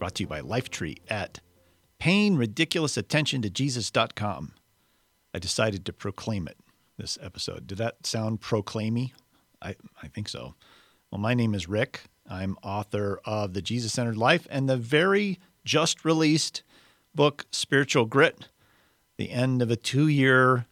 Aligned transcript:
brought 0.00 0.16
to 0.16 0.22
you 0.24 0.26
by 0.26 0.40
Lifetree 0.40 0.96
at 1.08 1.40
paying 1.98 2.36
ridiculous 2.36 2.96
attention 2.96 3.42
to 3.42 3.50
Jesus.com. 3.50 4.54
I 5.32 5.38
decided 5.38 5.84
to 5.84 5.92
proclaim 5.92 6.48
it 6.48 6.56
this 6.98 7.18
episode. 7.22 7.66
Did 7.66 7.78
that 7.78 8.06
sound 8.06 8.40
proclaimy? 8.40 9.12
I, 9.62 9.76
I 10.02 10.08
think 10.08 10.28
so. 10.28 10.54
Well, 11.10 11.20
my 11.20 11.34
name 11.34 11.54
is 11.54 11.68
Rick. 11.68 12.04
I'm 12.28 12.56
author 12.62 13.20
of 13.24 13.52
The 13.52 13.62
Jesus 13.62 13.92
Centered 13.92 14.16
Life 14.16 14.48
and 14.50 14.68
the 14.68 14.76
very 14.76 15.38
just 15.64 16.04
released 16.04 16.62
book, 17.14 17.44
Spiritual 17.50 18.06
Grit, 18.06 18.48
the 19.18 19.30
end 19.30 19.60
of 19.60 19.70
a 19.70 19.76
two 19.76 20.08
year 20.08 20.66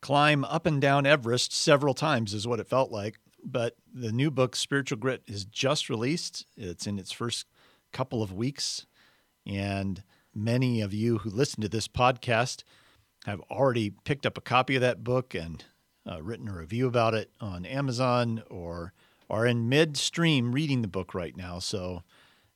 climb 0.00 0.44
up 0.44 0.66
and 0.66 0.80
down 0.80 1.06
Everest 1.06 1.52
several 1.54 1.94
times, 1.94 2.34
is 2.34 2.48
what 2.48 2.58
it 2.58 2.66
felt 2.66 2.90
like 2.90 3.18
but 3.44 3.76
the 3.92 4.12
new 4.12 4.30
book, 4.30 4.56
Spiritual 4.56 4.98
Grit, 4.98 5.22
is 5.26 5.44
just 5.44 5.88
released. 5.88 6.46
It's 6.56 6.86
in 6.86 6.98
its 6.98 7.12
first 7.12 7.46
couple 7.92 8.22
of 8.22 8.32
weeks. 8.32 8.86
And 9.46 10.02
many 10.34 10.80
of 10.80 10.94
you 10.94 11.18
who 11.18 11.30
listen 11.30 11.62
to 11.62 11.68
this 11.68 11.88
podcast 11.88 12.62
have 13.26 13.40
already 13.50 13.90
picked 14.04 14.26
up 14.26 14.38
a 14.38 14.42
copy 14.42 14.76
of 14.76 14.82
that 14.82 15.04
book 15.04 15.34
and 15.34 15.64
uh, 16.10 16.22
written 16.22 16.48
a 16.48 16.56
review 16.56 16.86
about 16.86 17.14
it 17.14 17.30
on 17.40 17.66
Amazon 17.66 18.42
or 18.48 18.92
are 19.28 19.46
in 19.46 19.68
midstream 19.68 20.52
reading 20.52 20.82
the 20.82 20.88
book 20.88 21.14
right 21.14 21.36
now. 21.36 21.58
So 21.58 22.02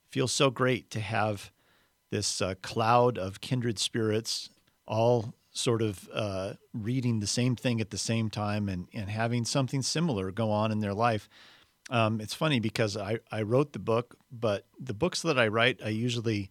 it 0.07 0.13
feels 0.13 0.33
so 0.33 0.51
great 0.51 0.91
to 0.91 1.01
have 1.01 1.53
this 2.11 2.41
uh, 2.41 2.55
cloud 2.63 3.19
of 3.19 3.41
kindred 3.41 3.79
spirits 3.79 4.51
all 4.87 5.35
sort 5.51 5.83
of 5.83 6.09
uh, 6.13 6.55
reading 6.73 7.21
the 7.21 7.27
same 7.27 7.55
thing 7.57 7.81
at 7.81 7.91
the 7.91 7.99
same 7.99 8.29
time 8.29 8.69
and, 8.69 8.89
and 8.93 9.09
having 9.09 9.45
something 9.45 9.83
similar 9.83 10.31
go 10.31 10.51
on 10.51 10.73
in 10.73 10.81
their 10.81 10.95
life. 10.95 11.29
Um, 11.91 12.21
it's 12.21 12.35
funny 12.35 12.61
because 12.61 12.97
I, 12.97 13.19
I 13.31 13.43
wrote 13.43 13.73
the 13.73 13.79
book, 13.79 14.17
but 14.33 14.67
the 14.79 14.95
books 14.95 15.23
that 15.23 15.39
I 15.39 15.49
write, 15.49 15.81
I 15.85 15.91
usually, 15.91 16.51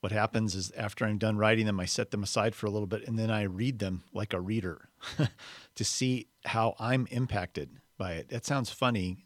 what 0.00 0.12
happens 0.12 0.54
is 0.54 0.70
after 0.76 1.04
I'm 1.04 1.18
done 1.18 1.38
writing 1.38 1.66
them, 1.66 1.80
I 1.80 1.86
set 1.86 2.10
them 2.10 2.22
aside 2.22 2.54
for 2.54 2.66
a 2.66 2.70
little 2.70 2.86
bit 2.86 3.06
and 3.06 3.18
then 3.18 3.30
I 3.30 3.42
read 3.42 3.78
them 3.78 4.04
like 4.12 4.32
a 4.32 4.40
reader 4.40 4.90
to 5.74 5.84
see 5.84 6.28
how 6.44 6.74
I'm 6.78 7.06
impacted 7.10 7.80
by 7.96 8.12
it. 8.14 8.28
That 8.28 8.44
sounds 8.44 8.70
funny. 8.70 9.24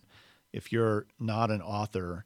If 0.52 0.72
you're 0.72 1.06
not 1.18 1.50
an 1.50 1.60
author, 1.60 2.24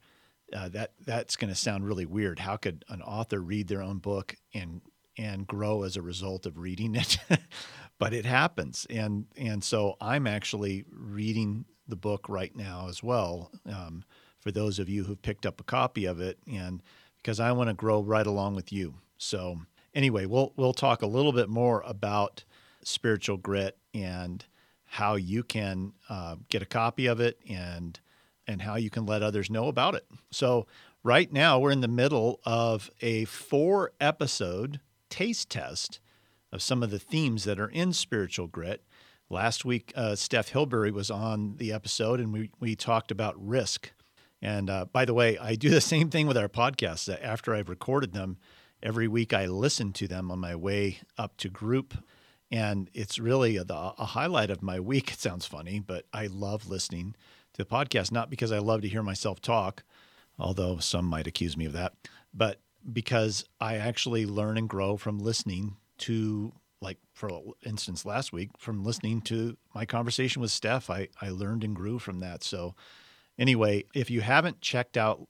uh, 0.54 0.68
that 0.68 0.92
that's 1.04 1.36
going 1.36 1.48
to 1.48 1.58
sound 1.58 1.86
really 1.86 2.04
weird. 2.04 2.38
How 2.38 2.56
could 2.56 2.84
an 2.88 3.00
author 3.00 3.40
read 3.40 3.68
their 3.68 3.82
own 3.82 3.98
book 3.98 4.36
and 4.52 4.82
and 5.18 5.46
grow 5.46 5.82
as 5.82 5.96
a 5.96 6.02
result 6.02 6.46
of 6.46 6.58
reading 6.58 6.94
it. 6.94 7.18
but 7.98 8.12
it 8.12 8.24
happens, 8.24 8.86
and 8.90 9.26
and 9.36 9.62
so 9.62 9.96
I'm 10.00 10.26
actually 10.26 10.84
reading 10.90 11.64
the 11.92 11.96
book 11.96 12.26
right 12.26 12.56
now 12.56 12.86
as 12.88 13.02
well. 13.02 13.50
Um, 13.68 14.02
for 14.40 14.50
those 14.50 14.78
of 14.78 14.88
you 14.88 15.04
who've 15.04 15.20
picked 15.20 15.44
up 15.44 15.60
a 15.60 15.64
copy 15.64 16.06
of 16.06 16.18
it, 16.18 16.38
and 16.50 16.82
because 17.18 17.38
I 17.38 17.52
want 17.52 17.68
to 17.68 17.74
grow 17.74 18.00
right 18.00 18.26
along 18.26 18.56
with 18.56 18.72
you. 18.72 18.94
So 19.18 19.60
anyway, 19.94 20.24
we'll 20.24 20.54
we'll 20.56 20.72
talk 20.72 21.02
a 21.02 21.06
little 21.06 21.32
bit 21.32 21.50
more 21.50 21.82
about 21.86 22.44
spiritual 22.82 23.36
grit 23.36 23.76
and 23.92 24.44
how 24.86 25.16
you 25.16 25.44
can 25.44 25.92
uh, 26.08 26.36
get 26.48 26.62
a 26.62 26.66
copy 26.66 27.06
of 27.06 27.20
it 27.20 27.38
and 27.46 28.00
and 28.46 28.62
how 28.62 28.76
you 28.76 28.88
can 28.88 29.04
let 29.04 29.22
others 29.22 29.50
know 29.50 29.68
about 29.68 29.94
it. 29.94 30.06
So 30.30 30.66
right 31.04 31.30
now 31.30 31.58
we're 31.58 31.70
in 31.70 31.82
the 31.82 31.88
middle 31.88 32.40
of 32.44 32.90
a 33.02 33.26
four 33.26 33.92
episode 34.00 34.80
taste 35.10 35.50
test 35.50 36.00
of 36.50 36.62
some 36.62 36.82
of 36.82 36.90
the 36.90 36.98
themes 36.98 37.44
that 37.44 37.60
are 37.60 37.68
in 37.68 37.92
spiritual 37.92 38.46
grit. 38.46 38.82
Last 39.32 39.64
week, 39.64 39.94
uh, 39.96 40.14
Steph 40.14 40.50
Hilbury 40.50 40.90
was 40.92 41.10
on 41.10 41.56
the 41.56 41.72
episode, 41.72 42.20
and 42.20 42.34
we, 42.34 42.50
we 42.60 42.76
talked 42.76 43.10
about 43.10 43.34
risk. 43.42 43.90
And 44.42 44.68
uh, 44.68 44.84
by 44.92 45.06
the 45.06 45.14
way, 45.14 45.38
I 45.38 45.54
do 45.54 45.70
the 45.70 45.80
same 45.80 46.10
thing 46.10 46.26
with 46.26 46.36
our 46.36 46.50
podcasts. 46.50 47.08
After 47.22 47.54
I've 47.54 47.70
recorded 47.70 48.12
them, 48.12 48.36
every 48.82 49.08
week 49.08 49.32
I 49.32 49.46
listen 49.46 49.94
to 49.94 50.06
them 50.06 50.30
on 50.30 50.38
my 50.38 50.54
way 50.54 50.98
up 51.16 51.38
to 51.38 51.48
group. 51.48 51.94
And 52.50 52.90
it's 52.92 53.18
really 53.18 53.56
a, 53.56 53.64
a 53.70 54.04
highlight 54.04 54.50
of 54.50 54.62
my 54.62 54.78
week. 54.78 55.10
It 55.12 55.20
sounds 55.20 55.46
funny, 55.46 55.80
but 55.80 56.04
I 56.12 56.26
love 56.26 56.68
listening 56.68 57.14
to 57.54 57.64
the 57.64 57.70
podcast, 57.70 58.12
not 58.12 58.28
because 58.28 58.52
I 58.52 58.58
love 58.58 58.82
to 58.82 58.88
hear 58.88 59.02
myself 59.02 59.40
talk, 59.40 59.82
although 60.38 60.76
some 60.76 61.06
might 61.06 61.26
accuse 61.26 61.56
me 61.56 61.64
of 61.64 61.72
that, 61.72 61.94
but 62.34 62.60
because 62.92 63.46
I 63.58 63.76
actually 63.76 64.26
learn 64.26 64.58
and 64.58 64.68
grow 64.68 64.98
from 64.98 65.20
listening 65.20 65.76
to, 65.98 66.52
like, 66.82 66.98
for 67.12 67.30
instance, 67.64 68.04
last 68.04 68.32
week, 68.32 68.50
from 68.58 68.84
listening 68.84 69.20
to 69.22 69.56
my 69.74 69.86
conversation 69.86 70.42
with 70.42 70.50
Steph, 70.50 70.90
I, 70.90 71.08
I 71.20 71.30
learned 71.30 71.62
and 71.62 71.76
grew 71.76 71.98
from 71.98 72.18
that. 72.18 72.42
So, 72.42 72.74
anyway, 73.38 73.84
if 73.94 74.10
you 74.10 74.20
haven't 74.20 74.60
checked 74.60 74.96
out 74.96 75.28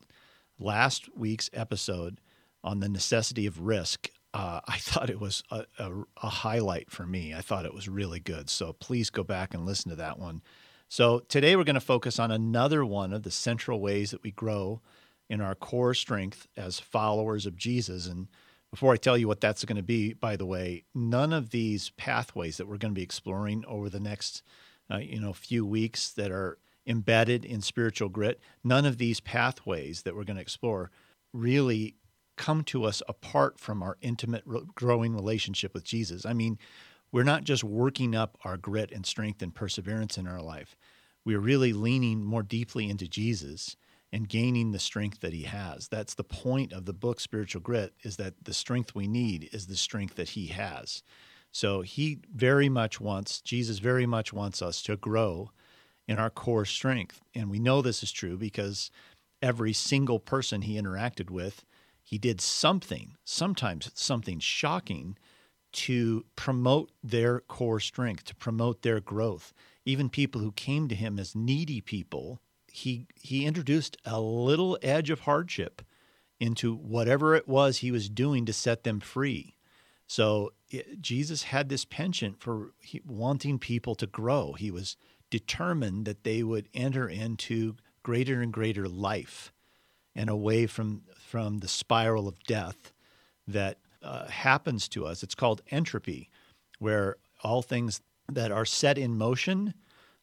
last 0.59 1.15
week's 1.15 1.51
episode 1.53 2.19
on 2.65 2.81
the 2.81 2.89
necessity 2.89 3.47
of 3.47 3.61
risk, 3.61 4.09
uh, 4.33 4.61
I 4.67 4.79
thought 4.79 5.11
it 5.11 5.21
was 5.21 5.43
a, 5.51 5.67
a, 5.79 5.93
a 6.23 6.29
highlight 6.29 6.91
for 6.91 7.07
me. 7.07 7.35
I 7.35 7.43
thought 7.43 7.67
it 7.67 7.75
was 7.75 7.89
really 7.89 8.21
good. 8.21 8.49
So, 8.49 8.73
please 8.73 9.11
go 9.11 9.23
back 9.23 9.53
and 9.53 9.67
listen 9.67 9.91
to 9.91 9.97
that 9.97 10.19
one. 10.19 10.41
So, 10.89 11.21
today 11.21 11.55
we're 11.55 11.65
going 11.65 11.75
to 11.75 11.81
focus 11.81 12.19
on 12.19 12.31
another 12.31 12.85
one 12.85 13.13
of 13.13 13.25
the 13.25 13.31
central 13.31 13.79
ways 13.79 14.11
that 14.13 14.23
we 14.23 14.31
grow 14.31 14.81
in 15.29 15.43
our 15.43 15.55
core 15.55 15.95
strength 15.95 16.47
as 16.57 16.81
followers 16.81 17.45
of 17.45 17.57
Jesus. 17.57 18.07
And 18.07 18.29
before 18.73 18.95
I 18.95 18.97
tell 18.97 19.19
you 19.19 19.29
what 19.29 19.41
that's 19.41 19.65
going 19.65 19.77
to 19.77 19.83
be, 19.83 20.15
by 20.15 20.35
the 20.35 20.47
way, 20.47 20.85
none 20.95 21.33
of 21.33 21.51
these 21.51 21.91
pathways 21.91 22.57
that 22.57 22.67
we're 22.67 22.79
going 22.79 22.93
to 22.93 22.99
be 22.99 23.03
exploring 23.03 23.65
over 23.69 23.89
the 23.89 24.01
next 24.01 24.43
uh, 24.91 24.97
you 24.97 25.21
know 25.21 25.33
few 25.33 25.65
weeks 25.65 26.11
that 26.11 26.33
are 26.33 26.59
embedded 26.87 27.45
in 27.45 27.61
spiritual 27.61 28.09
grit, 28.09 28.41
none 28.65 28.85
of 28.85 28.99
these 28.99 29.21
pathways 29.21 30.03
that 30.03 30.17
we're 30.17 30.25
going 30.25 30.37
to 30.37 30.43
explore 30.43 30.91
really 31.33 31.95
come 32.37 32.65
to 32.65 32.85
us 32.85 33.03
apart 33.09 33.61
from 33.61 33.83
our 33.83 33.99
intimate 34.01 34.45
growing 34.75 35.15
relationship 35.15 35.75
with 35.75 35.85
Jesus. 35.85 36.27
I 36.27 36.33
mean, 36.33 36.59
we're 37.13 37.23
not 37.23 37.45
just 37.45 37.63
working 37.63 38.17
up 38.17 38.39
our 38.43 38.57
grit 38.57 38.91
and 38.91 39.05
strength 39.07 39.43
and 39.43 39.55
perseverance 39.55 40.17
in 40.17 40.27
our 40.27 40.41
life. 40.41 40.77
We're 41.25 41.39
really 41.39 41.73
leaning 41.73 42.25
more 42.25 42.43
deeply 42.43 42.89
into 42.89 43.07
Jesus 43.07 43.77
and 44.13 44.29
gaining 44.29 44.73
the 44.73 44.79
strength 44.79 45.21
that 45.21 45.33
he 45.33 45.45
has. 45.45 45.89
That's 45.89 46.15
the 46.15 46.25
point 46.25 46.73
of 46.73 46.85
the 46.85 46.93
book 46.93 47.19
Spiritual 47.19 47.63
Grit 47.63 47.95
is 48.03 48.17
that 48.17 48.45
the 48.45 48.53
strength 48.53 48.95
we 48.95 49.09
need 49.09 49.49
is 49.53 49.67
the 49.67 49.77
strength 49.77 50.17
that 50.17 50.31
he 50.31 50.49
has. 50.49 51.03
So 51.51 51.81
he 51.81 52.21
very 52.35 52.69
much 52.69 53.01
wants 53.01 53.41
Jesus 53.41 53.79
very 53.79 54.07
much 54.07 54.33
wants 54.33 54.63
us 54.63 54.83
to 54.83 54.97
grow 54.97 55.51
in 56.07 56.19
our 56.19 56.31
core 56.31 56.65
strength. 56.65 57.21
And 57.35 57.51
we 57.51 57.59
know 57.59 57.81
this 57.81 58.03
is 58.03 58.13
true 58.13 58.37
because 58.37 58.91
every 59.41 59.73
single 59.73 60.19
person 60.19 60.63
he 60.63 60.81
interacted 60.81 61.31
with, 61.31 61.65
he 62.03 62.19
did 62.19 62.41
something, 62.41 63.17
sometimes 63.25 63.91
something 63.95 64.39
shocking 64.41 65.17
to 65.73 66.25
promote 66.37 66.91
their 67.03 67.41
core 67.41 67.81
strength, 67.81 68.25
to 68.25 68.35
promote 68.35 68.83
their 68.83 69.01
growth. 69.01 69.55
Even 69.85 70.11
people 70.11 70.41
who 70.41 70.53
came 70.53 70.87
to 70.89 70.95
him 70.95 71.19
as 71.19 71.35
needy 71.35 71.81
people 71.81 72.41
he 72.73 73.07
he 73.15 73.45
introduced 73.45 73.99
a 74.05 74.19
little 74.21 74.79
edge 74.83 75.11
of 75.11 75.21
hardship 75.21 75.83
into 76.41 76.75
whatever 76.75 77.37
it 77.37 77.47
was 77.47 77.79
he 77.79 77.91
was 77.91 78.09
doing 78.09 78.47
to 78.47 78.53
set 78.53 78.83
them 78.83 78.99
free. 78.99 79.55
So 80.07 80.53
it, 80.71 81.01
Jesus 81.01 81.45
had 81.45 81.69
this 81.69 81.85
penchant 81.85 82.41
for 82.41 82.73
he, 82.81 83.03
wanting 83.07 83.59
people 83.59 83.95
to 83.97 84.07
grow. 84.07 84.55
He 84.55 84.71
was 84.71 84.97
determined 85.31 86.07
that 86.07 86.25
they 86.25 86.43
would 86.43 86.69
enter 86.73 87.07
into 87.07 87.77
greater 88.03 88.41
and 88.41 88.53
greater 88.53 88.89
life 88.89 89.53
and 90.15 90.31
away 90.31 90.67
from 90.67 91.03
from 91.19 91.59
the 91.59 91.69
spiral 91.69 92.27
of 92.27 92.43
death 92.45 92.91
that 93.47 93.79
uh, 94.03 94.27
happens 94.29 94.89
to 94.89 95.05
us. 95.05 95.23
It's 95.23 95.35
called 95.35 95.61
entropy, 95.71 96.31
where 96.79 97.17
all 97.45 97.61
things 97.61 98.01
that 98.31 98.51
are 98.51 98.65
set 98.65 98.97
in 98.97 99.19
motion 99.19 99.75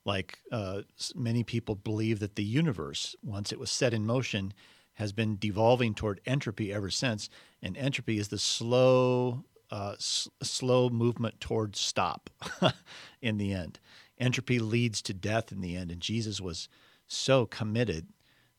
like 0.05 0.39
uh, 0.51 0.81
many 1.15 1.43
people 1.43 1.75
believe 1.75 2.19
that 2.19 2.35
the 2.35 2.43
universe, 2.43 3.15
once 3.23 3.51
it 3.51 3.59
was 3.59 3.69
set 3.69 3.93
in 3.93 4.05
motion, 4.05 4.53
has 4.93 5.11
been 5.13 5.37
devolving 5.37 5.93
toward 5.93 6.21
entropy 6.25 6.73
ever 6.73 6.89
since. 6.89 7.29
And 7.61 7.77
entropy 7.77 8.17
is 8.17 8.29
the 8.29 8.37
slow, 8.37 9.45
uh, 9.71 9.93
s- 9.93 10.27
slow 10.41 10.89
movement 10.89 11.39
toward 11.39 11.75
stop 11.75 12.29
in 13.21 13.37
the 13.37 13.53
end. 13.53 13.79
Entropy 14.17 14.59
leads 14.59 15.01
to 15.03 15.13
death 15.13 15.51
in 15.51 15.61
the 15.61 15.75
end. 15.75 15.91
And 15.91 16.01
Jesus 16.01 16.41
was 16.41 16.67
so 17.07 17.45
committed 17.45 18.07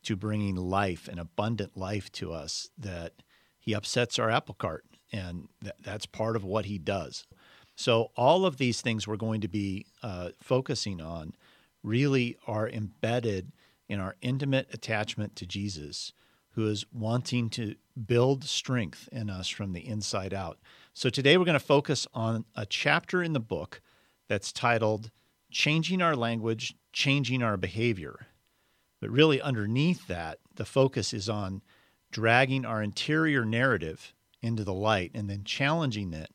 to 0.03 0.17
bringing 0.17 0.57
life 0.57 1.09
and 1.09 1.21
abundant 1.21 1.77
life 1.77 2.11
to 2.13 2.33
us 2.33 2.71
that 2.79 3.13
he 3.59 3.75
upsets 3.75 4.19
our 4.19 4.31
apple 4.31 4.55
cart, 4.55 4.85
and 5.13 5.49
th- 5.63 5.75
that's 5.83 6.07
part 6.07 6.37
of 6.37 6.45
what 6.45 6.65
he 6.65 6.79
does. 6.79 7.27
So, 7.81 8.11
all 8.15 8.45
of 8.45 8.59
these 8.59 8.83
things 8.83 9.09
we're 9.09 9.17
going 9.17 9.41
to 9.41 9.49
be 9.49 9.87
uh, 10.03 10.33
focusing 10.39 11.01
on 11.01 11.33
really 11.83 12.37
are 12.47 12.69
embedded 12.69 13.53
in 13.89 13.99
our 13.99 14.17
intimate 14.21 14.69
attachment 14.71 15.35
to 15.37 15.47
Jesus, 15.47 16.13
who 16.51 16.67
is 16.67 16.85
wanting 16.93 17.49
to 17.49 17.77
build 18.07 18.45
strength 18.45 19.09
in 19.11 19.31
us 19.31 19.49
from 19.49 19.73
the 19.73 19.89
inside 19.89 20.35
out. 20.35 20.59
So, 20.93 21.09
today 21.09 21.39
we're 21.39 21.47
going 21.47 21.55
to 21.55 21.59
focus 21.59 22.07
on 22.13 22.45
a 22.55 22.67
chapter 22.67 23.23
in 23.23 23.33
the 23.33 23.41
book 23.41 23.81
that's 24.29 24.53
titled 24.53 25.11
Changing 25.51 26.03
Our 26.03 26.15
Language, 26.15 26.75
Changing 26.93 27.43
Our 27.43 27.57
Behavior. 27.57 28.27
But 29.01 29.09
really, 29.09 29.41
underneath 29.41 30.07
that, 30.07 30.39
the 30.55 30.67
focus 30.67 31.15
is 31.15 31.31
on 31.31 31.63
dragging 32.13 32.67
our 32.67 32.83
interior 32.83 33.47
narrative 33.47 34.13
into 34.43 34.65
the 34.65 34.75
light 34.75 35.13
and 35.15 35.31
then 35.31 35.45
challenging 35.45 36.13
it 36.13 36.31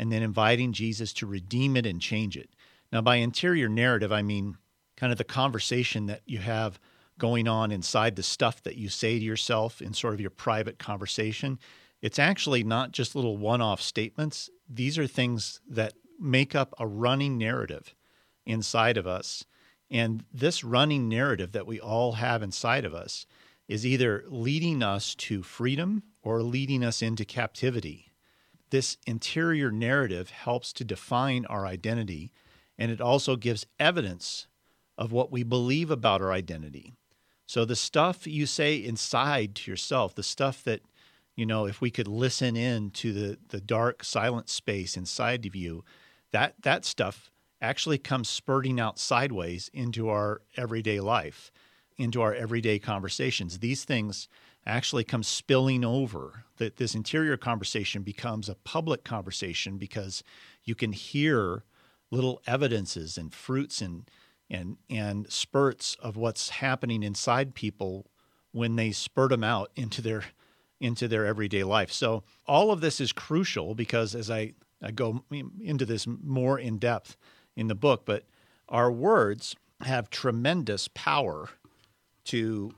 and 0.00 0.10
then 0.10 0.22
inviting 0.22 0.72
Jesus 0.72 1.12
to 1.12 1.26
redeem 1.26 1.76
it 1.76 1.84
and 1.84 2.00
change 2.00 2.34
it. 2.34 2.48
Now, 2.90 3.02
by 3.02 3.16
interior 3.16 3.68
narrative, 3.68 4.10
I 4.10 4.22
mean 4.22 4.56
kind 4.96 5.12
of 5.12 5.18
the 5.18 5.24
conversation 5.24 6.06
that 6.06 6.22
you 6.24 6.38
have 6.38 6.80
going 7.18 7.46
on 7.46 7.70
inside 7.70 8.16
the 8.16 8.22
stuff 8.22 8.62
that 8.62 8.76
you 8.76 8.88
say 8.88 9.18
to 9.18 9.24
yourself 9.24 9.82
in 9.82 9.92
sort 9.92 10.14
of 10.14 10.20
your 10.20 10.30
private 10.30 10.78
conversation. 10.78 11.58
It's 12.00 12.18
actually 12.18 12.64
not 12.64 12.92
just 12.92 13.14
little 13.14 13.36
one 13.36 13.60
off 13.60 13.82
statements, 13.82 14.48
these 14.66 14.96
are 14.96 15.06
things 15.06 15.60
that 15.68 15.92
make 16.18 16.54
up 16.54 16.72
a 16.78 16.86
running 16.86 17.36
narrative 17.36 17.94
inside 18.46 18.96
of 18.96 19.06
us. 19.06 19.44
And 19.90 20.24
this 20.32 20.64
running 20.64 21.10
narrative 21.10 21.52
that 21.52 21.66
we 21.66 21.78
all 21.78 22.12
have 22.12 22.42
inside 22.42 22.86
of 22.86 22.94
us 22.94 23.26
is 23.68 23.84
either 23.84 24.24
leading 24.28 24.82
us 24.82 25.14
to 25.16 25.42
freedom 25.42 26.04
or 26.22 26.42
leading 26.42 26.82
us 26.82 27.02
into 27.02 27.26
captivity. 27.26 28.09
This 28.70 28.96
interior 29.06 29.70
narrative 29.70 30.30
helps 30.30 30.72
to 30.74 30.84
define 30.84 31.44
our 31.46 31.66
identity, 31.66 32.32
and 32.78 32.90
it 32.90 33.00
also 33.00 33.36
gives 33.36 33.66
evidence 33.78 34.46
of 34.96 35.12
what 35.12 35.32
we 35.32 35.42
believe 35.42 35.90
about 35.90 36.22
our 36.22 36.32
identity. 36.32 36.94
So, 37.46 37.64
the 37.64 37.74
stuff 37.74 38.26
you 38.26 38.46
say 38.46 38.76
inside 38.76 39.56
to 39.56 39.70
yourself, 39.70 40.14
the 40.14 40.22
stuff 40.22 40.62
that, 40.64 40.82
you 41.34 41.44
know, 41.44 41.66
if 41.66 41.80
we 41.80 41.90
could 41.90 42.06
listen 42.06 42.56
in 42.56 42.90
to 42.92 43.12
the, 43.12 43.38
the 43.48 43.60
dark, 43.60 44.04
silent 44.04 44.48
space 44.48 44.96
inside 44.96 45.44
of 45.46 45.56
you, 45.56 45.84
that, 46.30 46.54
that 46.62 46.84
stuff 46.84 47.32
actually 47.60 47.98
comes 47.98 48.28
spurting 48.28 48.78
out 48.78 48.98
sideways 48.98 49.68
into 49.74 50.08
our 50.08 50.42
everyday 50.56 51.00
life, 51.00 51.50
into 51.98 52.22
our 52.22 52.32
everyday 52.34 52.78
conversations. 52.78 53.58
These 53.58 53.84
things 53.84 54.28
actually 54.66 55.04
comes 55.04 55.26
spilling 55.26 55.84
over 55.84 56.44
that 56.58 56.76
this 56.76 56.94
interior 56.94 57.36
conversation 57.36 58.02
becomes 58.02 58.48
a 58.48 58.54
public 58.54 59.04
conversation 59.04 59.78
because 59.78 60.22
you 60.64 60.74
can 60.74 60.92
hear 60.92 61.64
little 62.10 62.42
evidences 62.46 63.16
and 63.16 63.32
fruits 63.32 63.80
and 63.80 64.10
and 64.50 64.76
and 64.88 65.30
spurts 65.30 65.96
of 66.00 66.16
what's 66.16 66.50
happening 66.50 67.02
inside 67.02 67.54
people 67.54 68.06
when 68.52 68.76
they 68.76 68.90
spurt 68.90 69.30
them 69.30 69.44
out 69.44 69.70
into 69.76 70.02
their 70.02 70.24
into 70.80 71.06
their 71.06 71.26
everyday 71.26 71.62
life. 71.62 71.92
So 71.92 72.24
all 72.46 72.70
of 72.72 72.80
this 72.80 73.00
is 73.00 73.12
crucial 73.12 73.74
because 73.74 74.14
as 74.14 74.30
I, 74.30 74.54
I 74.82 74.90
go 74.90 75.24
into 75.60 75.84
this 75.84 76.06
more 76.06 76.58
in 76.58 76.78
depth 76.78 77.16
in 77.54 77.68
the 77.68 77.74
book, 77.74 78.06
but 78.06 78.24
our 78.68 78.90
words 78.90 79.54
have 79.82 80.08
tremendous 80.08 80.88
power 80.88 81.50
to 82.24 82.74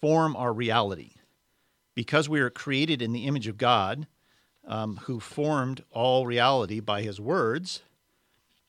form 0.00 0.36
our 0.36 0.52
reality. 0.52 1.12
Because 1.94 2.28
we 2.28 2.40
are 2.40 2.50
created 2.50 3.02
in 3.02 3.12
the 3.12 3.26
image 3.26 3.48
of 3.48 3.58
God, 3.58 4.06
um, 4.66 4.98
who 5.04 5.18
formed 5.18 5.82
all 5.90 6.26
reality 6.26 6.80
by 6.80 7.02
his 7.02 7.20
words, 7.20 7.82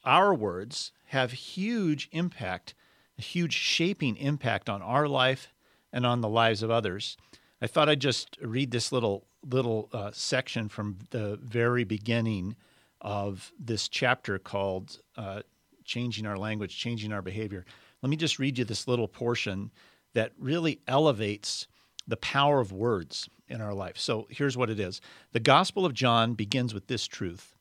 our 0.04 0.34
words 0.34 0.92
have 1.08 1.32
huge 1.32 2.10
impact, 2.12 2.74
a 3.18 3.22
huge 3.22 3.54
shaping 3.54 4.16
impact 4.18 4.70
on 4.70 4.82
our 4.82 5.08
life 5.08 5.54
and 5.92 6.06
on 6.06 6.22
the 6.22 6.30
lives 6.30 6.64
of 6.64 6.72
others. 6.72 7.18
I 7.62 7.68
thought 7.68 7.90
I'd 7.90 8.00
just 8.00 8.38
read 8.42 8.72
this 8.72 8.92
little 8.92 9.26
little 9.50 9.90
uh, 9.94 10.12
section 10.14 10.68
from 10.68 10.98
the 11.12 11.40
very 11.42 11.86
beginning 11.86 12.56
of 13.02 13.52
this 13.58 13.88
chapter 13.88 14.40
called 14.40 15.00
uh, 15.18 15.42
"Changing 15.84 16.26
Our 16.26 16.38
Language, 16.38 16.78
Changing 16.78 17.12
Our 17.12 17.22
Behavior." 17.22 17.66
Let 18.02 18.10
me 18.10 18.16
just 18.16 18.40
read 18.40 18.58
you 18.58 18.64
this 18.64 18.88
little 18.88 19.08
portion 19.08 19.72
that 20.20 20.34
really 20.38 20.82
elevates 20.86 21.66
the 22.06 22.18
power 22.18 22.60
of 22.60 22.74
words 22.74 23.30
in 23.48 23.62
our 23.62 23.74
life. 23.74 23.98
So 23.98 24.28
here's 24.30 24.58
what 24.58 24.70
it 24.70 24.78
is 24.78 25.00
The 25.32 25.40
Gospel 25.40 25.86
of 25.86 25.94
John 25.94 26.34
begins 26.34 26.74
with 26.74 26.88
this 26.88 27.08
truth 27.08 27.56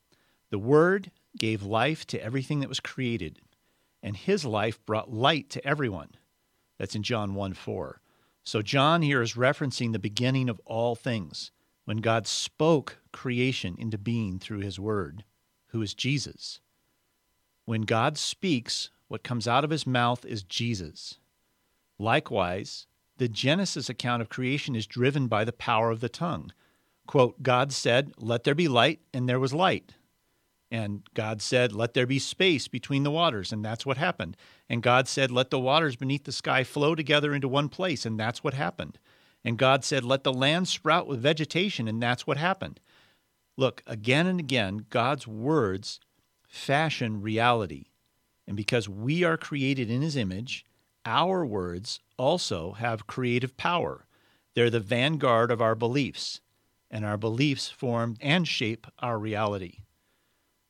The 0.51 0.59
Word 0.59 1.13
gave 1.39 1.63
life 1.63 2.05
to 2.09 2.21
everything 2.21 2.59
that 2.59 2.69
was 2.69 2.81
created, 2.81 3.39
and 4.03 4.17
his 4.17 4.45
life 4.45 4.85
brought 4.85 5.13
light 5.13 5.51
to 5.51 5.65
everyone. 5.65 6.11
That's 6.79 6.97
in 6.97 7.05
John 7.05 7.37
1 7.37 7.53
4. 7.53 8.01
So 8.43 8.61
John 8.61 9.03
here 9.03 9.23
is 9.23 9.35
referencing 9.35 9.93
the 9.93 10.01
beginning 10.01 10.49
of 10.49 10.61
all 10.65 10.97
things, 10.97 11.53
when 11.85 11.99
God 11.99 12.27
spoke 12.27 12.99
creation 13.13 13.77
into 13.79 13.99
being 13.99 14.41
through 14.41 14.61
his 14.61 14.81
Word, 14.81 15.23
who 15.69 15.81
is 15.81 15.95
Jesus. 15.95 16.59
When 17.67 17.83
God 17.83 18.19
speaks, 18.19 18.91
what 19.07 19.23
comes 19.23 19.47
out 19.47 19.63
of 19.63 19.71
his 19.71 19.87
mouth 19.87 20.25
is 20.25 20.43
Jesus. 20.43 21.19
Likewise, 21.99 22.87
the 23.17 23.29
Genesis 23.29 23.89
account 23.89 24.23
of 24.23 24.29
creation 24.29 24.77
is 24.77 24.87
driven 24.87 25.27
by 25.27 25.45
the 25.45 25.53
power 25.53 25.91
of 25.91 26.01
the 26.01 26.09
tongue. 26.09 26.53
Quote, 27.07 27.43
God 27.43 27.73
said, 27.73 28.13
Let 28.19 28.45
there 28.45 28.55
be 28.55 28.69
light, 28.69 29.01
and 29.13 29.29
there 29.29 29.41
was 29.41 29.53
light. 29.53 29.95
And 30.71 31.03
God 31.15 31.41
said, 31.41 31.73
Let 31.73 31.95
there 31.95 32.07
be 32.07 32.19
space 32.19 32.69
between 32.69 33.03
the 33.03 33.11
waters, 33.11 33.53
and 33.53 33.65
that's 33.65 33.87
what 33.87 33.97
happened. 33.97 34.37
And 34.69 34.83
God 34.83 35.09
said, 35.09 35.31
Let 35.31 35.51
the 35.51 35.59
waters 35.59 35.97
beneath 35.97 36.25
the 36.25 36.33
sky 36.33 36.65
flow 36.65 36.95
together 36.95 37.35
into 37.35 37.49
one 37.49 37.69
place, 37.69 38.05
and 38.05 38.21
that's 38.21 38.45
what 38.45 38.55
happened. 38.55 38.99
And 39.45 39.57
God 39.57 39.85
said, 39.85 40.05
Let 40.05 40.25
the 40.25 40.33
land 40.33 40.69
sprout 40.69 41.07
with 41.07 41.23
vegetation, 41.23 41.89
and 41.89 42.03
that's 42.03 42.27
what 42.27 42.37
happened. 42.37 42.81
Look, 43.57 43.83
again 43.87 44.27
and 44.27 44.39
again, 44.39 44.87
God's 44.91 45.27
words 45.27 46.01
fashion 46.47 47.23
reality. 47.23 47.87
And 48.47 48.57
because 48.57 48.89
we 48.89 49.25
are 49.25 49.37
created 49.37 49.91
in 49.91 50.03
his 50.03 50.17
image, 50.17 50.65
our 51.05 51.45
words 51.45 52.01
also 52.17 52.73
have 52.73 53.07
creative 53.07 53.57
power. 53.57 54.07
They're 54.55 54.71
the 54.71 54.81
vanguard 54.81 55.51
of 55.51 55.63
our 55.63 55.75
beliefs, 55.75 56.41
and 56.91 57.05
our 57.05 57.17
beliefs 57.17 57.69
form 57.69 58.17
and 58.21 58.47
shape 58.47 58.87
our 58.99 59.19
reality. 59.19 59.81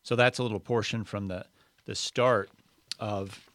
So 0.02 0.16
that's 0.16 0.38
a 0.38 0.42
little 0.42 0.60
portion 0.60 1.04
from 1.04 1.28
the, 1.28 1.46
the 1.84 1.94
start 1.94 2.50
of 2.98 3.48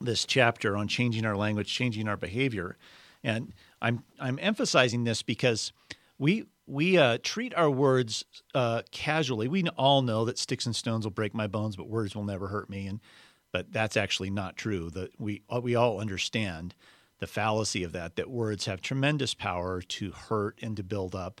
this 0.00 0.24
chapter 0.24 0.76
on 0.76 0.88
changing 0.88 1.24
our 1.24 1.36
language, 1.36 1.72
changing 1.72 2.06
our 2.08 2.16
behavior. 2.16 2.76
And 3.24 3.52
I'm, 3.80 4.04
I'm 4.20 4.38
emphasizing 4.40 5.04
this 5.04 5.22
because 5.22 5.72
we, 6.18 6.44
we 6.66 6.98
uh, 6.98 7.18
treat 7.22 7.54
our 7.54 7.70
words 7.70 8.24
uh, 8.54 8.82
casually. 8.90 9.48
We 9.48 9.64
all 9.76 10.02
know 10.02 10.24
that 10.26 10.38
sticks 10.38 10.66
and 10.66 10.76
stones 10.76 11.04
will 11.04 11.12
break 11.12 11.34
my 11.34 11.46
bones, 11.46 11.76
but 11.76 11.88
words 11.88 12.14
will 12.14 12.24
never 12.24 12.48
hurt 12.48 12.68
me. 12.68 12.86
And 12.86 13.00
but 13.56 13.72
that's 13.72 13.96
actually 13.96 14.28
not 14.28 14.54
true. 14.54 14.90
That 14.90 15.18
we 15.18 15.40
uh, 15.48 15.62
we 15.62 15.74
all 15.74 15.98
understand 15.98 16.74
the 17.20 17.26
fallacy 17.26 17.84
of 17.84 17.92
that. 17.92 18.16
That 18.16 18.28
words 18.28 18.66
have 18.66 18.82
tremendous 18.82 19.32
power 19.32 19.80
to 19.80 20.10
hurt 20.10 20.58
and 20.60 20.76
to 20.76 20.82
build 20.82 21.14
up, 21.14 21.40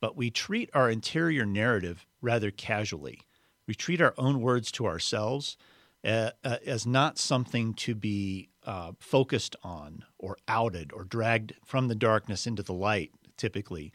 but 0.00 0.16
we 0.16 0.28
treat 0.28 0.70
our 0.74 0.90
interior 0.90 1.46
narrative 1.46 2.04
rather 2.20 2.50
casually. 2.50 3.20
We 3.68 3.76
treat 3.76 4.00
our 4.00 4.12
own 4.18 4.40
words 4.40 4.72
to 4.72 4.86
ourselves 4.86 5.56
uh, 6.04 6.30
uh, 6.42 6.56
as 6.66 6.84
not 6.84 7.16
something 7.16 7.74
to 7.74 7.94
be 7.94 8.48
uh, 8.66 8.90
focused 8.98 9.54
on 9.62 10.02
or 10.18 10.38
outed 10.48 10.92
or 10.92 11.04
dragged 11.04 11.52
from 11.64 11.86
the 11.86 11.94
darkness 11.94 12.44
into 12.44 12.64
the 12.64 12.74
light, 12.74 13.12
typically. 13.36 13.92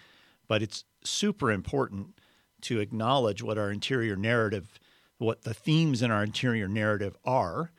But 0.48 0.62
it's 0.62 0.86
super 1.04 1.52
important 1.52 2.18
to 2.62 2.80
acknowledge 2.80 3.44
what 3.44 3.58
our 3.58 3.72
interior 3.72 4.16
narrative 4.16 4.80
what 5.18 5.44
the 5.44 5.54
themes 5.54 6.02
in 6.02 6.12
our 6.12 6.24
interior 6.24 6.68
narrative 6.68 7.18
are 7.26 7.72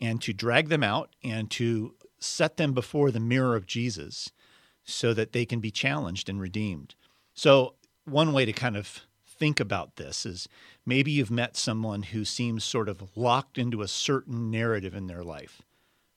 and 0.00 0.20
to 0.22 0.32
drag 0.32 0.68
them 0.68 0.82
out 0.82 1.10
and 1.22 1.50
to 1.50 1.94
set 2.18 2.56
them 2.56 2.72
before 2.72 3.10
the 3.10 3.20
mirror 3.20 3.56
of 3.56 3.66
Jesus 3.66 4.30
so 4.84 5.14
that 5.14 5.32
they 5.32 5.44
can 5.44 5.60
be 5.60 5.70
challenged 5.70 6.28
and 6.28 6.40
redeemed. 6.40 6.94
So, 7.34 7.74
one 8.04 8.32
way 8.32 8.44
to 8.44 8.52
kind 8.52 8.76
of 8.76 9.02
think 9.24 9.60
about 9.60 9.96
this 9.96 10.26
is 10.26 10.48
maybe 10.84 11.12
you've 11.12 11.30
met 11.30 11.56
someone 11.56 12.02
who 12.02 12.24
seems 12.24 12.64
sort 12.64 12.88
of 12.88 13.16
locked 13.16 13.58
into 13.58 13.82
a 13.82 13.88
certain 13.88 14.50
narrative 14.50 14.94
in 14.94 15.06
their 15.06 15.22
life. 15.22 15.62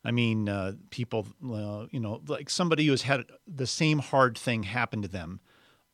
I 0.03 0.11
mean, 0.11 0.47
uh, 0.49 0.73
people, 0.91 1.27
uh, 1.43 1.87
you 1.91 1.99
know, 1.99 2.21
like 2.27 2.49
somebody 2.49 2.85
who 2.85 2.91
has 2.91 3.03
had 3.03 3.25
the 3.47 3.67
same 3.67 3.99
hard 3.99 4.37
thing 4.37 4.63
happen 4.63 5.01
to 5.01 5.07
them 5.07 5.39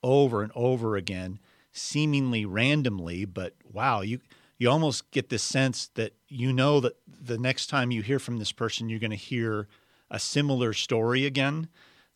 over 0.04 0.44
and 0.44 0.52
over 0.56 0.98
again, 0.98 1.40
seemingly 1.72 2.46
randomly, 2.46 3.24
but 3.26 3.56
wow, 3.72 4.02
you 4.02 4.20
you 4.62 4.70
almost 4.70 5.10
get 5.10 5.30
this 5.30 5.42
sense 5.42 5.90
that 5.96 6.14
you 6.28 6.54
know 6.54 6.80
that 6.80 6.96
the 7.08 7.40
next 7.40 7.66
time 7.66 7.90
you 7.90 8.04
hear 8.04 8.20
from 8.20 8.38
this 8.38 8.52
person, 8.52 8.90
you're 8.90 9.00
going 9.00 9.10
to 9.10 9.18
hear 9.18 9.68
a 10.12 10.20
similar 10.20 10.72
story 10.72 11.26
again. 11.26 11.68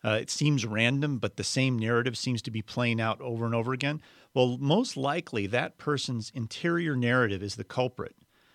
Uh, 0.04 0.10
it 0.20 0.30
seems 0.30 0.64
random, 0.64 1.18
but 1.18 1.38
the 1.38 1.42
same 1.42 1.76
narrative 1.76 2.16
seems 2.16 2.40
to 2.40 2.52
be 2.52 2.62
playing 2.62 3.00
out 3.00 3.20
over 3.20 3.46
and 3.46 3.54
over 3.54 3.72
again. 3.72 4.00
Well, 4.32 4.58
most 4.60 4.96
likely 4.96 5.48
that 5.48 5.76
person's 5.76 6.30
interior 6.36 6.94
narrative 6.94 7.42
is 7.42 7.56
the 7.56 7.64
culprit. 7.64 8.14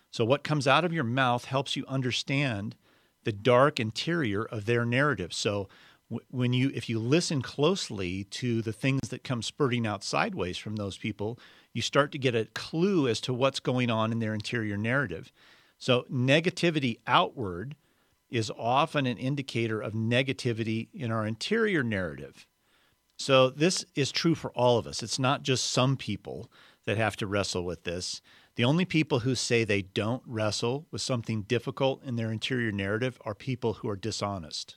So, 0.10 0.24
what 0.24 0.46
comes 0.46 0.70
out 0.70 0.86
of 0.86 0.94
your 0.94 1.04
mouth 1.04 1.44
helps 1.44 1.76
you 1.76 1.84
understand 1.90 2.78
the 3.26 3.34
dark 3.34 3.78
interior 3.78 4.46
of 4.46 4.68
their 4.68 4.86
narrative. 4.86 5.34
So, 5.34 5.68
when 6.30 6.54
you 6.54 6.72
if 6.74 6.88
you 6.88 6.98
listen 6.98 7.42
closely 7.42 8.24
to 8.26 8.62
the 8.62 8.72
things 8.72 9.10
that 9.10 9.26
come 9.26 9.42
spurting 9.42 9.86
out 9.86 10.02
sideways 10.02 10.58
from 10.58 10.78
those 10.78 10.98
people 10.98 11.38
you 11.74 11.82
start 11.82 12.12
to 12.12 12.18
get 12.18 12.36
a 12.36 12.46
clue 12.54 13.08
as 13.08 13.22
to 13.22 13.34
what's 13.34 13.60
going 13.60 13.90
on 13.90 14.12
in 14.12 14.20
their 14.20 14.34
interior 14.34 14.78
narrative. 14.78 15.32
So 15.78 16.06
negativity 16.12 17.00
outward 17.08 17.76
is 18.30 18.52
often 18.58 19.06
an 19.06 19.18
indicator 19.18 19.82
of 19.82 19.94
negativity 19.94 20.88
in 20.94 21.12
our 21.12 21.26
interior 21.26 21.84
narrative. 21.84 22.48
So 23.18 23.50
this 23.50 23.86
is 23.96 24.12
true 24.12 24.36
for 24.36 24.52
all 24.52 24.78
of 24.78 24.88
us. 24.88 25.04
It's 25.04 25.20
not 25.20 25.44
just 25.44 25.70
some 25.70 25.98
people 25.98 26.50
that 26.86 26.98
have 26.98 27.16
to 27.18 27.28
wrestle 27.28 27.64
with 27.64 27.84
this. 27.84 28.22
The 28.56 28.64
only 28.64 28.86
people 28.86 29.20
who 29.20 29.36
say 29.36 29.64
they 29.64 29.82
don't 29.82 30.24
wrestle 30.26 30.88
with 30.92 31.02
something 31.02 31.44
difficult 31.44 32.04
in 32.04 32.16
their 32.16 32.32
interior 32.32 32.72
narrative 32.72 33.20
are 33.24 33.36
people 33.36 33.74
who 33.74 33.90
are 33.90 33.96
dishonest, 33.96 34.76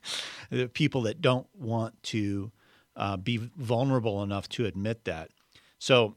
people 0.72 1.02
that 1.02 1.20
don't 1.20 1.46
want 1.54 2.02
to 2.04 2.50
uh, 2.96 3.16
be 3.16 3.50
vulnerable 3.56 4.22
enough 4.22 4.48
to 4.50 4.66
admit 4.66 5.04
that. 5.04 5.30
So 5.78 6.16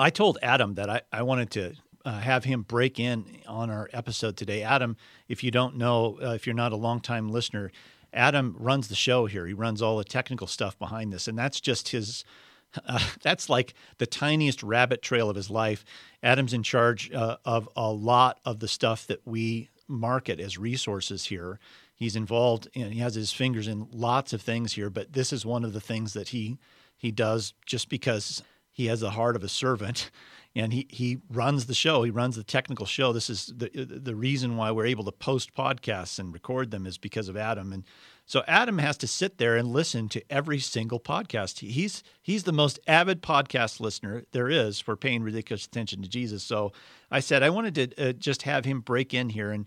I 0.00 0.10
told 0.10 0.38
Adam 0.42 0.74
that 0.74 0.88
I, 0.88 1.02
I 1.12 1.22
wanted 1.22 1.50
to 1.52 1.74
uh, 2.04 2.18
have 2.20 2.44
him 2.44 2.62
break 2.62 2.98
in 2.98 3.42
on 3.46 3.70
our 3.70 3.90
episode 3.92 4.36
today. 4.36 4.62
Adam, 4.62 4.96
if 5.28 5.44
you 5.44 5.50
don't 5.50 5.76
know, 5.76 6.18
uh, 6.22 6.30
if 6.30 6.46
you're 6.46 6.54
not 6.54 6.72
a 6.72 6.76
longtime 6.76 7.28
listener, 7.28 7.70
Adam 8.12 8.56
runs 8.58 8.88
the 8.88 8.94
show 8.94 9.26
here. 9.26 9.46
He 9.46 9.52
runs 9.52 9.82
all 9.82 9.98
the 9.98 10.04
technical 10.04 10.46
stuff 10.46 10.78
behind 10.78 11.12
this, 11.12 11.28
and 11.28 11.38
that's 11.38 11.60
just 11.60 11.90
his 11.90 12.24
uh, 12.86 13.00
that's 13.22 13.48
like 13.48 13.74
the 13.98 14.06
tiniest 14.06 14.62
rabbit 14.62 15.02
trail 15.02 15.28
of 15.28 15.36
his 15.36 15.50
life. 15.50 15.84
Adam's 16.22 16.54
in 16.54 16.62
charge 16.62 17.12
uh, 17.12 17.36
of 17.44 17.68
a 17.76 17.90
lot 17.90 18.38
of 18.44 18.60
the 18.60 18.68
stuff 18.68 19.06
that 19.06 19.20
we 19.26 19.68
market 19.88 20.40
as 20.40 20.56
resources 20.56 21.26
here. 21.26 21.58
He's 21.94 22.16
involved 22.16 22.68
and 22.74 22.94
he 22.94 23.00
has 23.00 23.16
his 23.16 23.32
fingers 23.32 23.66
in 23.66 23.88
lots 23.92 24.32
of 24.32 24.40
things 24.40 24.74
here, 24.74 24.88
but 24.88 25.12
this 25.12 25.32
is 25.32 25.44
one 25.44 25.64
of 25.64 25.72
the 25.72 25.80
things 25.80 26.12
that 26.14 26.28
he 26.28 26.58
he 26.96 27.10
does 27.10 27.54
just 27.66 27.88
because 27.88 28.42
he 28.80 28.86
has 28.86 29.00
the 29.00 29.10
heart 29.10 29.36
of 29.36 29.44
a 29.44 29.48
servant 29.48 30.10
and 30.56 30.72
he, 30.72 30.86
he 30.88 31.18
runs 31.30 31.66
the 31.66 31.74
show. 31.74 32.02
He 32.02 32.10
runs 32.10 32.34
the 32.34 32.42
technical 32.42 32.86
show. 32.86 33.12
This 33.12 33.28
is 33.28 33.52
the 33.54 33.68
the 33.68 34.16
reason 34.16 34.56
why 34.56 34.70
we're 34.70 34.86
able 34.86 35.04
to 35.04 35.12
post 35.12 35.54
podcasts 35.54 36.18
and 36.18 36.32
record 36.32 36.70
them 36.70 36.86
is 36.86 36.96
because 36.96 37.28
of 37.28 37.36
Adam. 37.36 37.74
And 37.74 37.84
so 38.24 38.42
Adam 38.48 38.78
has 38.78 38.96
to 38.98 39.06
sit 39.06 39.36
there 39.36 39.56
and 39.56 39.68
listen 39.68 40.08
to 40.08 40.22
every 40.30 40.58
single 40.58 40.98
podcast. 40.98 41.58
He's 41.58 42.02
he's 42.22 42.44
the 42.44 42.54
most 42.54 42.80
avid 42.86 43.22
podcast 43.22 43.80
listener 43.80 44.24
there 44.32 44.48
is 44.48 44.80
for 44.80 44.96
paying 44.96 45.22
ridiculous 45.22 45.66
attention 45.66 46.00
to 46.00 46.08
Jesus. 46.08 46.42
So 46.42 46.72
I 47.10 47.20
said 47.20 47.42
I 47.42 47.50
wanted 47.50 47.74
to 47.74 48.08
uh, 48.08 48.12
just 48.14 48.42
have 48.42 48.64
him 48.64 48.80
break 48.80 49.12
in 49.12 49.28
here. 49.28 49.50
And 49.50 49.66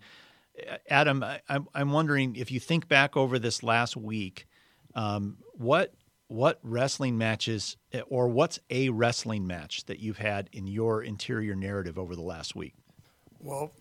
uh, 0.69 0.77
Adam, 0.89 1.23
I'm 1.47 1.67
I'm 1.75 1.91
wondering 1.91 2.35
if 2.35 2.51
you 2.51 2.59
think 2.59 2.87
back 2.87 3.15
over 3.15 3.37
this 3.37 3.61
last 3.61 3.95
week, 3.95 4.47
um, 4.95 5.37
what 5.53 5.93
what 6.33 6.59
wrestling 6.63 7.15
matches 7.15 7.77
uh, 7.93 7.99
or 8.09 8.27
what's 8.27 8.59
a 8.71 8.89
wrestling 8.89 9.45
match 9.45 9.85
that 9.85 9.99
you've 9.99 10.17
had 10.17 10.49
in 10.51 10.65
your 10.65 11.03
interior 11.03 11.53
narrative 11.53 11.99
over 11.99 12.15
the 12.15 12.23
last 12.23 12.55
week? 12.55 12.73
Well, 13.39 13.71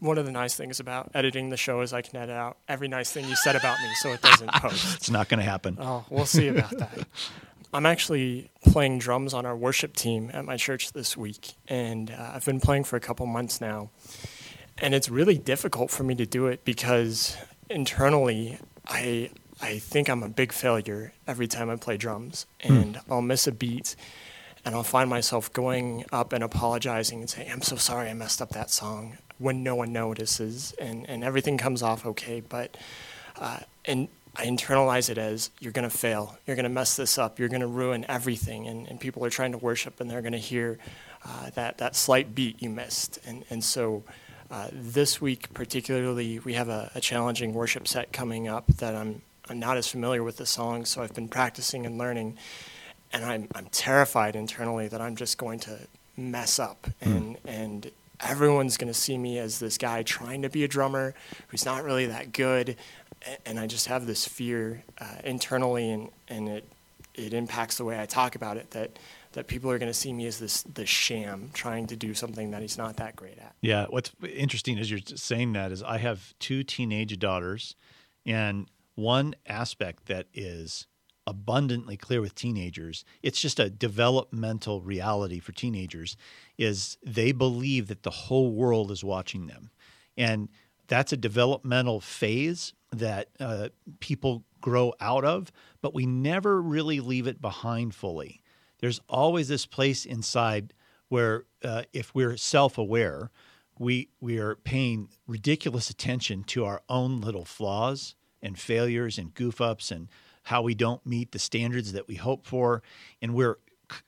one 0.00 0.16
of 0.16 0.24
the 0.24 0.32
nice 0.32 0.54
things 0.54 0.80
about 0.80 1.10
editing 1.12 1.50
the 1.50 1.58
show 1.58 1.82
is 1.82 1.92
I 1.92 2.00
can 2.00 2.16
edit 2.16 2.34
out 2.34 2.56
every 2.66 2.88
nice 2.88 3.12
thing 3.12 3.28
you 3.28 3.36
said 3.36 3.56
about 3.56 3.78
me 3.80 3.92
so 3.96 4.10
it 4.10 4.22
doesn't 4.22 4.50
post. 4.54 4.96
it's 4.96 5.10
not 5.10 5.28
going 5.28 5.38
to 5.38 5.44
happen. 5.44 5.76
Oh, 5.78 6.06
we'll 6.08 6.24
see 6.24 6.48
about 6.48 6.70
that. 6.78 7.06
I'm 7.74 7.84
actually 7.84 8.50
playing 8.64 9.00
drums 9.00 9.34
on 9.34 9.44
our 9.44 9.56
worship 9.56 9.94
team 9.94 10.30
at 10.32 10.46
my 10.46 10.56
church 10.56 10.92
this 10.92 11.14
week, 11.14 11.56
and 11.66 12.10
uh, 12.10 12.32
I've 12.34 12.44
been 12.46 12.60
playing 12.60 12.84
for 12.84 12.96
a 12.96 13.00
couple 13.00 13.26
months 13.26 13.60
now. 13.60 13.90
And 14.78 14.94
it's 14.94 15.10
really 15.10 15.36
difficult 15.36 15.90
for 15.90 16.04
me 16.04 16.14
to 16.14 16.24
do 16.24 16.46
it 16.46 16.64
because 16.64 17.36
internally, 17.68 18.58
I 18.86 19.30
I 19.60 19.78
think 19.78 20.08
I'm 20.08 20.22
a 20.22 20.28
big 20.28 20.52
failure 20.52 21.12
every 21.26 21.46
time 21.46 21.68
I 21.68 21.76
play 21.76 21.96
drums, 21.96 22.46
hmm. 22.62 22.72
and 22.72 22.94
mm. 22.96 23.02
I'll 23.10 23.22
miss 23.22 23.46
a 23.46 23.52
beat 23.52 23.96
and 24.64 24.74
I'll 24.74 24.82
find 24.82 25.08
myself 25.08 25.52
going 25.52 26.04
up 26.12 26.32
and 26.32 26.44
apologizing 26.44 27.20
and 27.20 27.30
saying, 27.30 27.50
I'm 27.50 27.62
so 27.62 27.76
sorry 27.76 28.10
I 28.10 28.14
messed 28.14 28.42
up 28.42 28.50
that 28.50 28.70
song 28.70 29.18
when 29.38 29.62
no 29.62 29.74
one 29.74 29.92
notices 29.92 30.74
and, 30.80 31.08
and 31.08 31.24
everything 31.24 31.58
comes 31.58 31.82
off 31.82 32.04
okay. 32.04 32.40
But, 32.40 32.76
uh, 33.40 33.60
and 33.84 34.08
I 34.36 34.46
internalize 34.46 35.10
it 35.10 35.18
as 35.18 35.50
you're 35.60 35.72
going 35.72 35.88
to 35.88 35.96
fail, 35.96 36.38
you're 36.46 36.56
going 36.56 36.64
to 36.64 36.70
mess 36.70 36.96
this 36.96 37.18
up, 37.18 37.38
you're 37.38 37.48
going 37.48 37.60
to 37.60 37.66
ruin 37.66 38.04
everything. 38.08 38.66
And, 38.66 38.86
and 38.88 39.00
people 39.00 39.24
are 39.24 39.30
trying 39.30 39.52
to 39.52 39.58
worship 39.58 40.00
and 40.00 40.10
they're 40.10 40.22
going 40.22 40.32
to 40.32 40.38
hear 40.38 40.78
uh, 41.24 41.50
that, 41.50 41.78
that 41.78 41.96
slight 41.96 42.34
beat 42.34 42.62
you 42.62 42.68
missed. 42.68 43.18
And, 43.26 43.44
and 43.50 43.62
so, 43.64 44.04
uh, 44.50 44.68
this 44.72 45.20
week, 45.20 45.52
particularly, 45.52 46.38
we 46.38 46.54
have 46.54 46.70
a, 46.70 46.90
a, 46.94 47.02
challenging 47.02 47.52
worship 47.52 47.86
set 47.86 48.14
coming 48.14 48.48
up 48.48 48.66
that 48.78 48.94
I'm, 48.94 49.20
I'm 49.48 49.58
not 49.58 49.76
as 49.76 49.88
familiar 49.88 50.22
with 50.22 50.36
the 50.36 50.46
song, 50.46 50.84
so 50.84 51.02
I've 51.02 51.14
been 51.14 51.28
practicing 51.28 51.86
and 51.86 51.98
learning 51.98 52.36
and 53.12 53.24
I'm 53.24 53.48
I'm 53.54 53.66
terrified 53.66 54.36
internally 54.36 54.88
that 54.88 55.00
I'm 55.00 55.16
just 55.16 55.38
going 55.38 55.60
to 55.60 55.78
mess 56.16 56.58
up 56.58 56.86
hmm. 57.02 57.12
and 57.12 57.36
mm. 57.36 57.38
and 57.46 57.90
everyone's 58.20 58.76
going 58.76 58.92
to 58.92 58.98
see 58.98 59.16
me 59.16 59.38
as 59.38 59.60
this 59.60 59.78
guy 59.78 60.02
trying 60.02 60.42
to 60.42 60.48
be 60.48 60.64
a 60.64 60.68
drummer 60.68 61.14
who's 61.48 61.64
not 61.64 61.84
really 61.84 62.06
that 62.06 62.32
good 62.32 62.76
and 63.46 63.60
I 63.60 63.66
just 63.66 63.86
have 63.86 64.06
this 64.06 64.26
fear 64.26 64.82
uh, 65.00 65.16
internally 65.24 65.90
and 65.90 66.08
and 66.28 66.48
it 66.48 66.68
it 67.14 67.34
impacts 67.34 67.78
the 67.78 67.84
way 67.84 68.00
I 68.00 68.06
talk 68.06 68.34
about 68.34 68.56
it 68.56 68.70
that 68.72 68.98
that 69.32 69.46
people 69.46 69.70
are 69.70 69.78
going 69.78 69.90
to 69.90 69.94
see 69.94 70.12
me 70.12 70.26
as 70.26 70.38
this 70.38 70.62
the 70.62 70.86
sham 70.86 71.50
trying 71.52 71.86
to 71.88 71.96
do 71.96 72.14
something 72.14 72.50
that 72.50 72.62
he's 72.62 72.78
not 72.78 72.96
that 72.96 73.14
great 73.14 73.38
at. 73.38 73.54
Yeah, 73.60 73.86
what's 73.90 74.10
interesting 74.22 74.78
as 74.78 74.90
you're 74.90 75.00
saying 75.04 75.52
that 75.52 75.70
is 75.70 75.82
I 75.82 75.98
have 75.98 76.34
two 76.38 76.64
teenage 76.64 77.18
daughters 77.18 77.76
and 78.26 78.66
one 78.98 79.32
aspect 79.46 80.06
that 80.06 80.26
is 80.34 80.88
abundantly 81.24 81.96
clear 81.96 82.20
with 82.20 82.34
teenagers 82.34 83.04
it's 83.22 83.40
just 83.40 83.60
a 83.60 83.70
developmental 83.70 84.80
reality 84.80 85.38
for 85.38 85.52
teenagers 85.52 86.16
is 86.56 86.98
they 87.06 87.30
believe 87.30 87.86
that 87.86 88.02
the 88.02 88.10
whole 88.10 88.50
world 88.50 88.90
is 88.90 89.04
watching 89.04 89.46
them. 89.46 89.70
And 90.16 90.48
that's 90.88 91.12
a 91.12 91.16
developmental 91.16 92.00
phase 92.00 92.72
that 92.90 93.28
uh, 93.38 93.68
people 94.00 94.42
grow 94.60 94.92
out 95.00 95.24
of 95.24 95.52
but 95.80 95.94
we 95.94 96.04
never 96.04 96.60
really 96.60 96.98
leave 96.98 97.28
it 97.28 97.40
behind 97.40 97.94
fully. 97.94 98.42
There's 98.80 99.00
always 99.08 99.46
this 99.46 99.64
place 99.64 100.04
inside 100.06 100.74
where 101.08 101.44
uh, 101.62 101.84
if 101.92 102.14
we're 102.16 102.36
self-aware 102.36 103.30
we 103.78 104.08
we 104.20 104.38
are 104.38 104.56
paying 104.56 105.08
ridiculous 105.28 105.88
attention 105.88 106.42
to 106.44 106.64
our 106.64 106.82
own 106.88 107.20
little 107.20 107.44
flaws 107.44 108.16
and 108.42 108.58
failures 108.58 109.18
and 109.18 109.34
goof 109.34 109.60
ups 109.60 109.90
and 109.90 110.08
how 110.44 110.62
we 110.62 110.74
don't 110.74 111.04
meet 111.04 111.32
the 111.32 111.38
standards 111.38 111.92
that 111.92 112.08
we 112.08 112.14
hope 112.14 112.46
for, 112.46 112.82
and 113.20 113.34
we're 113.34 113.58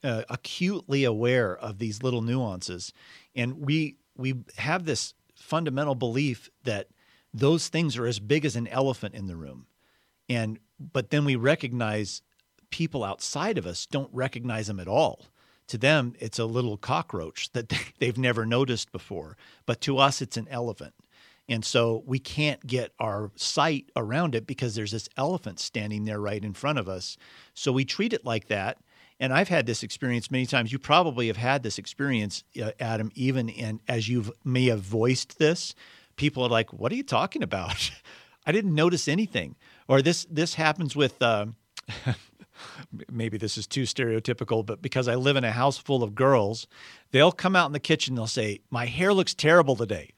uh, 0.03 0.23
acutely 0.29 1.05
aware 1.05 1.57
of 1.57 1.79
these 1.79 2.03
little 2.03 2.23
nuances, 2.23 2.93
and 3.35 3.67
we 3.67 3.97
we 4.17 4.35
have 4.57 4.85
this 4.85 5.15
fundamental 5.35 5.95
belief 5.95 6.51
that 6.65 6.89
those 7.33 7.69
things 7.69 7.97
are 7.97 8.07
as 8.07 8.19
big 8.19 8.45
as 8.45 8.57
an 8.57 8.67
elephant 8.69 9.15
in 9.15 9.27
the 9.27 9.37
room, 9.37 9.67
and 10.29 10.59
but 10.79 11.11
then 11.11 11.25
we 11.25 11.37
recognize 11.37 12.23
people 12.71 13.05
outside 13.05 13.59
of 13.59 13.67
us 13.67 13.87
don't 13.87 14.13
recognize 14.13 14.67
them 14.67 14.81
at 14.81 14.89
all. 14.89 15.27
To 15.69 15.79
them, 15.79 16.15
it's 16.19 16.39
a 16.39 16.47
little 16.47 16.77
cockroach 16.77 17.53
that 17.53 17.73
they've 17.99 18.19
never 18.19 18.47
noticed 18.47 18.93
before, 18.93 19.37
but 19.67 19.81
to 19.83 19.99
us, 19.99 20.23
it's 20.23 20.37
an 20.37 20.49
elephant. 20.49 20.95
And 21.51 21.65
so 21.65 22.05
we 22.07 22.21
can't 22.21 22.65
get 22.65 22.93
our 23.01 23.33
sight 23.35 23.91
around 23.97 24.37
it 24.37 24.47
because 24.47 24.77
there's 24.77 24.93
this 24.93 25.09
elephant 25.17 25.59
standing 25.59 26.05
there 26.05 26.21
right 26.21 26.43
in 26.43 26.55
front 26.55 26.79
of 26.79 26.89
us. 26.89 27.17
So 27.55 27.73
we 27.73 27.85
treat 27.85 28.13
it 28.13 28.25
like 28.25 28.47
that. 28.47 28.79
And 29.19 29.35
I've 29.35 29.49
had 29.49 29.67
this 29.67 29.83
experience 29.83 30.31
many 30.31 30.47
times. 30.47 30.73
You 30.73 30.79
probably 30.79 31.27
have 31.27 31.37
had 31.37 31.65
this 31.65 31.77
experience, 31.77 32.45
uh, 32.63 32.71
Adam, 32.79 33.11
even 33.17 33.49
in, 33.49 33.81
as 33.89 34.09
you 34.09 34.33
may 34.45 34.67
have 34.67 34.81
voiced 34.81 35.39
this. 35.39 35.75
People 36.15 36.45
are 36.45 36.49
like, 36.49 36.73
"What 36.73 36.93
are 36.93 36.95
you 36.95 37.03
talking 37.03 37.43
about? 37.43 37.91
I 38.47 38.53
didn't 38.53 38.75
notice 38.75 39.09
anything." 39.09 39.57
Or 39.89 40.01
this 40.01 40.27
this 40.31 40.55
happens 40.55 40.97
with. 40.97 41.21
Uh, 41.21 41.47
maybe 43.11 43.37
this 43.37 43.59
is 43.59 43.67
too 43.67 43.83
stereotypical, 43.83 44.65
but 44.65 44.81
because 44.81 45.09
I 45.09 45.17
live 45.17 45.37
in 45.37 45.45
a 45.45 45.53
house 45.53 45.77
full 45.77 46.03
of 46.03 46.15
girls, 46.15 46.67
they'll 47.11 47.33
come 47.33 47.57
out 47.57 47.67
in 47.67 47.73
the 47.73 47.81
kitchen. 47.81 48.15
They'll 48.15 48.27
say, 48.27 48.61
"My 48.71 48.87
hair 48.87 49.13
looks 49.13 49.35
terrible 49.35 49.77
today." 49.77 50.13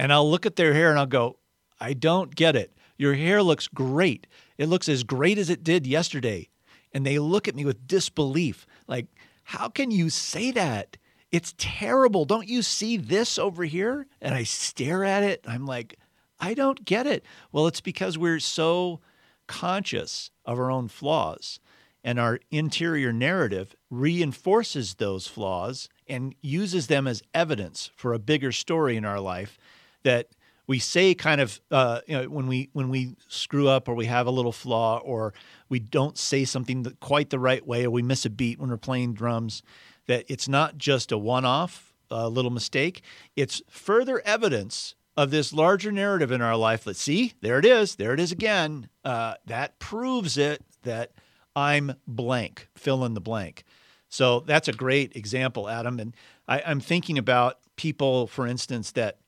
And 0.00 0.14
I'll 0.14 0.30
look 0.30 0.46
at 0.46 0.56
their 0.56 0.72
hair 0.72 0.88
and 0.88 0.98
I'll 0.98 1.04
go, 1.04 1.36
I 1.78 1.92
don't 1.92 2.34
get 2.34 2.56
it. 2.56 2.72
Your 2.96 3.12
hair 3.12 3.42
looks 3.42 3.68
great. 3.68 4.26
It 4.56 4.66
looks 4.66 4.88
as 4.88 5.02
great 5.02 5.36
as 5.36 5.50
it 5.50 5.62
did 5.62 5.86
yesterday. 5.86 6.48
And 6.94 7.04
they 7.04 7.18
look 7.18 7.46
at 7.46 7.54
me 7.54 7.66
with 7.66 7.86
disbelief 7.86 8.66
like, 8.88 9.08
how 9.44 9.68
can 9.68 9.90
you 9.90 10.08
say 10.08 10.52
that? 10.52 10.96
It's 11.30 11.54
terrible. 11.58 12.24
Don't 12.24 12.48
you 12.48 12.62
see 12.62 12.96
this 12.96 13.38
over 13.38 13.64
here? 13.64 14.06
And 14.22 14.34
I 14.34 14.42
stare 14.44 15.04
at 15.04 15.22
it. 15.22 15.44
I'm 15.46 15.66
like, 15.66 15.98
I 16.40 16.54
don't 16.54 16.82
get 16.86 17.06
it. 17.06 17.22
Well, 17.52 17.66
it's 17.66 17.82
because 17.82 18.16
we're 18.16 18.40
so 18.40 19.00
conscious 19.48 20.30
of 20.46 20.58
our 20.58 20.70
own 20.70 20.88
flaws. 20.88 21.60
And 22.02 22.18
our 22.18 22.40
interior 22.50 23.12
narrative 23.12 23.76
reinforces 23.90 24.94
those 24.94 25.26
flaws 25.26 25.90
and 26.06 26.34
uses 26.40 26.86
them 26.86 27.06
as 27.06 27.22
evidence 27.34 27.90
for 27.96 28.14
a 28.14 28.18
bigger 28.18 28.50
story 28.50 28.96
in 28.96 29.04
our 29.04 29.20
life 29.20 29.58
that 30.02 30.28
we 30.66 30.78
say 30.78 31.14
kind 31.14 31.40
of 31.40 31.60
uh, 31.72 32.00
you 32.06 32.16
know, 32.16 32.28
when 32.28 32.46
we 32.46 32.70
when 32.72 32.90
we 32.90 33.16
screw 33.26 33.68
up 33.68 33.88
or 33.88 33.94
we 33.94 34.06
have 34.06 34.28
a 34.28 34.30
little 34.30 34.52
flaw 34.52 34.98
or 34.98 35.34
we 35.68 35.80
don't 35.80 36.16
say 36.16 36.44
something 36.44 36.86
quite 37.00 37.30
the 37.30 37.40
right 37.40 37.66
way 37.66 37.84
or 37.84 37.90
we 37.90 38.02
miss 38.02 38.24
a 38.24 38.30
beat 38.30 38.60
when 38.60 38.70
we're 38.70 38.76
playing 38.76 39.12
drums 39.14 39.64
that 40.06 40.24
it's 40.28 40.48
not 40.48 40.78
just 40.78 41.10
a 41.10 41.18
one-off 41.18 41.92
uh, 42.10 42.28
little 42.28 42.50
mistake. 42.50 43.02
It's 43.34 43.62
further 43.68 44.22
evidence 44.24 44.94
of 45.16 45.30
this 45.30 45.52
larger 45.52 45.90
narrative 45.90 46.30
in 46.30 46.40
our 46.40 46.56
life 46.56 46.86
let's 46.86 47.00
see 47.00 47.32
there 47.40 47.58
it 47.58 47.64
is 47.64 47.96
there 47.96 48.14
it 48.14 48.20
is 48.20 48.30
again 48.30 48.88
uh, 49.04 49.34
that 49.46 49.78
proves 49.80 50.38
it 50.38 50.64
that 50.82 51.10
i'm 51.56 51.92
blank 52.06 52.68
fill 52.76 53.04
in 53.04 53.14
the 53.14 53.20
blank. 53.20 53.64
So 54.08 54.40
that's 54.40 54.68
a 54.68 54.72
great 54.72 55.16
example 55.16 55.68
adam 55.68 55.98
and 55.98 56.14
I, 56.46 56.62
i'm 56.64 56.80
thinking 56.80 57.18
about 57.18 57.58
people 57.74 58.28
for 58.28 58.46
instance 58.46 58.92
that 58.92 59.18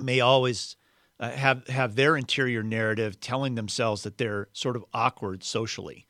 may 0.00 0.20
always 0.20 0.76
uh, 1.20 1.30
have 1.30 1.66
have 1.68 1.96
their 1.96 2.16
interior 2.16 2.62
narrative 2.62 3.20
telling 3.20 3.54
themselves 3.54 4.02
that 4.02 4.18
they're 4.18 4.48
sort 4.52 4.76
of 4.76 4.84
awkward 4.94 5.42
socially. 5.42 6.06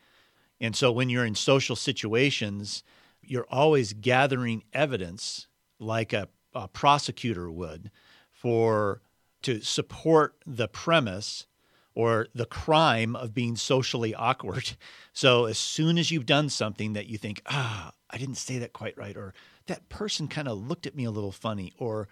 And 0.61 0.75
so 0.75 0.91
when 0.91 1.09
you're 1.09 1.25
in 1.25 1.35
social 1.35 1.77
situations, 1.77 2.83
you're 3.23 3.47
always 3.49 3.93
gathering 3.93 4.65
evidence 4.73 5.47
like 5.79 6.13
a, 6.13 6.29
a 6.55 6.69
prosecutor 6.69 7.51
would 7.51 7.91
for 8.33 9.01
to 9.43 9.61
support 9.61 10.37
the 10.47 10.69
premise 10.69 11.47
or 11.95 12.29
the 12.35 12.47
crime 12.47 13.17
of 13.17 13.35
being 13.35 13.57
socially 13.57 14.15
awkward. 14.15 14.73
So 15.13 15.47
as 15.47 15.59
soon 15.59 15.99
as 15.99 16.13
you've 16.13 16.27
done 16.27 16.49
something 16.49 16.93
that 16.93 17.09
you 17.09 17.19
think, 17.19 17.43
ah, 17.47 17.91
I 18.09 18.19
didn't 18.19 18.37
say 18.37 18.59
that 18.59 18.73
quite 18.73 18.97
right, 18.97 19.17
or 19.17 19.35
that 19.67 19.89
person 19.89 20.29
kind 20.29 20.47
of 20.47 20.57
looked 20.57 20.87
at 20.87 20.95
me 20.95 21.03
a 21.03 21.11
little 21.11 21.33
funny, 21.33 21.73
or 21.77 22.07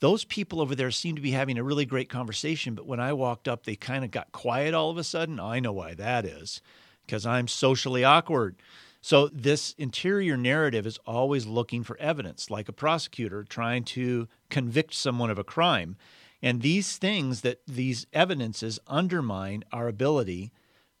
those 0.00 0.24
people 0.24 0.60
over 0.60 0.74
there 0.74 0.90
seem 0.90 1.16
to 1.16 1.22
be 1.22 1.32
having 1.32 1.58
a 1.58 1.64
really 1.64 1.84
great 1.84 2.08
conversation, 2.08 2.74
but 2.74 2.86
when 2.86 3.00
I 3.00 3.12
walked 3.12 3.48
up, 3.48 3.64
they 3.64 3.76
kind 3.76 4.04
of 4.04 4.10
got 4.10 4.32
quiet 4.32 4.74
all 4.74 4.90
of 4.90 4.98
a 4.98 5.04
sudden. 5.04 5.40
Oh, 5.40 5.46
I 5.46 5.60
know 5.60 5.72
why 5.72 5.94
that 5.94 6.24
is 6.24 6.60
because 7.06 7.26
I'm 7.26 7.48
socially 7.48 8.04
awkward. 8.04 8.56
So, 9.00 9.28
this 9.28 9.74
interior 9.78 10.36
narrative 10.36 10.86
is 10.86 10.98
always 11.06 11.46
looking 11.46 11.84
for 11.84 11.96
evidence, 11.98 12.50
like 12.50 12.68
a 12.68 12.72
prosecutor 12.72 13.44
trying 13.44 13.84
to 13.84 14.28
convict 14.50 14.92
someone 14.94 15.30
of 15.30 15.38
a 15.38 15.44
crime. 15.44 15.96
And 16.42 16.62
these 16.62 16.96
things 16.96 17.40
that 17.40 17.60
these 17.66 18.06
evidences 18.12 18.78
undermine 18.86 19.64
our 19.72 19.88
ability 19.88 20.52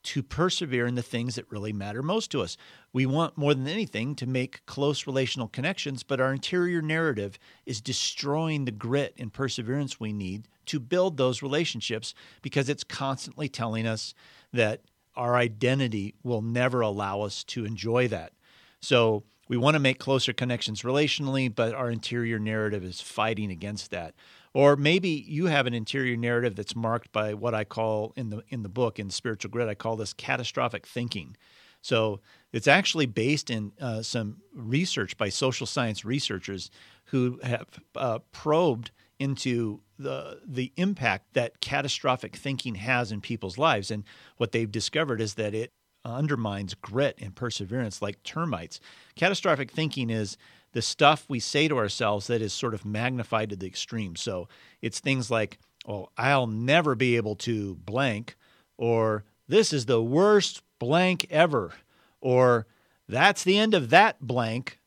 to 0.08 0.22
persevere 0.22 0.86
in 0.86 0.94
the 0.94 1.02
things 1.02 1.34
that 1.34 1.52
really 1.52 1.70
matter 1.70 2.02
most 2.02 2.30
to 2.30 2.40
us. 2.40 2.56
We 2.94 3.04
want 3.04 3.36
more 3.36 3.52
than 3.52 3.68
anything 3.68 4.14
to 4.14 4.26
make 4.26 4.64
close 4.64 5.06
relational 5.06 5.48
connections, 5.48 6.02
but 6.02 6.18
our 6.18 6.32
interior 6.32 6.80
narrative 6.80 7.38
is 7.66 7.82
destroying 7.82 8.64
the 8.64 8.70
grit 8.70 9.12
and 9.18 9.30
perseverance 9.30 10.00
we 10.00 10.14
need 10.14 10.48
to 10.64 10.80
build 10.80 11.18
those 11.18 11.42
relationships 11.42 12.14
because 12.40 12.70
it's 12.70 12.84
constantly 12.84 13.50
telling 13.50 13.86
us 13.86 14.14
that 14.50 14.80
our 15.14 15.36
identity 15.36 16.14
will 16.22 16.40
never 16.40 16.80
allow 16.80 17.20
us 17.20 17.44
to 17.44 17.66
enjoy 17.66 18.08
that. 18.08 18.32
So 18.80 19.24
we 19.46 19.58
want 19.58 19.74
to 19.74 19.80
make 19.80 19.98
closer 19.98 20.32
connections 20.32 20.82
relationally, 20.82 21.54
but 21.54 21.74
our 21.74 21.90
interior 21.90 22.38
narrative 22.38 22.82
is 22.82 23.02
fighting 23.02 23.50
against 23.50 23.90
that. 23.90 24.14
Or 24.54 24.76
maybe 24.76 25.08
you 25.08 25.46
have 25.46 25.66
an 25.66 25.74
interior 25.74 26.16
narrative 26.16 26.56
that's 26.56 26.74
marked 26.74 27.12
by 27.12 27.34
what 27.34 27.54
I 27.54 27.64
call 27.64 28.12
in 28.16 28.30
the 28.30 28.42
in 28.48 28.62
the 28.62 28.68
book 28.68 28.98
in 28.98 29.10
Spiritual 29.10 29.50
Grit, 29.50 29.68
I 29.68 29.74
call 29.74 29.96
this 29.96 30.12
catastrophic 30.12 30.86
thinking. 30.86 31.36
So 31.80 32.20
it's 32.52 32.66
actually 32.66 33.06
based 33.06 33.50
in 33.50 33.72
uh, 33.80 34.02
some 34.02 34.38
research 34.52 35.16
by 35.16 35.28
social 35.28 35.66
science 35.66 36.04
researchers 36.04 36.70
who 37.06 37.38
have 37.42 37.66
uh, 37.94 38.18
probed 38.32 38.90
into 39.18 39.80
the 39.98 40.40
the 40.46 40.72
impact 40.76 41.34
that 41.34 41.60
catastrophic 41.60 42.36
thinking 42.36 42.76
has 42.76 43.12
in 43.12 43.20
people's 43.20 43.58
lives, 43.58 43.90
and 43.90 44.04
what 44.36 44.52
they've 44.52 44.70
discovered 44.70 45.20
is 45.20 45.34
that 45.34 45.54
it 45.54 45.72
undermines 46.04 46.74
grit 46.74 47.18
and 47.20 47.34
perseverance 47.34 48.00
like 48.00 48.22
termites. 48.22 48.80
Catastrophic 49.16 49.70
thinking 49.70 50.10
is 50.10 50.36
the 50.72 50.82
stuff 50.82 51.24
we 51.28 51.40
say 51.40 51.68
to 51.68 51.78
ourselves 51.78 52.26
that 52.26 52.42
is 52.42 52.52
sort 52.52 52.74
of 52.74 52.84
magnified 52.84 53.50
to 53.50 53.56
the 53.56 53.66
extreme. 53.66 54.16
So 54.16 54.48
it's 54.82 55.00
things 55.00 55.30
like, 55.30 55.58
oh, 55.86 56.08
I'll 56.16 56.46
never 56.46 56.94
be 56.94 57.16
able 57.16 57.36
to 57.36 57.74
blank, 57.76 58.36
or 58.76 59.24
this 59.48 59.72
is 59.72 59.86
the 59.86 60.02
worst 60.02 60.62
blank 60.78 61.26
ever, 61.30 61.72
or 62.20 62.66
that's 63.08 63.44
the 63.44 63.58
end 63.58 63.74
of 63.74 63.90
that 63.90 64.20
blank. 64.20 64.78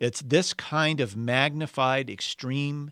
It's 0.00 0.20
this 0.20 0.52
kind 0.54 1.00
of 1.00 1.16
magnified, 1.16 2.10
extreme 2.10 2.90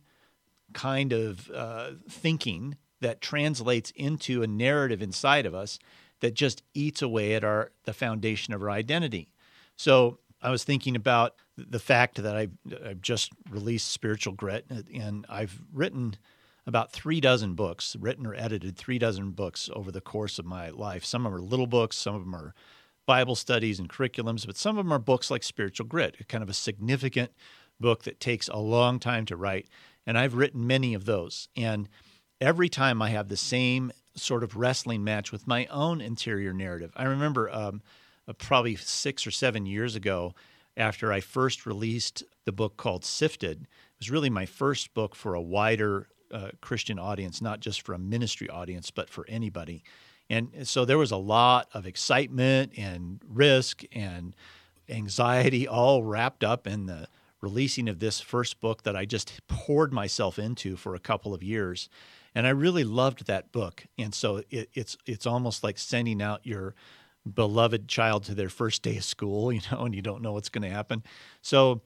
kind 0.73 1.13
of 1.13 1.51
uh, 1.51 1.93
thinking 2.09 2.77
that 3.01 3.21
translates 3.21 3.93
into 3.95 4.43
a 4.43 4.47
narrative 4.47 5.03
inside 5.03 5.47
of 5.47 5.55
us 5.55 5.79
that 6.21 6.35
just 6.35 6.63
eats 6.75 7.03
away 7.03 7.35
at 7.35 7.45
our 7.45 7.71
the 7.85 7.93
foundation 7.93 8.55
of 8.55 8.63
our 8.63 8.71
identity. 8.71 9.29
So 9.77 10.19
I 10.42 10.51
was 10.51 10.64
thinking 10.64 10.96
about 10.96 11.35
the 11.57 11.79
fact 11.79 12.22
that 12.22 12.37
I've, 12.37 12.53
I've 12.85 13.01
just 13.01 13.33
released 13.51 13.90
Spiritual 13.90 14.35
Grit, 14.35 14.66
and 14.70 15.27
I've 15.29 15.61
written 15.72 16.16
about 16.66 16.92
three 16.92 17.20
dozen 17.20 17.55
books, 17.55 17.96
written 17.99 18.27
or 18.27 18.35
edited 18.35 18.77
three 18.77 18.99
dozen 18.99 19.31
books 19.31 19.70
over 19.72 19.90
the 19.90 20.01
course 20.01 20.38
of 20.38 20.44
my 20.44 20.70
life. 20.70 21.05
Some 21.05 21.25
of 21.25 21.33
them 21.33 21.40
are 21.40 21.44
little 21.44 21.66
books, 21.66 21.96
some 21.96 22.14
of 22.14 22.22
them 22.22 22.35
are 22.35 22.55
Bible 23.07 23.37
studies 23.37 23.79
and 23.79 23.88
curriculums, 23.88 24.46
but 24.46 24.57
some 24.57 24.77
of 24.77 24.85
them 24.85 24.92
are 24.92 24.99
books 24.99 25.31
like 25.31 25.44
Spiritual 25.44 25.87
Grit, 25.87 26.29
kind 26.29 26.42
of 26.42 26.51
a 26.51 26.55
significant 26.55 27.31
book 27.79 28.03
that 28.03 28.20
takes 28.20 28.49
a 28.49 28.57
long 28.57 28.99
time 28.99 29.25
to 29.27 29.37
write. 29.37 29.68
And 30.07 30.18
I've 30.18 30.35
written 30.35 30.66
many 30.66 30.92
of 30.94 31.05
those. 31.05 31.49
And 31.57 31.88
every 32.40 32.68
time 32.68 33.01
I 33.01 33.11
have 33.11 33.29
the 33.29 33.37
same 33.37 33.92
sort 34.16 34.42
of 34.42 34.57
wrestling 34.57 35.05
match 35.05 35.31
with 35.31 35.46
my 35.46 35.66
own 35.66 36.01
interior 36.01 36.53
narrative. 36.53 36.90
I 36.96 37.05
remember 37.05 37.51
um, 37.51 37.83
uh, 38.29 38.33
probably 38.35 38.77
six 38.77 39.27
or 39.27 39.31
seven 39.31 39.67
years 39.67 39.97
ago, 39.97 40.35
after 40.77 41.12
I 41.12 41.21
first 41.21 41.67
released 41.67 42.23
the 42.45 42.53
book 42.53 42.77
called 42.77 43.05
Sifted. 43.05 43.62
It 43.62 43.99
was 44.01 44.11
really 44.11 44.31
my 44.31 44.47
first 44.47 44.93
book 44.95 45.15
for 45.15 45.35
a 45.35 45.41
wider 45.41 46.09
uh, 46.31 46.51
Christian 46.61 46.99
audience, 46.99 47.41
not 47.41 47.61
just 47.61 47.83
for 47.83 47.95
a 47.95 47.99
ministry 47.99 48.49
audience, 48.49 48.91
but 48.91 49.09
for 49.09 49.25
anybody. 49.29 49.83
And 50.29 50.67
so 50.67 50.85
there 50.85 50.99
was 50.99 51.12
a 51.12 51.17
lot 51.17 51.69
of 51.73 51.87
excitement 51.87 52.73
and 52.77 53.21
risk 53.29 53.85
and 53.93 54.35
anxiety 54.89 55.69
all 55.69 56.03
wrapped 56.03 56.43
up 56.43 56.67
in 56.67 56.87
the 56.87 57.09
releasing 57.41 57.89
of 57.89 58.01
this 58.01 58.21
first 58.21 58.61
book 58.61 58.83
that 58.83 58.97
I 58.97 59.05
just 59.05 59.33
poured 59.47 59.93
myself 59.93 60.39
into 60.39 60.77
for 60.77 60.95
a 60.95 61.01
couple 61.01 61.33
of 61.33 61.43
years. 61.43 61.89
And 62.35 62.47
I 62.47 62.51
really 62.51 62.85
loved 62.85 63.27
that 63.27 63.53
book. 63.53 63.87
And 63.99 64.15
so 64.15 64.43
it, 64.51 64.69
it's 64.75 64.97
it's 65.07 65.27
almost 65.27 65.62
like 65.62 65.79
sending 65.79 66.21
out 66.21 66.45
your 66.45 66.75
beloved 67.35 67.89
child 67.89 68.25
to 68.25 68.35
their 68.35 68.49
first 68.49 68.83
day 68.83 68.97
of 68.97 69.05
school, 69.05 69.53
you 69.53 69.61
know, 69.71 69.85
and 69.85 69.95
you 69.95 70.03
don't 70.03 70.23
know 70.23 70.33
what's 70.33 70.49
going 70.49 70.62
to 70.62 70.75
happen. 70.75 71.03
So, 71.43 71.83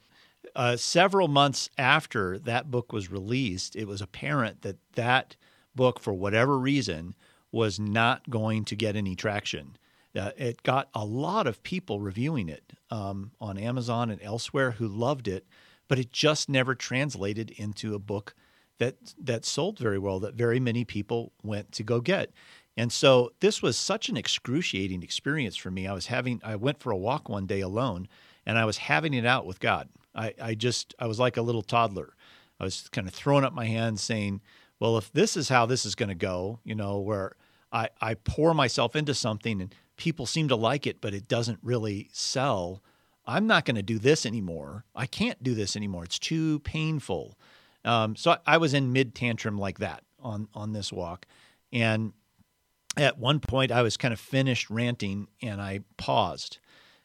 uh, 0.57 0.77
several 0.77 1.29
months 1.29 1.69
after 1.77 2.39
that 2.39 2.71
book 2.71 2.93
was 2.93 3.11
released, 3.11 3.77
it 3.77 3.87
was 3.87 4.01
apparent 4.01 4.63
that 4.63 4.79
that 4.95 5.37
book, 5.75 6.01
for 6.01 6.15
whatever 6.15 6.59
reason, 6.59 7.15
was 7.53 7.79
not 7.79 8.29
going 8.31 8.65
to 8.65 8.75
get 8.75 8.97
any 8.97 9.15
traction. 9.15 9.77
Uh, 10.17 10.31
it 10.37 10.63
got 10.63 10.89
a 10.95 11.05
lot 11.05 11.47
of 11.47 11.63
people 11.63 12.01
reviewing 12.01 12.49
it 12.49 12.73
um, 12.91 13.33
on 13.41 13.59
Amazon 13.59 14.11
and 14.11 14.21
elsewhere 14.23 14.73
who 14.73 14.89
loved 14.89 15.29
it, 15.29 15.47
but 15.89 15.99
it 15.99 16.11
just 16.13 16.49
never 16.49 16.75
translated 16.75 17.51
into 17.53 17.95
a 17.95 17.99
book 17.99 18.35
that 18.79 18.97
that 19.23 19.45
sold 19.45 19.79
very 19.79 19.99
well. 19.99 20.19
That 20.19 20.35
very 20.35 20.59
many 20.59 20.85
people 20.85 21.33
went 21.45 21.71
to 21.73 21.83
go 21.85 22.01
get. 22.01 22.33
And 22.77 22.93
so 22.93 23.33
this 23.41 23.63
was 23.63 23.77
such 23.77 24.09
an 24.09 24.17
excruciating 24.17 25.03
experience 25.03 25.57
for 25.57 25.71
me. 25.71 25.87
I 25.87 25.93
was 25.93 26.07
having, 26.07 26.41
I 26.45 26.57
went 26.57 26.81
for 26.81 26.91
a 26.91 26.97
walk 26.97 27.29
one 27.29 27.47
day 27.47 27.61
alone 27.61 28.09
and 28.47 28.59
I 28.59 28.65
was 28.65 28.79
having 28.79 29.15
it 29.15 29.27
out 29.27 29.47
with 29.47 29.61
God. 29.61 29.89
I, 30.15 30.35
I 30.41 30.55
just, 30.55 30.95
I 30.99 31.07
was 31.07 31.19
like 31.19 31.37
a 31.37 31.43
little 31.43 31.63
toddler. 31.63 32.15
I 32.59 32.65
was 32.65 32.89
kind 32.91 33.07
of 33.07 33.15
throwing 33.15 33.45
up 33.45 33.53
my 33.53 33.67
hands 33.67 34.03
saying, 34.03 34.41
well, 34.79 34.97
if 34.97 35.13
this 35.13 35.37
is 35.37 35.49
how 35.49 35.67
this 35.67 35.85
is 35.85 35.95
going 35.95 36.09
to 36.09 36.15
go, 36.15 36.61
you 36.65 36.75
know, 36.75 36.99
where 36.99 37.37
I, 37.73 37.91
I 38.01 38.15
pour 38.15 38.55
myself 38.55 38.97
into 38.97 39.15
something 39.15 39.61
and 39.61 39.75
people 39.97 40.27
seem 40.27 40.49
to 40.49 40.57
like 40.57 40.87
it, 40.87 41.01
but 41.01 41.15
it 41.15 41.29
doesn't 41.29 41.59
really 41.63 42.09
sell, 42.13 42.83
I'm 43.27 43.47
not 43.47 43.65
going 43.65 43.77
to 43.77 43.83
do 43.83 43.99
this 43.99 44.25
anymore. 44.25 44.85
I 44.95 45.07
can't 45.07 45.43
do 45.43 45.55
this 45.55 45.77
anymore. 45.77 46.05
It's 46.05 46.19
too 46.19 46.61
painful. 46.61 47.39
Um, 47.85 48.17
so 48.17 48.33
I, 48.33 48.39
I 48.47 48.57
was 48.57 48.75
in 48.75 48.93
mid 48.93 49.15
tantrum 49.15 49.59
like 49.59 49.79
that 49.79 50.03
on, 50.19 50.49
on 50.55 50.73
this 50.73 50.93
walk. 50.93 51.27
And 51.73 52.13
at 52.97 53.19
one 53.19 53.41
point 53.41 53.73
I 53.73 53.83
was 53.83 53.97
kind 53.97 54.13
of 54.13 54.21
finished 54.21 54.71
ranting 54.71 55.29
and 55.43 55.61
I 55.61 55.81
paused 55.97 56.59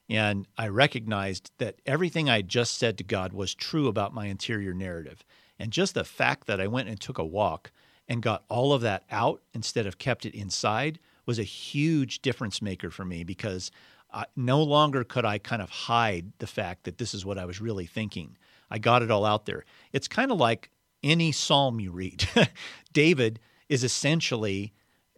and 0.09 0.47
I 0.57 0.67
recognized 0.67 1.51
that 1.57 1.79
everything 1.85 2.29
I 2.29 2.41
just 2.41 2.77
said 2.77 2.97
to 2.97 3.03
God 3.03 3.33
was 3.33 3.55
true 3.55 3.87
about 3.87 4.13
my 4.13 4.27
interior 4.27 4.73
narrative. 4.73 5.23
And 5.57 5.71
just 5.71 5.93
the 5.93 6.03
fact 6.03 6.47
that 6.47 6.61
I 6.61 6.67
went 6.67 6.89
and 6.89 6.99
took 6.99 7.17
a 7.17 7.25
walk 7.25 7.71
and 8.07 8.21
got 8.21 8.43
all 8.49 8.73
of 8.73 8.81
that 8.81 9.03
out 9.09 9.41
instead 9.53 9.87
of 9.87 9.97
kept 9.97 10.25
it 10.25 10.35
inside 10.35 10.99
was 11.25 11.39
a 11.39 11.43
huge 11.43 12.21
difference 12.21 12.61
maker 12.61 12.91
for 12.91 13.03
me 13.03 13.23
because 13.23 13.71
I, 14.13 14.25
no 14.35 14.61
longer 14.61 15.03
could 15.03 15.25
I 15.25 15.39
kind 15.39 15.61
of 15.61 15.69
hide 15.69 16.33
the 16.37 16.47
fact 16.47 16.83
that 16.83 16.99
this 16.99 17.13
is 17.13 17.25
what 17.25 17.39
I 17.39 17.45
was 17.45 17.59
really 17.59 17.87
thinking. 17.87 18.37
I 18.69 18.77
got 18.77 19.01
it 19.01 19.09
all 19.09 19.25
out 19.25 19.45
there. 19.45 19.65
It's 19.91 20.07
kind 20.07 20.31
of 20.31 20.37
like 20.37 20.69
any 21.03 21.31
psalm 21.31 21.79
you 21.79 21.91
read. 21.91 22.27
David 22.93 23.39
is 23.69 23.83
essentially 23.83 24.73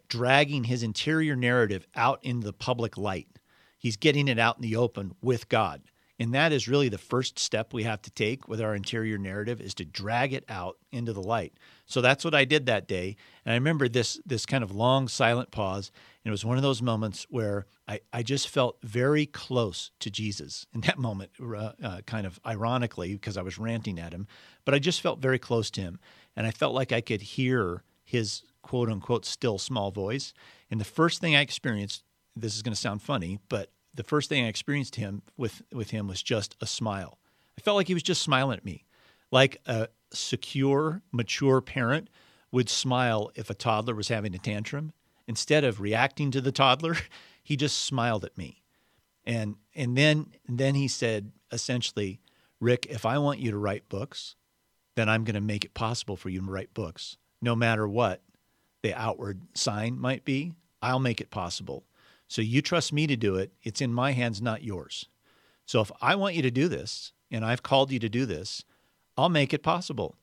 dragging 0.08 0.64
his 0.64 0.82
interior 0.82 1.36
narrative 1.36 1.86
out 1.94 2.18
into 2.22 2.46
the 2.46 2.52
public 2.52 2.96
light. 2.96 3.28
He's 3.78 3.96
getting 3.96 4.28
it 4.28 4.38
out 4.38 4.56
in 4.56 4.62
the 4.62 4.76
open 4.76 5.14
with 5.20 5.48
God. 5.48 5.82
And 6.20 6.34
that 6.34 6.52
is 6.52 6.66
really 6.66 6.88
the 6.88 6.98
first 6.98 7.38
step 7.38 7.72
we 7.72 7.84
have 7.84 8.02
to 8.02 8.10
take 8.10 8.48
with 8.48 8.60
our 8.60 8.74
interior 8.74 9.18
narrative 9.18 9.60
is 9.60 9.72
to 9.74 9.84
drag 9.84 10.32
it 10.32 10.44
out 10.48 10.76
into 10.90 11.12
the 11.12 11.22
light. 11.22 11.52
So 11.86 12.00
that's 12.00 12.24
what 12.24 12.34
I 12.34 12.44
did 12.44 12.66
that 12.66 12.88
day. 12.88 13.16
And 13.44 13.52
I 13.52 13.54
remember 13.56 13.88
this 13.88 14.20
this 14.26 14.44
kind 14.44 14.64
of 14.64 14.72
long 14.72 15.06
silent 15.06 15.52
pause. 15.52 15.92
And 16.24 16.30
it 16.30 16.32
was 16.32 16.44
one 16.44 16.56
of 16.56 16.64
those 16.64 16.82
moments 16.82 17.24
where 17.30 17.66
I, 17.86 18.00
I 18.12 18.24
just 18.24 18.48
felt 18.48 18.78
very 18.82 19.26
close 19.26 19.92
to 20.00 20.10
Jesus 20.10 20.66
in 20.74 20.80
that 20.82 20.98
moment, 20.98 21.30
uh, 21.40 21.72
uh, 21.82 22.00
kind 22.04 22.26
of 22.26 22.40
ironically, 22.44 23.12
because 23.12 23.36
I 23.36 23.42
was 23.42 23.58
ranting 23.58 24.00
at 24.00 24.12
him. 24.12 24.26
But 24.64 24.74
I 24.74 24.80
just 24.80 25.00
felt 25.00 25.20
very 25.20 25.38
close 25.38 25.70
to 25.72 25.80
him. 25.80 26.00
And 26.34 26.46
I 26.48 26.50
felt 26.50 26.74
like 26.74 26.90
I 26.90 27.00
could 27.00 27.22
hear 27.22 27.84
his 28.04 28.42
quote 28.68 28.90
unquote 28.90 29.24
still 29.24 29.56
small 29.56 29.90
voice. 29.90 30.34
And 30.70 30.78
the 30.78 30.84
first 30.84 31.22
thing 31.22 31.34
I 31.34 31.40
experienced, 31.40 32.04
this 32.36 32.54
is 32.54 32.62
going 32.62 32.74
to 32.74 32.80
sound 32.80 33.00
funny, 33.00 33.38
but 33.48 33.72
the 33.94 34.02
first 34.02 34.28
thing 34.28 34.44
I 34.44 34.48
experienced 34.48 34.96
him 34.96 35.22
with 35.38 35.62
with 35.72 35.90
him 35.90 36.06
was 36.06 36.22
just 36.22 36.54
a 36.60 36.66
smile. 36.66 37.18
I 37.56 37.62
felt 37.62 37.76
like 37.76 37.88
he 37.88 37.94
was 37.94 38.02
just 38.02 38.22
smiling 38.22 38.58
at 38.58 38.66
me, 38.66 38.84
like 39.32 39.56
a 39.64 39.88
secure, 40.12 41.00
mature 41.12 41.62
parent 41.62 42.10
would 42.52 42.68
smile 42.68 43.30
if 43.34 43.48
a 43.48 43.54
toddler 43.54 43.94
was 43.94 44.08
having 44.08 44.34
a 44.34 44.38
tantrum. 44.38 44.92
Instead 45.26 45.64
of 45.64 45.80
reacting 45.80 46.30
to 46.30 46.40
the 46.42 46.52
toddler, 46.52 46.96
he 47.42 47.56
just 47.56 47.78
smiled 47.78 48.24
at 48.24 48.36
me. 48.36 48.62
And 49.24 49.56
and 49.74 49.96
then 49.96 50.34
and 50.46 50.58
then 50.58 50.74
he 50.74 50.88
said 50.88 51.32
essentially, 51.50 52.20
Rick, 52.60 52.86
if 52.90 53.06
I 53.06 53.16
want 53.16 53.40
you 53.40 53.50
to 53.50 53.58
write 53.58 53.88
books, 53.88 54.36
then 54.94 55.08
I'm 55.08 55.24
going 55.24 55.36
to 55.36 55.40
make 55.40 55.64
it 55.64 55.72
possible 55.72 56.16
for 56.16 56.28
you 56.28 56.40
to 56.40 56.50
write 56.50 56.74
books, 56.74 57.16
no 57.40 57.56
matter 57.56 57.88
what 57.88 58.20
the 58.82 58.94
outward 58.94 59.40
sign 59.54 59.98
might 59.98 60.24
be. 60.24 60.52
I'll 60.80 61.00
make 61.00 61.20
it 61.20 61.30
possible. 61.30 61.84
So 62.28 62.42
you 62.42 62.62
trust 62.62 62.92
me 62.92 63.06
to 63.06 63.16
do 63.16 63.36
it. 63.36 63.52
It's 63.62 63.80
in 63.80 63.92
my 63.92 64.12
hands, 64.12 64.40
not 64.40 64.62
yours. 64.62 65.06
So 65.64 65.80
if 65.80 65.90
I 66.00 66.14
want 66.14 66.34
you 66.34 66.42
to 66.42 66.50
do 66.50 66.68
this, 66.68 67.12
and 67.30 67.44
I've 67.44 67.62
called 67.62 67.90
you 67.90 67.98
to 67.98 68.08
do 68.08 68.26
this, 68.26 68.64
I'll 69.16 69.28
make 69.28 69.52
it 69.52 69.62
possible. 69.62 70.16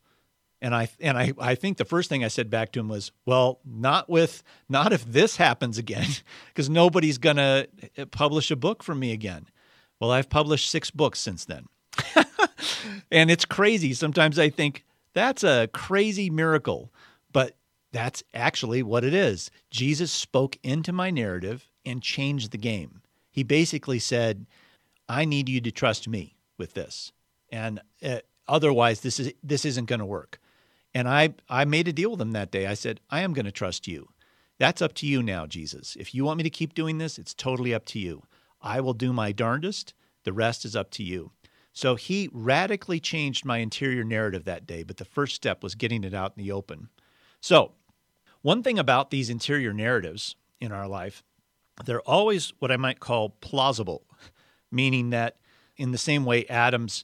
And 0.62 0.74
I 0.74 0.88
and 1.00 1.18
I, 1.18 1.34
I 1.38 1.56
think 1.56 1.78
the 1.78 1.86
first 1.86 2.10
thing 2.10 2.24
I 2.24 2.30
said 2.30 2.50
back 2.50 2.72
to 2.72 2.80
him 2.80 2.88
was, 2.88 3.12
well, 3.26 3.60
not 3.66 4.10
with 4.10 4.42
not 4.70 4.94
if 4.94 5.06
this 5.06 5.36
happens 5.36 5.78
again, 5.78 6.08
because 6.48 6.70
nobody's 6.70 7.18
gonna 7.18 7.68
uh, 7.98 8.06
publish 8.06 8.50
a 8.52 8.56
book 8.56 8.82
from 8.82 9.00
me 9.00 9.12
again. 9.12 9.48
Well, 10.00 10.12
I've 10.12 10.30
published 10.30 10.70
six 10.70 10.92
books 10.92 11.20
since 11.20 11.46
then. 11.46 11.66
and 13.12 13.30
it's 13.30 13.46
crazy. 13.46 13.94
Sometimes 13.94 14.40
I 14.40 14.50
think 14.50 14.84
that's 15.14 15.44
a 15.44 15.70
crazy 15.74 16.30
miracle, 16.30 16.92
that's 17.96 18.24
actually 18.34 18.84
what 18.84 19.06
it 19.06 19.14
is. 19.14 19.50
Jesus 19.72 20.12
spoke 20.12 20.58
into 20.64 20.92
my 20.92 21.10
narrative 21.10 21.70
and 21.86 22.04
changed 22.04 22.52
the 22.52 22.58
game. 22.58 23.02
He 23.32 23.42
basically 23.42 24.00
said, 24.00 24.48
I 25.08 25.24
need 25.24 25.48
you 25.48 25.62
to 25.62 25.72
trust 25.72 26.06
me 26.06 26.36
with 26.58 26.74
this. 26.74 27.14
And 27.54 27.80
uh, 28.04 28.20
otherwise 28.50 29.00
this 29.00 29.18
is 29.18 29.32
this 29.42 29.64
isn't 29.64 29.86
going 29.86 30.02
to 30.02 30.06
work. 30.06 30.42
And 30.94 31.08
I 31.08 31.36
I 31.48 31.64
made 31.64 31.88
a 31.88 31.94
deal 31.94 32.12
with 32.12 32.20
him 32.20 32.34
that 32.34 32.52
day. 32.52 32.68
I 32.68 32.74
said, 32.74 33.00
I 33.10 33.22
am 33.22 33.32
going 33.32 33.46
to 33.46 33.52
trust 33.52 33.88
you. 33.88 34.10
That's 34.60 34.82
up 34.82 34.94
to 34.96 35.08
you 35.08 35.24
now, 35.24 35.46
Jesus. 35.46 35.96
If 35.98 36.14
you 36.14 36.26
want 36.26 36.40
me 36.40 36.44
to 36.44 36.50
keep 36.50 36.74
doing 36.74 36.98
this, 36.98 37.18
it's 37.18 37.34
totally 37.34 37.74
up 37.74 37.86
to 37.86 38.00
you. 38.00 38.24
I 38.62 38.82
will 38.82 38.94
do 38.94 39.14
my 39.14 39.32
darndest. 39.32 39.94
The 40.26 40.34
rest 40.34 40.66
is 40.66 40.76
up 40.76 40.92
to 40.92 41.04
you. 41.04 41.32
So 41.72 41.96
he 41.96 42.30
radically 42.34 43.00
changed 43.00 43.46
my 43.46 43.60
interior 43.60 44.04
narrative 44.04 44.44
that 44.44 44.68
day, 44.68 44.84
but 44.84 44.98
the 44.98 45.06
first 45.06 45.34
step 45.34 45.64
was 45.64 45.76
getting 45.76 46.04
it 46.04 46.14
out 46.14 46.34
in 46.36 46.44
the 46.44 46.52
open. 46.52 46.90
So, 47.40 47.74
one 48.46 48.62
thing 48.62 48.78
about 48.78 49.10
these 49.10 49.32
interior 49.32 49.74
narratives 49.74 50.36
in 50.60 50.72
our 50.72 50.88
life 50.88 51.24
they're 51.84 52.02
always 52.02 52.54
what 52.60 52.72
I 52.72 52.78
might 52.78 53.00
call 53.00 53.32
plausible, 53.42 54.06
meaning 54.72 55.10
that 55.10 55.38
in 55.76 55.92
the 55.92 55.98
same 55.98 56.24
way 56.24 56.46
Adams 56.46 57.04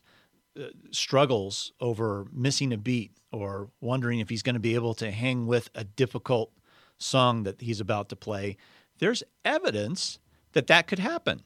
uh, 0.58 0.68
struggles 0.92 1.74
over 1.82 2.26
missing 2.32 2.72
a 2.72 2.78
beat 2.78 3.12
or 3.32 3.70
wondering 3.82 4.20
if 4.20 4.30
he's 4.30 4.44
going 4.44 4.56
to 4.56 4.62
be 4.62 4.76
able 4.76 4.94
to 4.94 5.12
hang 5.12 5.48
with 5.48 5.70
a 5.76 5.84
difficult 5.84 6.52
song 6.98 7.44
that 7.44 7.60
he's 7.60 7.82
about 7.82 8.08
to 8.10 8.16
play, 8.16 8.56
there's 9.00 9.24
evidence 9.44 10.20
that 10.54 10.68
that 10.68 10.88
could 10.88 11.00
happen. 11.00 11.42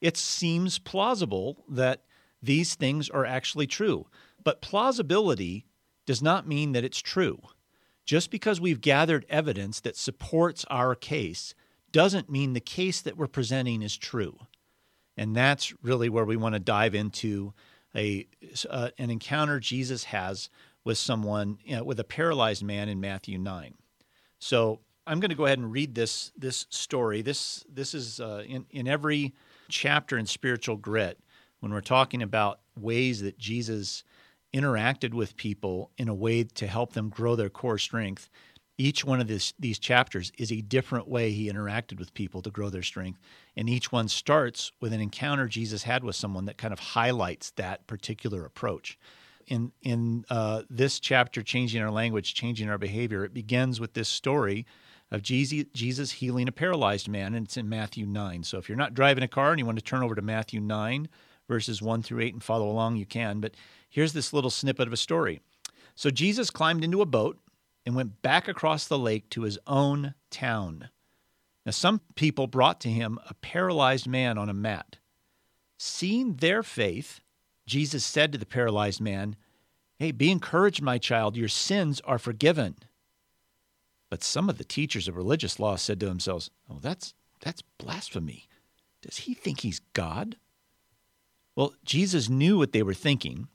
It 0.00 0.16
seems 0.16 0.78
plausible 0.78 1.64
that 1.68 2.02
these 2.42 2.74
things 2.74 3.08
are 3.10 3.24
actually 3.24 3.66
true. 3.66 4.06
But 4.42 4.62
plausibility 4.62 5.66
does 6.04 6.22
not 6.22 6.48
mean 6.48 6.72
that 6.72 6.84
it's 6.84 7.00
true. 7.00 7.40
Just 8.06 8.30
because 8.30 8.60
we've 8.60 8.80
gathered 8.80 9.26
evidence 9.28 9.80
that 9.80 9.96
supports 9.96 10.64
our 10.70 10.94
case 10.94 11.54
doesn't 11.90 12.30
mean 12.30 12.52
the 12.52 12.60
case 12.60 13.00
that 13.02 13.16
we're 13.16 13.26
presenting 13.26 13.82
is 13.82 13.96
true. 13.96 14.38
And 15.16 15.34
that's 15.34 15.74
really 15.82 16.08
where 16.08 16.24
we 16.24 16.36
want 16.36 16.54
to 16.54 16.60
dive 16.60 16.94
into 16.94 17.52
a 17.94 18.28
uh, 18.70 18.90
an 18.98 19.10
encounter 19.10 19.58
Jesus 19.58 20.04
has 20.04 20.50
with 20.84 20.98
someone 20.98 21.58
you 21.64 21.76
know, 21.76 21.84
with 21.84 21.98
a 21.98 22.04
paralyzed 22.04 22.62
man 22.62 22.88
in 22.88 23.00
Matthew 23.00 23.38
9. 23.38 23.74
So 24.38 24.80
I'm 25.06 25.18
going 25.18 25.30
to 25.30 25.36
go 25.36 25.46
ahead 25.46 25.58
and 25.58 25.72
read 25.72 25.94
this 25.94 26.30
this 26.36 26.66
story. 26.70 27.22
This 27.22 27.64
this 27.68 27.94
is 27.94 28.20
uh, 28.20 28.44
in 28.46 28.66
in 28.70 28.86
every 28.86 29.34
chapter 29.68 30.16
in 30.16 30.26
spiritual 30.26 30.76
grit 30.76 31.18
when 31.60 31.72
we're 31.72 31.80
talking 31.80 32.22
about 32.22 32.60
ways 32.78 33.22
that 33.22 33.38
Jesus 33.38 34.04
interacted 34.54 35.12
with 35.12 35.36
people 35.36 35.90
in 35.98 36.08
a 36.08 36.14
way 36.14 36.44
to 36.44 36.66
help 36.66 36.92
them 36.92 37.08
grow 37.08 37.36
their 37.36 37.50
core 37.50 37.78
strength 37.78 38.28
each 38.78 39.04
one 39.04 39.20
of 39.20 39.26
this, 39.26 39.54
these 39.58 39.78
chapters 39.78 40.30
is 40.38 40.52
a 40.52 40.60
different 40.60 41.08
way 41.08 41.30
he 41.30 41.50
interacted 41.50 41.98
with 41.98 42.12
people 42.12 42.42
to 42.42 42.50
grow 42.50 42.68
their 42.68 42.82
strength. 42.82 43.20
And 43.56 43.70
each 43.70 43.90
one 43.90 44.08
starts 44.08 44.72
with 44.80 44.92
an 44.92 45.00
encounter 45.00 45.46
Jesus 45.46 45.82
had 45.84 46.04
with 46.04 46.16
someone 46.16 46.44
that 46.44 46.58
kind 46.58 46.72
of 46.72 46.78
highlights 46.78 47.52
that 47.52 47.86
particular 47.86 48.44
approach. 48.44 48.98
In, 49.46 49.72
in 49.82 50.24
uh, 50.28 50.62
this 50.68 51.00
chapter, 51.00 51.42
Changing 51.42 51.80
Our 51.80 51.90
Language, 51.90 52.34
Changing 52.34 52.68
Our 52.68 52.78
Behavior, 52.78 53.24
it 53.24 53.32
begins 53.32 53.80
with 53.80 53.94
this 53.94 54.08
story 54.08 54.66
of 55.10 55.22
Jesus 55.22 56.12
healing 56.12 56.48
a 56.48 56.52
paralyzed 56.52 57.08
man, 57.08 57.32
and 57.34 57.46
it's 57.46 57.56
in 57.56 57.68
Matthew 57.68 58.06
9. 58.06 58.42
So 58.42 58.58
if 58.58 58.68
you're 58.68 58.76
not 58.76 58.92
driving 58.92 59.22
a 59.22 59.28
car 59.28 59.52
and 59.52 59.58
you 59.60 59.64
want 59.64 59.78
to 59.78 59.84
turn 59.84 60.02
over 60.02 60.16
to 60.16 60.22
Matthew 60.22 60.60
9, 60.60 61.08
verses 61.48 61.80
1 61.80 62.02
through 62.02 62.22
8, 62.22 62.34
and 62.34 62.42
follow 62.42 62.68
along, 62.68 62.96
you 62.96 63.06
can. 63.06 63.40
But 63.40 63.54
here's 63.96 64.12
this 64.12 64.34
little 64.34 64.50
snippet 64.50 64.86
of 64.86 64.92
a 64.92 64.96
story. 64.96 65.40
So 65.94 66.10
Jesus 66.10 66.50
climbed 66.50 66.84
into 66.84 67.00
a 67.00 67.06
boat 67.06 67.38
and 67.86 67.96
went 67.96 68.20
back 68.20 68.46
across 68.46 68.86
the 68.86 68.98
lake 68.98 69.30
to 69.30 69.44
his 69.44 69.58
own 69.66 70.12
town. 70.30 70.90
Now, 71.64 71.72
some 71.72 72.02
people 72.14 72.46
brought 72.46 72.78
to 72.82 72.90
him 72.90 73.18
a 73.26 73.32
paralyzed 73.32 74.06
man 74.06 74.36
on 74.36 74.50
a 74.50 74.54
mat. 74.54 74.98
Seeing 75.78 76.34
their 76.34 76.62
faith, 76.62 77.20
Jesus 77.64 78.04
said 78.04 78.32
to 78.32 78.38
the 78.38 78.44
paralyzed 78.44 79.00
man, 79.00 79.34
Hey, 79.98 80.12
be 80.12 80.30
encouraged, 80.30 80.82
my 80.82 80.98
child, 80.98 81.34
your 81.34 81.48
sins 81.48 82.02
are 82.04 82.18
forgiven. 82.18 82.76
But 84.10 84.22
some 84.22 84.50
of 84.50 84.58
the 84.58 84.64
teachers 84.64 85.08
of 85.08 85.16
religious 85.16 85.58
law 85.58 85.76
said 85.76 86.00
to 86.00 86.06
themselves, 86.06 86.50
Oh, 86.70 86.80
that's, 86.82 87.14
that's 87.40 87.62
blasphemy. 87.78 88.46
Does 89.00 89.16
he 89.16 89.32
think 89.32 89.60
he's 89.60 89.80
God? 89.94 90.36
Well, 91.54 91.72
Jesus 91.82 92.28
knew 92.28 92.58
what 92.58 92.72
they 92.72 92.82
were 92.82 92.92
thinking. 92.92 93.48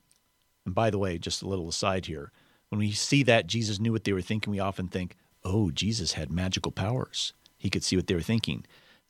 And 0.66 0.76
by 0.76 0.90
the 0.90 1.00
way, 1.00 1.18
just 1.18 1.42
a 1.42 1.48
little 1.48 1.70
aside 1.70 2.06
here 2.06 2.32
when 2.72 2.80
we 2.80 2.92
see 2.92 3.22
that 3.24 3.48
Jesus 3.48 3.80
knew 3.80 3.92
what 3.92 4.06
they 4.06 4.14
were 4.14 4.22
thinking, 4.22 4.50
we 4.50 4.60
often 4.60 4.88
think, 4.88 5.18
oh, 5.44 5.72
Jesus 5.72 6.14
had 6.14 6.32
magical 6.32 6.72
powers. 6.72 7.34
He 7.58 7.70
could 7.70 7.84
see 7.84 7.98
what 7.98 8.08
they 8.08 8.16
were 8.16 8.22
thinking. 8.22 8.66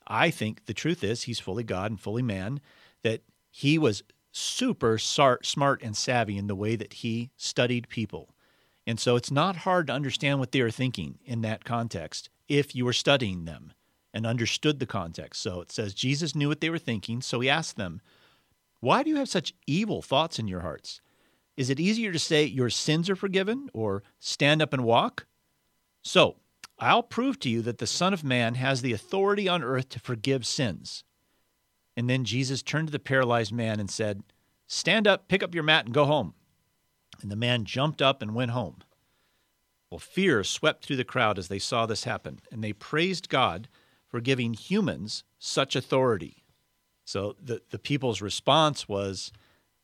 I 0.08 0.32
think 0.32 0.66
the 0.66 0.74
truth 0.74 1.04
is 1.04 1.24
he's 1.24 1.40
fully 1.40 1.64
God 1.64 1.92
and 1.92 2.00
fully 2.00 2.24
man, 2.24 2.60
that 3.04 3.22
he 3.52 3.78
was 3.78 4.02
super 4.32 4.98
smart 4.98 5.84
and 5.84 5.96
savvy 5.96 6.38
in 6.38 6.48
the 6.48 6.56
way 6.56 6.76
that 6.76 6.94
he 6.94 7.30
studied 7.38 7.88
people. 7.88 8.34
And 8.88 9.00
so 9.00 9.16
it's 9.16 9.30
not 9.30 9.58
hard 9.58 9.88
to 9.88 9.94
understand 9.94 10.40
what 10.40 10.52
they 10.54 10.62
are 10.62 10.72
thinking 10.72 11.20
in 11.24 11.42
that 11.42 11.64
context 11.64 12.30
if 12.48 12.76
you 12.76 12.84
were 12.84 12.94
studying 12.94 13.46
them 13.46 13.74
and 14.12 14.26
understood 14.26 14.80
the 14.80 14.88
context. 14.88 15.40
So 15.40 15.62
it 15.62 15.72
says 15.72 15.94
Jesus 15.94 16.36
knew 16.36 16.48
what 16.48 16.62
they 16.62 16.72
were 16.72 16.80
thinking, 16.80 17.22
so 17.22 17.40
he 17.40 17.50
asked 17.50 17.78
them, 17.78 18.02
Why 18.80 19.04
do 19.04 19.12
you 19.12 19.18
have 19.18 19.30
such 19.30 19.54
evil 19.68 20.02
thoughts 20.02 20.40
in 20.40 20.48
your 20.48 20.62
hearts? 20.62 21.00
Is 21.58 21.70
it 21.70 21.80
easier 21.80 22.12
to 22.12 22.20
say 22.20 22.46
your 22.46 22.70
sins 22.70 23.10
are 23.10 23.16
forgiven 23.16 23.70
or 23.74 24.04
stand 24.20 24.62
up 24.62 24.74
and 24.74 24.84
walk? 24.84 25.26
So, 26.04 26.38
I'll 26.80 27.04
prove 27.04 27.40
to 27.42 27.50
you 27.50 27.62
that 27.62 27.78
the 27.78 27.86
Son 27.86 28.14
of 28.14 28.24
Man 28.24 28.56
has 28.56 28.82
the 28.82 28.94
authority 28.94 29.48
on 29.48 29.64
earth 29.64 29.90
to 29.90 30.00
forgive 30.00 30.46
sins. 30.46 31.04
And 31.96 32.10
then 32.10 32.24
Jesus 32.24 32.64
turned 32.64 32.88
to 32.88 32.92
the 32.92 33.00
paralyzed 33.00 33.52
man 33.52 33.80
and 33.80 33.90
said, 33.90 34.24
Stand 34.66 35.08
up, 35.08 35.28
pick 35.28 35.44
up 35.44 35.54
your 35.54 35.64
mat, 35.64 35.86
and 35.86 35.94
go 35.94 36.06
home. 36.06 36.34
And 37.22 37.30
the 37.30 37.36
man 37.36 37.66
jumped 37.66 38.02
up 38.02 38.22
and 38.22 38.34
went 38.34 38.52
home. 38.52 38.78
Well, 39.92 40.00
fear 40.00 40.44
swept 40.44 40.86
through 40.86 40.96
the 40.96 41.04
crowd 41.04 41.38
as 41.38 41.50
they 41.50 41.60
saw 41.60 41.86
this 41.86 42.06
happen, 42.06 42.40
and 42.52 42.64
they 42.64 42.74
praised 42.74 43.30
God 43.30 43.68
for 44.08 44.22
giving 44.22 44.54
humans 44.54 45.24
such 45.38 45.76
authority. 45.76 46.44
So 47.04 47.36
the, 47.42 47.62
the 47.70 47.80
people's 47.80 48.22
response 48.22 48.88
was, 48.88 49.34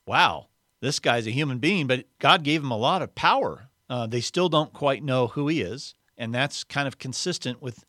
wow, 0.05 0.47
this 0.81 0.99
guy's 0.99 1.27
a 1.27 1.31
human 1.31 1.57
being, 1.57 1.87
but 1.87 2.05
God 2.19 2.43
gave 2.43 2.61
him 2.61 2.71
a 2.71 2.77
lot 2.77 3.01
of 3.01 3.15
power. 3.15 3.69
Uh, 3.89 4.07
they 4.07 4.21
still 4.21 4.49
don't 4.49 4.73
quite 4.73 5.03
know 5.03 5.27
who 5.27 5.47
he 5.47 5.61
is. 5.61 5.95
And 6.17 6.33
that's 6.33 6.63
kind 6.63 6.87
of 6.87 6.97
consistent 6.97 7.61
with 7.61 7.85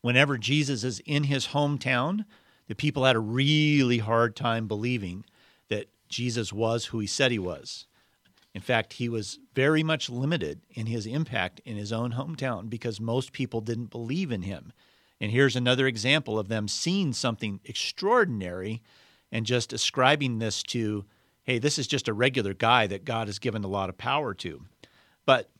whenever 0.00 0.38
Jesus 0.38 0.84
is 0.84 1.00
in 1.04 1.24
his 1.24 1.48
hometown, 1.48 2.24
the 2.68 2.74
people 2.74 3.04
had 3.04 3.16
a 3.16 3.20
really 3.20 3.98
hard 3.98 4.36
time 4.36 4.68
believing 4.68 5.24
that 5.68 5.88
Jesus 6.08 6.52
was 6.52 6.86
who 6.86 6.98
he 7.00 7.06
said 7.06 7.32
he 7.32 7.38
was. 7.38 7.86
In 8.54 8.60
fact, 8.60 8.94
he 8.94 9.08
was 9.08 9.38
very 9.54 9.82
much 9.82 10.10
limited 10.10 10.60
in 10.70 10.86
his 10.86 11.06
impact 11.06 11.60
in 11.64 11.76
his 11.76 11.92
own 11.92 12.12
hometown 12.12 12.68
because 12.68 13.00
most 13.00 13.32
people 13.32 13.60
didn't 13.60 13.90
believe 13.90 14.30
in 14.30 14.42
him. 14.42 14.72
And 15.20 15.30
here's 15.30 15.56
another 15.56 15.86
example 15.86 16.38
of 16.38 16.48
them 16.48 16.68
seeing 16.68 17.12
something 17.12 17.60
extraordinary 17.64 18.82
and 19.30 19.46
just 19.46 19.72
ascribing 19.72 20.38
this 20.38 20.62
to, 20.64 21.06
hey, 21.44 21.58
this 21.58 21.78
is 21.78 21.86
just 21.86 22.08
a 22.08 22.12
regular 22.12 22.54
guy 22.54 22.86
that 22.86 23.04
God 23.04 23.28
has 23.28 23.38
given 23.38 23.64
a 23.64 23.68
lot 23.68 23.88
of 23.88 23.98
power 23.98 24.34
to. 24.34 24.62
But 25.26 25.50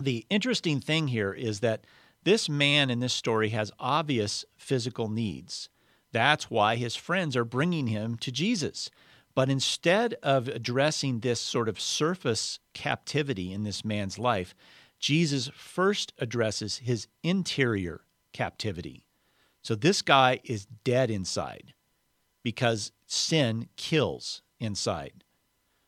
the 0.00 0.26
interesting 0.30 0.80
thing 0.80 1.08
here 1.08 1.32
is 1.32 1.60
that 1.60 1.86
this 2.24 2.48
man 2.48 2.90
in 2.90 3.00
this 3.00 3.12
story 3.12 3.50
has 3.50 3.72
obvious 3.78 4.44
physical 4.56 5.08
needs. 5.08 5.68
That's 6.12 6.50
why 6.50 6.76
his 6.76 6.94
friends 6.94 7.36
are 7.36 7.44
bringing 7.44 7.88
him 7.88 8.16
to 8.18 8.30
Jesus. 8.30 8.90
But 9.34 9.48
instead 9.48 10.14
of 10.22 10.48
addressing 10.48 11.20
this 11.20 11.40
sort 11.40 11.68
of 11.68 11.80
surface 11.80 12.58
captivity 12.74 13.52
in 13.52 13.64
this 13.64 13.84
man's 13.84 14.18
life, 14.18 14.54
Jesus 14.98 15.50
first 15.54 16.12
addresses 16.18 16.78
his 16.78 17.08
interior 17.22 18.02
captivity. 18.32 19.04
So 19.62 19.74
this 19.74 20.02
guy 20.02 20.40
is 20.44 20.66
dead 20.84 21.10
inside 21.10 21.72
because 22.42 22.92
sin 23.06 23.68
kills 23.76 24.42
inside. 24.62 25.24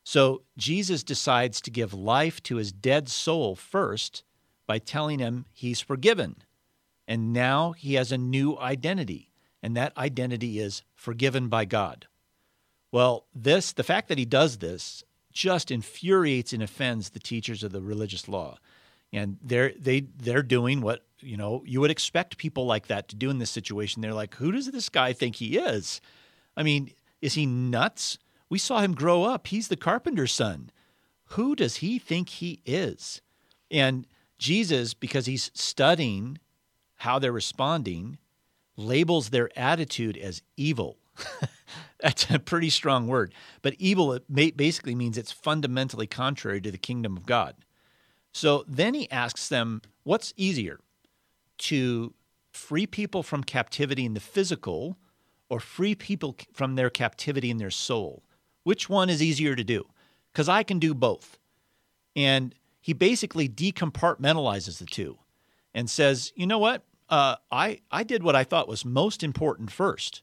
So 0.04 0.42
Jesus 0.58 1.02
decides 1.02 1.60
to 1.62 1.70
give 1.70 1.94
life 1.94 2.42
to 2.44 2.56
his 2.56 2.72
dead 2.72 3.08
soul 3.08 3.56
first 3.56 4.22
by 4.66 4.78
telling 4.78 5.18
him 5.18 5.46
he's 5.52 5.80
forgiven. 5.80 6.36
And 7.08 7.32
now 7.32 7.72
he 7.72 7.94
has 7.94 8.12
a 8.12 8.18
new 8.18 8.58
identity, 8.58 9.30
and 9.62 9.76
that 9.76 9.96
identity 9.96 10.58
is 10.58 10.82
forgiven 10.94 11.48
by 11.48 11.64
God. 11.64 12.06
Well, 12.92 13.26
this 13.34 13.72
the 13.72 13.82
fact 13.82 14.08
that 14.08 14.18
he 14.18 14.24
does 14.24 14.58
this 14.58 15.04
just 15.32 15.70
infuriates 15.70 16.52
and 16.52 16.62
offends 16.62 17.10
the 17.10 17.18
teachers 17.18 17.62
of 17.62 17.72
the 17.72 17.82
religious 17.82 18.28
law. 18.28 18.58
And 19.12 19.38
they're 19.42 19.72
they 19.78 20.00
they're 20.00 20.42
doing 20.42 20.80
what, 20.80 21.04
you 21.20 21.36
know, 21.36 21.62
you 21.66 21.80
would 21.80 21.90
expect 21.90 22.38
people 22.38 22.66
like 22.66 22.86
that 22.86 23.08
to 23.08 23.16
do 23.16 23.30
in 23.30 23.38
this 23.38 23.50
situation. 23.50 24.00
They're 24.00 24.14
like, 24.14 24.34
who 24.36 24.52
does 24.52 24.70
this 24.70 24.88
guy 24.88 25.12
think 25.12 25.36
he 25.36 25.58
is? 25.58 26.00
I 26.56 26.62
mean, 26.62 26.92
is 27.20 27.34
he 27.34 27.46
nuts? 27.46 28.18
We 28.54 28.58
saw 28.60 28.82
him 28.82 28.94
grow 28.94 29.24
up. 29.24 29.48
He's 29.48 29.66
the 29.66 29.74
carpenter's 29.74 30.30
son. 30.30 30.70
Who 31.30 31.56
does 31.56 31.78
he 31.78 31.98
think 31.98 32.28
he 32.28 32.60
is? 32.64 33.20
And 33.68 34.06
Jesus, 34.38 34.94
because 34.94 35.26
he's 35.26 35.50
studying 35.54 36.38
how 36.98 37.18
they're 37.18 37.32
responding, 37.32 38.16
labels 38.76 39.30
their 39.30 39.50
attitude 39.58 40.16
as 40.16 40.40
evil. 40.56 40.98
That's 42.00 42.30
a 42.30 42.38
pretty 42.38 42.70
strong 42.70 43.08
word. 43.08 43.34
But 43.60 43.74
evil 43.80 44.20
basically 44.30 44.94
means 44.94 45.18
it's 45.18 45.32
fundamentally 45.32 46.06
contrary 46.06 46.60
to 46.60 46.70
the 46.70 46.78
kingdom 46.78 47.16
of 47.16 47.26
God. 47.26 47.56
So 48.30 48.64
then 48.68 48.94
he 48.94 49.10
asks 49.10 49.48
them, 49.48 49.82
what's 50.04 50.32
easier, 50.36 50.78
to 51.58 52.14
free 52.52 52.86
people 52.86 53.24
from 53.24 53.42
captivity 53.42 54.04
in 54.04 54.14
the 54.14 54.20
physical 54.20 54.96
or 55.48 55.58
free 55.58 55.96
people 55.96 56.36
from 56.52 56.76
their 56.76 56.88
captivity 56.88 57.50
in 57.50 57.58
their 57.58 57.72
soul? 57.72 58.22
Which 58.64 58.88
one 58.88 59.08
is 59.08 59.22
easier 59.22 59.54
to 59.54 59.64
do? 59.64 59.86
Because 60.32 60.48
I 60.48 60.62
can 60.62 60.78
do 60.78 60.94
both. 60.94 61.38
And 62.16 62.54
he 62.80 62.92
basically 62.92 63.48
decompartmentalizes 63.48 64.78
the 64.78 64.84
two 64.86 65.18
and 65.72 65.88
says, 65.88 66.32
you 66.34 66.46
know 66.46 66.58
what? 66.58 66.84
Uh, 67.08 67.36
I, 67.50 67.80
I 67.90 68.02
did 68.02 68.22
what 68.22 68.36
I 68.36 68.44
thought 68.44 68.68
was 68.68 68.84
most 68.84 69.22
important 69.22 69.70
first. 69.70 70.22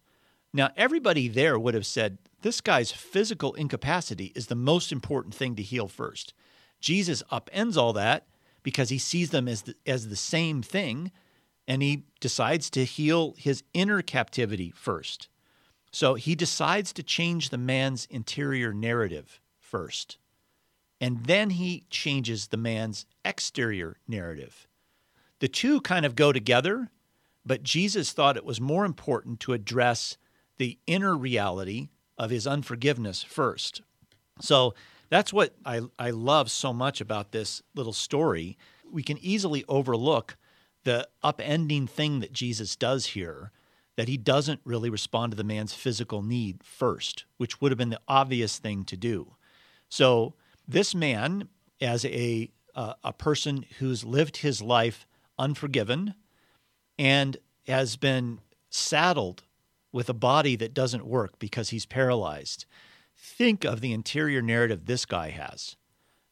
Now, 0.54 0.70
everybody 0.76 1.28
there 1.28 1.58
would 1.58 1.74
have 1.74 1.86
said, 1.86 2.18
this 2.42 2.60
guy's 2.60 2.92
physical 2.92 3.54
incapacity 3.54 4.32
is 4.36 4.48
the 4.48 4.56
most 4.56 4.92
important 4.92 5.34
thing 5.34 5.56
to 5.56 5.64
heal 5.64 5.88
first. 5.88 6.34
Jesus 6.80 7.24
upends 7.32 7.78
all 7.78 7.94
that 7.94 8.28
because 8.64 8.90
he 8.90 8.98
sees 8.98 9.30
them 9.30 9.48
as 9.48 9.64
the, 9.64 9.76
as 9.86 10.10
the 10.10 10.16
same 10.16 10.62
thing, 10.62 11.12
and 11.68 11.82
he 11.82 12.04
decides 12.20 12.70
to 12.72 12.84
heal 12.84 13.36
his 13.38 13.64
inner 13.74 14.02
captivity 14.02 14.72
first. 14.76 15.30
So 15.92 16.16
he 16.16 16.36
decides 16.36 16.94
to 16.94 17.04
change 17.04 17.50
the 17.50 17.58
man's 17.58 18.08
interior 18.10 18.74
narrative 18.74 19.42
first. 19.60 20.18
And 21.00 21.26
then 21.26 21.52
he 21.52 21.86
changes 21.90 22.48
the 22.48 22.58
man's 22.58 23.06
exterior 23.26 23.98
narrative. 24.08 24.68
The 25.40 25.48
two 25.48 25.82
kind 25.82 26.06
of 26.06 26.16
go 26.16 26.32
together, 26.32 26.92
but 27.46 27.64
Jesus 27.64 28.12
thought 28.12 28.38
it 28.38 28.46
was 28.46 28.62
more 28.62 28.86
important 28.86 29.40
to 29.42 29.54
address 29.54 30.18
the 30.58 30.78
inner 30.86 31.18
reality 31.18 31.90
of 32.18 32.30
his 32.30 32.46
unforgiveness 32.46 33.24
first. 33.24 33.82
So 34.40 34.76
that's 35.10 35.34
what 35.34 35.56
I, 35.66 35.82
I 35.98 36.12
love 36.12 36.52
so 36.52 36.72
much 36.72 37.02
about 37.02 37.32
this 37.32 37.64
little 37.76 37.94
story. 37.94 38.58
We 38.90 39.02
can 39.02 39.18
easily 39.18 39.66
overlook 39.68 40.38
the 40.84 41.08
upending 41.24 41.90
thing 41.90 42.20
that 42.20 42.32
Jesus 42.32 42.76
does 42.76 43.08
here, 43.08 43.52
that 44.02 44.08
he 44.08 44.18
doesn't 44.18 44.60
really 44.64 44.90
respond 44.90 45.32
to 45.32 45.36
the 45.36 45.44
man's 45.44 45.76
physical 45.76 46.24
need 46.24 46.64
first, 46.64 47.26
which 47.38 47.62
would 47.62 47.72
have 47.72 47.78
been 47.78 47.92
the 47.92 48.02
obvious 48.08 48.58
thing 48.58 48.84
to 48.84 48.98
do. 48.98 49.36
So 49.90 50.34
this 50.68 50.96
man, 50.96 51.50
as 51.80 52.04
a 52.06 52.50
uh, 52.74 52.96
a 53.04 53.14
person 53.14 53.64
who's 53.78 54.04
lived 54.04 54.38
his 54.38 54.60
life 54.60 55.06
unforgiven 55.38 56.16
and 56.98 57.38
has 57.68 57.96
been 57.96 58.40
saddled 58.72 59.44
with 59.92 60.10
a 60.10 60.16
body 60.16 60.56
that 60.56 60.74
doesn't 60.74 61.06
work 61.06 61.38
because 61.38 61.70
he's 61.70 61.86
paralyzed. 61.86 62.66
Think 63.16 63.64
of 63.64 63.82
the 63.82 63.94
interior 63.94 64.42
narrative 64.42 64.88
this 64.88 65.06
guy 65.06 65.30
has. 65.30 65.76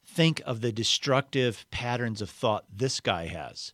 Think 0.04 0.42
of 0.44 0.62
the 0.62 0.72
destructive 0.72 1.68
patterns 1.70 2.20
of 2.20 2.32
thought 2.32 2.66
this 2.76 3.00
guy 3.00 3.28
has. 3.28 3.74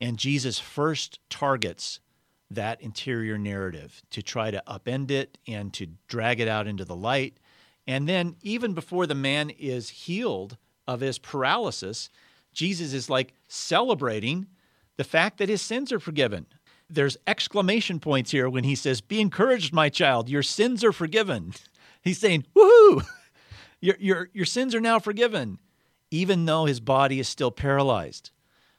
And 0.00 0.18
Jesus 0.18 0.58
first 0.58 1.20
targets 1.30 2.00
that 2.50 2.80
interior 2.80 3.38
narrative 3.38 4.00
to 4.10 4.22
try 4.22 4.50
to 4.50 4.62
upend 4.66 5.10
it 5.10 5.38
and 5.46 5.72
to 5.74 5.86
drag 6.06 6.40
it 6.40 6.48
out 6.48 6.66
into 6.66 6.84
the 6.84 6.96
light 6.96 7.38
and 7.88 8.06
then, 8.06 8.36
even 8.42 8.74
before 8.74 9.06
the 9.06 9.14
man 9.14 9.48
is 9.48 9.88
healed 9.88 10.58
of 10.86 11.00
his 11.00 11.18
paralysis, 11.18 12.10
Jesus 12.52 12.92
is 12.92 13.08
like 13.08 13.32
celebrating 13.48 14.46
the 14.98 15.04
fact 15.04 15.38
that 15.38 15.48
his 15.48 15.62
sins 15.62 15.90
are 15.90 15.98
forgiven. 15.98 16.44
There's 16.90 17.16
exclamation 17.26 17.98
points 17.98 18.30
here 18.30 18.48
when 18.50 18.64
he 18.64 18.74
says, 18.74 19.00
Be 19.00 19.22
encouraged, 19.22 19.72
my 19.72 19.88
child, 19.88 20.28
your 20.28 20.42
sins 20.42 20.84
are 20.84 20.92
forgiven. 20.92 21.54
He's 22.02 22.18
saying, 22.18 22.44
Woohoo! 22.54 23.04
Your, 23.80 23.94
your, 24.00 24.28
your 24.32 24.44
sins 24.44 24.74
are 24.74 24.80
now 24.80 24.98
forgiven, 24.98 25.60
even 26.10 26.46
though 26.46 26.64
his 26.64 26.80
body 26.80 27.20
is 27.20 27.28
still 27.28 27.52
paralyzed. 27.52 28.32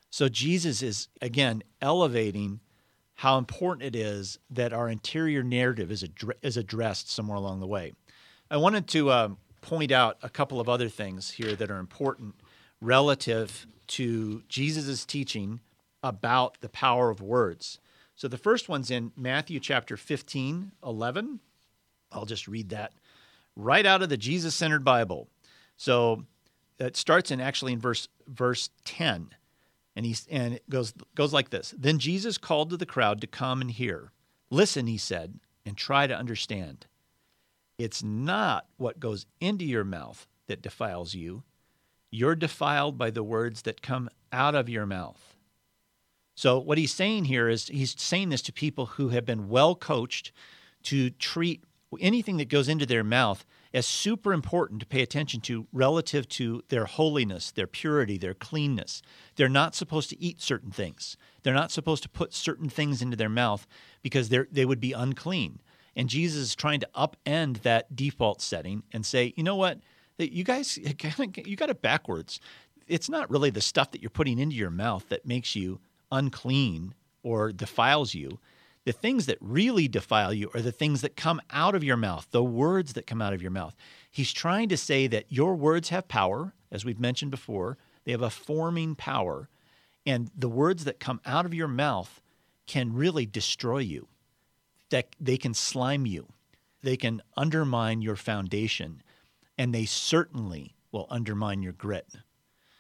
So 0.10 0.28
Jesus 0.28 0.84
is, 0.84 1.08
again, 1.22 1.64
elevating 1.82 2.60
how 3.20 3.38
important 3.38 3.84
it 3.84 3.98
is 3.98 4.40
that 4.50 4.72
our 4.72 4.88
interior 4.88 5.44
narrative 5.44 5.92
is, 5.92 6.06
ad- 6.06 6.34
is 6.42 6.56
addressed 6.56 7.12
somewhere 7.12 7.36
along 7.36 7.60
the 7.60 7.68
way. 7.68 7.92
I 8.50 8.56
wanted 8.56 8.88
to 8.88 9.12
um, 9.12 9.38
point 9.60 9.92
out 9.92 10.18
a 10.24 10.30
couple 10.30 10.62
of 10.62 10.70
other 10.70 10.88
things 10.88 11.32
here 11.32 11.54
that 11.54 11.70
are 11.70 11.80
important 11.80 12.36
relative 12.80 13.68
to 13.88 14.42
Jesus' 14.48 15.06
teaching 15.06 15.60
about 16.02 16.62
the 16.62 16.70
power 16.70 17.10
of 17.10 17.20
words. 17.20 17.80
So 18.16 18.30
the 18.30 18.38
first 18.38 18.70
one's 18.70 18.90
in 18.90 19.12
Matthew 19.18 19.60
chapter 19.60 19.98
15, 19.98 20.72
11. 20.82 21.42
I'll 22.14 22.26
just 22.26 22.48
read 22.48 22.70
that 22.70 22.94
right 23.58 23.86
out 23.86 24.02
of 24.02 24.08
the 24.08 24.16
Jesus 24.16 24.56
centered 24.56 24.86
Bible. 24.86 25.28
So 25.76 26.24
it 26.80 26.96
starts 26.96 27.32
in 27.32 27.42
actually 27.42 27.74
in 27.74 27.82
verse 27.82 28.08
verse 28.30 28.70
10. 28.86 29.32
And 30.00 30.06
he 30.06 30.16
and 30.32 30.54
it 30.54 30.70
goes 30.70 30.94
goes 31.14 31.34
like 31.34 31.50
this. 31.50 31.76
Then 31.78 32.00
Jesus 32.00 32.38
called 32.38 32.70
to 32.70 32.78
the 32.78 32.86
crowd 32.86 33.20
to 33.20 33.28
come 33.28 33.60
and 33.60 33.70
hear. 33.70 34.14
Listen, 34.50 34.88
he 34.88 34.98
said, 34.98 35.42
and 35.66 35.76
try 35.76 36.08
to 36.08 36.18
understand. 36.18 36.86
It's 37.78 38.02
not 38.02 38.66
what 38.78 39.02
goes 39.02 39.26
into 39.42 39.66
your 39.66 39.84
mouth 39.84 40.26
that 40.48 40.62
defiles 40.62 41.16
you. 41.16 41.44
You're 42.12 42.38
defiled 42.38 42.98
by 42.98 43.10
the 43.10 43.24
words 43.24 43.64
that 43.64 43.82
come 43.82 44.10
out 44.32 44.56
of 44.56 44.70
your 44.70 44.86
mouth. 44.86 45.36
So, 46.34 46.60
what 46.60 46.78
he's 46.78 46.94
saying 46.94 47.26
here 47.26 47.50
is 47.50 47.68
he's 47.68 47.94
saying 48.00 48.30
this 48.30 48.42
to 48.44 48.54
people 48.54 48.86
who 48.86 49.10
have 49.10 49.26
been 49.26 49.50
well 49.50 49.76
coached 49.76 50.32
to 50.84 51.10
treat 51.10 51.62
anything 52.00 52.38
that 52.38 52.48
goes 52.48 52.70
into 52.70 52.86
their 52.86 53.04
mouth 53.04 53.46
as 53.74 53.86
super 53.86 54.34
important 54.34 54.80
to 54.80 54.86
pay 54.86 55.02
attention 55.02 55.42
to 55.42 55.68
relative 55.72 56.28
to 56.28 56.64
their 56.70 56.86
holiness, 56.86 57.52
their 57.52 57.68
purity, 57.68 58.18
their 58.18 58.34
cleanness. 58.34 59.02
They're 59.36 59.48
not 59.50 59.76
supposed 59.76 60.10
to 60.10 60.22
eat 60.22 60.42
certain 60.42 60.72
things. 60.72 61.18
They're 61.44 61.54
not 61.54 61.72
supposed 61.72 62.04
to 62.04 62.10
put 62.10 62.34
certain 62.34 62.70
things 62.70 63.02
into 63.02 63.16
their 63.16 63.30
mouth 63.30 63.68
because 64.02 64.30
they 64.30 64.40
they 64.52 64.66
would 64.66 64.80
be 64.80 64.94
unclean. 64.94 65.62
And 65.96 66.10
Jesus 66.10 66.42
is 66.42 66.56
trying 66.56 66.80
to 66.80 66.90
upend 66.96 67.62
that 67.62 67.96
default 67.96 68.42
setting 68.42 68.84
and 68.94 69.06
say, 69.06 69.34
you 69.36 69.44
know 69.44 69.56
what, 69.56 69.80
you 70.18 70.44
guys, 70.44 70.78
you 71.46 71.56
got 71.56 71.70
it 71.70 71.82
backwards. 71.82 72.40
It's 72.88 73.10
not 73.10 73.30
really 73.30 73.50
the 73.50 73.62
stuff 73.62 73.92
that 73.92 74.02
you're 74.02 74.10
putting 74.10 74.40
into 74.40 74.56
your 74.56 74.72
mouth 74.72 75.08
that 75.10 75.26
makes 75.26 75.56
you 75.56 75.80
unclean 76.12 76.96
or 77.24 77.52
defiles 77.52 78.14
you. 78.14 78.40
The 78.90 78.94
things 78.94 79.28
that 79.28 79.38
really 79.40 79.88
defile 79.88 80.34
you 80.34 80.50
are 80.56 80.62
the 80.62 80.72
things 80.72 81.02
that 81.02 81.16
come 81.16 81.40
out 81.52 81.76
of 81.76 81.84
your 81.84 81.96
mouth, 81.96 82.26
the 82.32 82.44
words 82.44 82.94
that 82.94 83.06
come 83.06 83.22
out 83.22 83.34
of 83.34 83.42
your 83.44 83.52
mouth. 83.52 83.76
He's 84.10 84.34
trying 84.34 84.68
to 84.70 84.78
say 84.78 85.06
that 85.06 85.32
your 85.32 85.54
words 85.54 85.90
have 85.90 86.08
power, 86.08 86.56
as 86.72 86.84
we've 86.84 87.00
mentioned 87.00 87.30
before, 87.30 87.78
they 88.04 88.12
have 88.14 88.24
a 88.24 88.32
forming 88.32 88.96
power. 88.96 89.48
And 90.08 90.32
the 90.36 90.50
words 90.50 90.86
that 90.86 91.00
come 91.00 91.22
out 91.24 91.46
of 91.46 91.54
your 91.54 91.68
mouth 91.68 92.20
can 92.66 92.92
really 92.92 93.28
destroy 93.28 93.78
you, 93.78 94.08
that 94.90 95.16
they 95.20 95.38
can 95.38 95.54
slime 95.54 96.08
you, 96.08 96.26
they 96.82 96.98
can 96.98 97.22
undermine 97.38 98.02
your 98.02 98.16
foundation, 98.16 99.04
and 99.56 99.72
they 99.72 99.86
certainly 99.86 100.74
will 100.92 101.06
undermine 101.12 101.62
your 101.62 101.74
grit. 101.74 102.08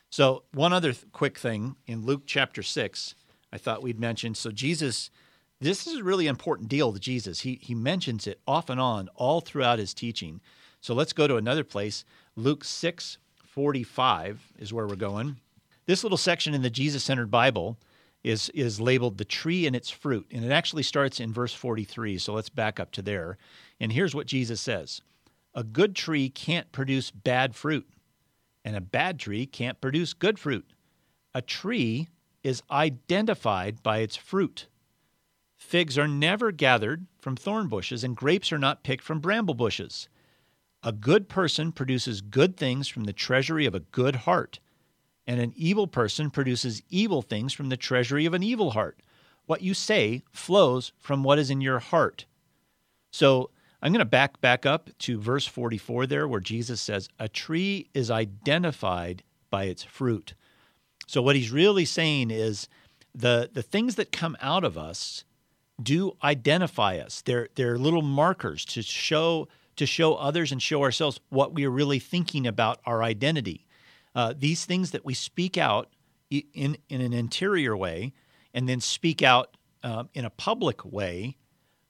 So, 0.09 0.41
one 0.55 0.73
other 0.73 0.93
th- 0.93 1.05
quick 1.11 1.37
thing 1.37 1.75
in 1.85 2.03
Luke 2.03 2.23
chapter 2.25 2.63
6, 2.63 3.13
I 3.53 3.59
thought 3.59 3.83
we'd 3.83 3.99
mention. 3.99 4.33
So, 4.33 4.49
Jesus, 4.49 5.11
this 5.61 5.87
is 5.87 5.97
a 5.97 6.03
really 6.03 6.27
important 6.27 6.69
deal 6.69 6.93
to 6.93 6.99
Jesus. 6.99 7.41
He, 7.41 7.59
he 7.61 7.75
mentions 7.75 8.27
it 8.27 8.39
off 8.47 8.69
and 8.69 8.79
on 8.79 9.09
all 9.15 9.41
throughout 9.41 9.79
his 9.79 9.93
teaching. 9.93 10.41
So, 10.81 10.93
let's 10.93 11.13
go 11.13 11.27
to 11.27 11.35
another 11.35 11.63
place. 11.63 12.05
Luke 12.35 12.63
6 12.63 13.17
45 13.43 14.53
is 14.59 14.71
where 14.71 14.87
we're 14.87 14.95
going. 14.95 15.37
This 15.85 16.03
little 16.03 16.17
section 16.17 16.53
in 16.53 16.61
the 16.61 16.69
Jesus 16.69 17.03
centered 17.03 17.31
Bible 17.31 17.77
is, 18.23 18.49
is 18.49 18.79
labeled 18.79 19.17
the 19.17 19.25
tree 19.25 19.65
and 19.65 19.75
its 19.75 19.89
fruit. 19.89 20.27
And 20.31 20.45
it 20.45 20.51
actually 20.51 20.83
starts 20.83 21.19
in 21.19 21.33
verse 21.33 21.53
43. 21.53 22.17
So, 22.19 22.33
let's 22.33 22.49
back 22.49 22.79
up 22.79 22.91
to 22.91 23.01
there. 23.01 23.37
And 23.79 23.91
here's 23.91 24.15
what 24.15 24.27
Jesus 24.27 24.61
says 24.61 25.01
A 25.53 25.63
good 25.63 25.95
tree 25.95 26.29
can't 26.29 26.71
produce 26.71 27.11
bad 27.11 27.55
fruit 27.55 27.87
and 28.63 28.75
a 28.75 28.81
bad 28.81 29.19
tree 29.19 29.45
can't 29.45 29.81
produce 29.81 30.13
good 30.13 30.39
fruit. 30.39 30.65
A 31.33 31.41
tree 31.41 32.07
is 32.43 32.63
identified 32.71 33.83
by 33.83 33.99
its 33.99 34.15
fruit. 34.15 34.67
Figs 35.59 35.97
are 35.97 36.07
never 36.07 36.51
gathered 36.51 37.05
from 37.19 37.35
thorn 37.35 37.67
bushes, 37.67 38.03
and 38.03 38.15
grapes 38.15 38.51
are 38.51 38.57
not 38.57 38.81
picked 38.81 39.03
from 39.03 39.19
bramble 39.19 39.53
bushes. 39.53 40.07
A 40.83 40.93
good 40.93 41.27
person 41.27 41.73
produces 41.73 42.21
good 42.21 42.55
things 42.55 42.87
from 42.87 43.03
the 43.03 43.13
treasury 43.13 43.65
of 43.65 43.75
a 43.75 43.81
good 43.81 44.15
heart, 44.15 44.59
and 45.27 45.39
an 45.39 45.53
evil 45.57 45.85
person 45.85 46.31
produces 46.31 46.81
evil 46.89 47.21
things 47.21 47.53
from 47.53 47.67
the 47.67 47.77
treasury 47.77 48.25
of 48.25 48.33
an 48.33 48.41
evil 48.41 48.71
heart. 48.71 49.01
What 49.45 49.61
you 49.61 49.73
say 49.73 50.23
flows 50.31 50.93
from 50.97 51.23
what 51.23 51.37
is 51.37 51.49
in 51.49 51.59
your 51.59 51.79
heart. 51.79 52.25
So 53.11 53.51
I'm 53.81 53.91
going 53.91 53.99
to 53.99 54.05
back 54.05 54.39
back 54.39 54.65
up 54.65 54.89
to 54.99 55.19
verse 55.19 55.45
44 55.45 56.07
there 56.07 56.27
where 56.27 56.39
Jesus 56.39 56.79
says 56.79 57.09
a 57.19 57.27
tree 57.27 57.89
is 57.93 58.09
identified 58.09 59.23
by 59.49 59.65
its 59.65 59.83
fruit. 59.83 60.35
So 61.05 61.21
what 61.21 61.35
he's 61.35 61.51
really 61.51 61.85
saying 61.85 62.31
is 62.31 62.69
the 63.13 63.49
the 63.51 63.61
things 63.61 63.95
that 63.95 64.13
come 64.13 64.37
out 64.41 64.63
of 64.63 64.77
us 64.77 65.25
do 65.81 66.17
identify 66.23 66.97
us. 66.97 67.21
They're 67.21 67.49
they're 67.55 67.77
little 67.77 68.01
markers 68.01 68.65
to 68.65 68.81
show 68.81 69.47
to 69.75 69.85
show 69.85 70.15
others 70.15 70.51
and 70.51 70.61
show 70.61 70.83
ourselves 70.83 71.19
what 71.29 71.53
we 71.53 71.65
are 71.65 71.71
really 71.71 71.99
thinking 71.99 72.45
about 72.45 72.79
our 72.85 73.01
identity. 73.01 73.65
Uh, 74.13 74.33
these 74.37 74.65
things 74.65 74.91
that 74.91 75.05
we 75.05 75.13
speak 75.13 75.57
out 75.57 75.89
in 76.29 76.77
in 76.89 77.01
an 77.01 77.13
interior 77.13 77.75
way 77.75 78.13
and 78.53 78.67
then 78.67 78.79
speak 78.79 79.21
out 79.21 79.55
uh, 79.83 80.03
in 80.13 80.25
a 80.25 80.29
public 80.29 80.83
way 80.83 81.37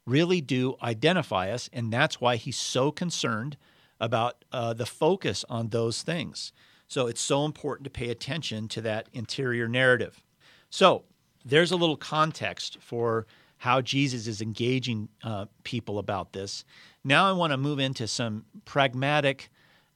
really 0.06 0.41
do 0.41 0.75
identify 0.82 1.52
us, 1.52 1.69
and 1.71 1.93
that's 1.93 2.19
why 2.19 2.36
he's 2.36 2.58
so 2.58 2.91
concerned 2.91 3.58
about 3.99 4.43
uh, 4.52 4.73
the 4.73 4.86
focus 4.86 5.45
on 5.49 5.69
those 5.69 6.02
things. 6.02 6.52
So 6.88 7.06
it's 7.08 7.21
so 7.21 7.45
important 7.45 7.84
to 7.84 7.91
pay 7.91 8.10
attention 8.10 8.67
to 8.69 8.82
that 8.82 9.08
interior 9.13 9.67
narrative. 9.67 10.23
So 10.69 11.04
there's 11.45 11.71
a 11.71 11.75
little 11.75 11.97
context 11.97 12.78
for 12.82 13.28
how 13.60 13.82
Jesus 13.82 14.26
is 14.26 14.41
engaging 14.41 15.10
uh, 15.22 15.45
people 15.63 16.00
about 16.00 16.32
this. 16.32 16.63
Now 17.04 17.28
I 17.30 17.34
want 17.34 17.52
to 17.52 17.58
move 17.58 17.78
into 17.78 18.08
some 18.08 18.45
pragmatic 18.63 19.50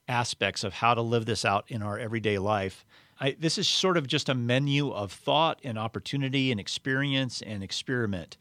aspects 0.06 0.64
of 0.64 0.74
how 0.74 0.92
to 0.92 1.00
live 1.00 1.24
this 1.24 1.46
out 1.46 1.64
in 1.68 1.82
our 1.82 1.98
everyday 1.98 2.38
life. 2.38 2.84
I, 3.18 3.36
this 3.38 3.56
is 3.56 3.66
sort 3.66 3.96
of 3.96 4.06
just 4.06 4.28
a 4.28 4.34
menu 4.34 4.90
of 4.90 5.12
thought 5.12 5.60
and 5.64 5.78
opportunity 5.78 6.50
and 6.50 6.60
experience 6.60 7.40
and 7.40 7.62
experiment. 7.62 8.36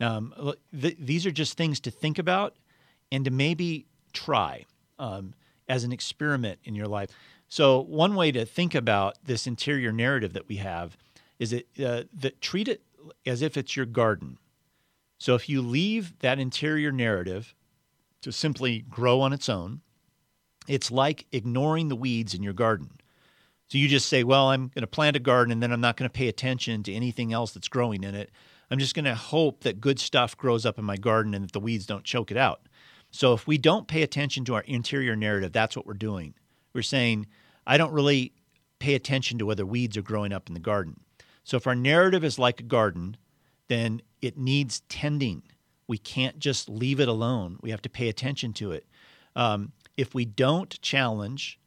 Um, 0.00 0.32
th- 0.80 0.96
these 1.00 1.26
are 1.26 1.32
just 1.32 1.56
things 1.56 1.80
to 1.80 1.90
think 1.90 2.20
about 2.20 2.54
and 3.10 3.24
to 3.24 3.32
maybe 3.32 3.86
try 4.12 4.64
um, 5.00 5.34
as 5.68 5.82
an 5.82 5.90
experiment 5.90 6.60
in 6.62 6.76
your 6.76 6.86
life. 6.86 7.10
So, 7.48 7.80
one 7.80 8.14
way 8.14 8.30
to 8.30 8.44
think 8.44 8.76
about 8.76 9.16
this 9.24 9.46
interior 9.48 9.90
narrative 9.90 10.34
that 10.34 10.48
we 10.48 10.56
have 10.56 10.96
is 11.40 11.50
that, 11.50 11.80
uh, 11.84 12.02
that 12.12 12.40
treat 12.40 12.68
it 12.68 12.82
as 13.26 13.42
if 13.42 13.56
it's 13.56 13.74
your 13.74 13.86
garden. 13.86 14.38
So, 15.18 15.34
if 15.34 15.48
you 15.48 15.60
leave 15.60 16.18
that 16.20 16.38
interior 16.38 16.92
narrative 16.92 17.54
to 18.22 18.32
simply 18.32 18.80
grow 18.80 19.20
on 19.20 19.32
its 19.32 19.48
own, 19.48 19.80
it's 20.68 20.90
like 20.90 21.26
ignoring 21.32 21.88
the 21.88 21.96
weeds 21.96 22.34
in 22.34 22.42
your 22.42 22.52
garden. 22.52 22.98
So 23.68 23.76
you 23.76 23.86
just 23.86 24.08
say, 24.08 24.24
well, 24.24 24.48
I'm 24.48 24.68
going 24.68 24.82
to 24.82 24.86
plant 24.86 25.16
a 25.16 25.20
garden 25.20 25.52
and 25.52 25.62
then 25.62 25.72
I'm 25.72 25.80
not 25.80 25.96
going 25.96 26.08
to 26.08 26.12
pay 26.12 26.28
attention 26.28 26.82
to 26.84 26.92
anything 26.92 27.32
else 27.32 27.52
that's 27.52 27.68
growing 27.68 28.02
in 28.02 28.14
it. 28.14 28.30
I'm 28.70 28.78
just 28.78 28.94
going 28.94 29.04
to 29.04 29.14
hope 29.14 29.62
that 29.62 29.80
good 29.80 29.98
stuff 29.98 30.36
grows 30.36 30.64
up 30.64 30.78
in 30.78 30.84
my 30.84 30.96
garden 30.96 31.34
and 31.34 31.44
that 31.44 31.52
the 31.52 31.60
weeds 31.60 31.86
don't 31.86 32.04
choke 32.04 32.30
it 32.30 32.36
out. 32.36 32.62
So 33.10 33.34
if 33.34 33.46
we 33.46 33.58
don't 33.58 33.88
pay 33.88 34.02
attention 34.02 34.44
to 34.46 34.54
our 34.54 34.62
interior 34.62 35.16
narrative, 35.16 35.52
that's 35.52 35.76
what 35.76 35.86
we're 35.86 35.94
doing. 35.94 36.34
We're 36.74 36.82
saying, 36.82 37.26
I 37.66 37.76
don't 37.76 37.92
really 37.92 38.32
pay 38.78 38.94
attention 38.94 39.38
to 39.38 39.46
whether 39.46 39.66
weeds 39.66 39.96
are 39.96 40.02
growing 40.02 40.32
up 40.32 40.48
in 40.48 40.54
the 40.54 40.60
garden. 40.60 41.00
So 41.44 41.56
if 41.56 41.66
our 41.66 41.74
narrative 41.74 42.24
is 42.24 42.38
like 42.38 42.60
a 42.60 42.64
garden, 42.64 43.16
then 43.68 44.02
it 44.20 44.36
needs 44.36 44.80
tending. 44.88 45.42
We 45.86 45.98
can't 45.98 46.38
just 46.38 46.68
leave 46.68 47.00
it 47.00 47.08
alone. 47.08 47.58
We 47.62 47.70
have 47.70 47.82
to 47.82 47.88
pay 47.88 48.08
attention 48.08 48.52
to 48.54 48.72
it. 48.72 48.86
Um, 49.36 49.72
if 49.96 50.14
we 50.14 50.24
don't 50.24 50.80
challenge 50.82 51.58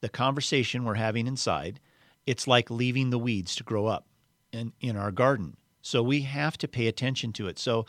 the 0.00 0.08
conversation 0.08 0.84
we're 0.84 0.94
having 0.94 1.26
inside, 1.26 1.80
it's 2.26 2.46
like 2.46 2.70
leaving 2.70 3.10
the 3.10 3.18
weeds 3.18 3.54
to 3.56 3.64
grow 3.64 3.86
up 3.86 4.06
in, 4.52 4.72
in 4.80 4.96
our 4.96 5.10
garden. 5.10 5.56
So 5.82 6.02
we 6.02 6.22
have 6.22 6.58
to 6.58 6.68
pay 6.68 6.86
attention 6.86 7.32
to 7.34 7.48
it. 7.48 7.58
So, 7.58 7.86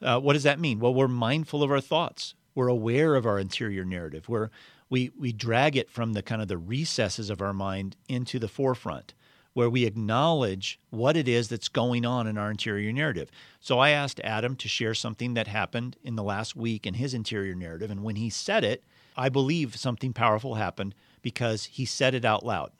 uh, 0.00 0.18
what 0.18 0.32
does 0.32 0.42
that 0.42 0.58
mean? 0.58 0.80
Well, 0.80 0.94
we're 0.94 1.08
mindful 1.08 1.62
of 1.62 1.70
our 1.70 1.80
thoughts. 1.80 2.34
We're 2.54 2.68
aware 2.68 3.14
of 3.14 3.24
our 3.24 3.38
interior 3.38 3.84
narrative. 3.84 4.28
We're, 4.28 4.50
we 4.90 5.10
we 5.18 5.32
drag 5.32 5.76
it 5.76 5.88
from 5.88 6.12
the 6.12 6.22
kind 6.22 6.42
of 6.42 6.48
the 6.48 6.58
recesses 6.58 7.30
of 7.30 7.40
our 7.40 7.52
mind 7.52 7.96
into 8.08 8.38
the 8.38 8.48
forefront, 8.48 9.14
where 9.54 9.70
we 9.70 9.84
acknowledge 9.84 10.80
what 10.90 11.16
it 11.16 11.28
is 11.28 11.48
that's 11.48 11.68
going 11.68 12.06
on 12.06 12.26
in 12.26 12.38
our 12.38 12.50
interior 12.50 12.92
narrative. 12.92 13.30
So 13.60 13.78
I 13.78 13.90
asked 13.90 14.20
Adam 14.24 14.56
to 14.56 14.68
share 14.68 14.94
something 14.94 15.34
that 15.34 15.46
happened 15.46 15.96
in 16.02 16.16
the 16.16 16.22
last 16.22 16.56
week 16.56 16.86
in 16.86 16.94
his 16.94 17.14
interior 17.14 17.54
narrative, 17.54 17.90
and 17.90 18.02
when 18.02 18.16
he 18.16 18.30
said 18.30 18.64
it, 18.64 18.82
I 19.16 19.28
believe 19.28 19.76
something 19.76 20.12
powerful 20.12 20.54
happened 20.54 20.94
because 21.20 21.66
he 21.66 21.84
said 21.84 22.14
it 22.14 22.24
out 22.24 22.46
loud. 22.46 22.72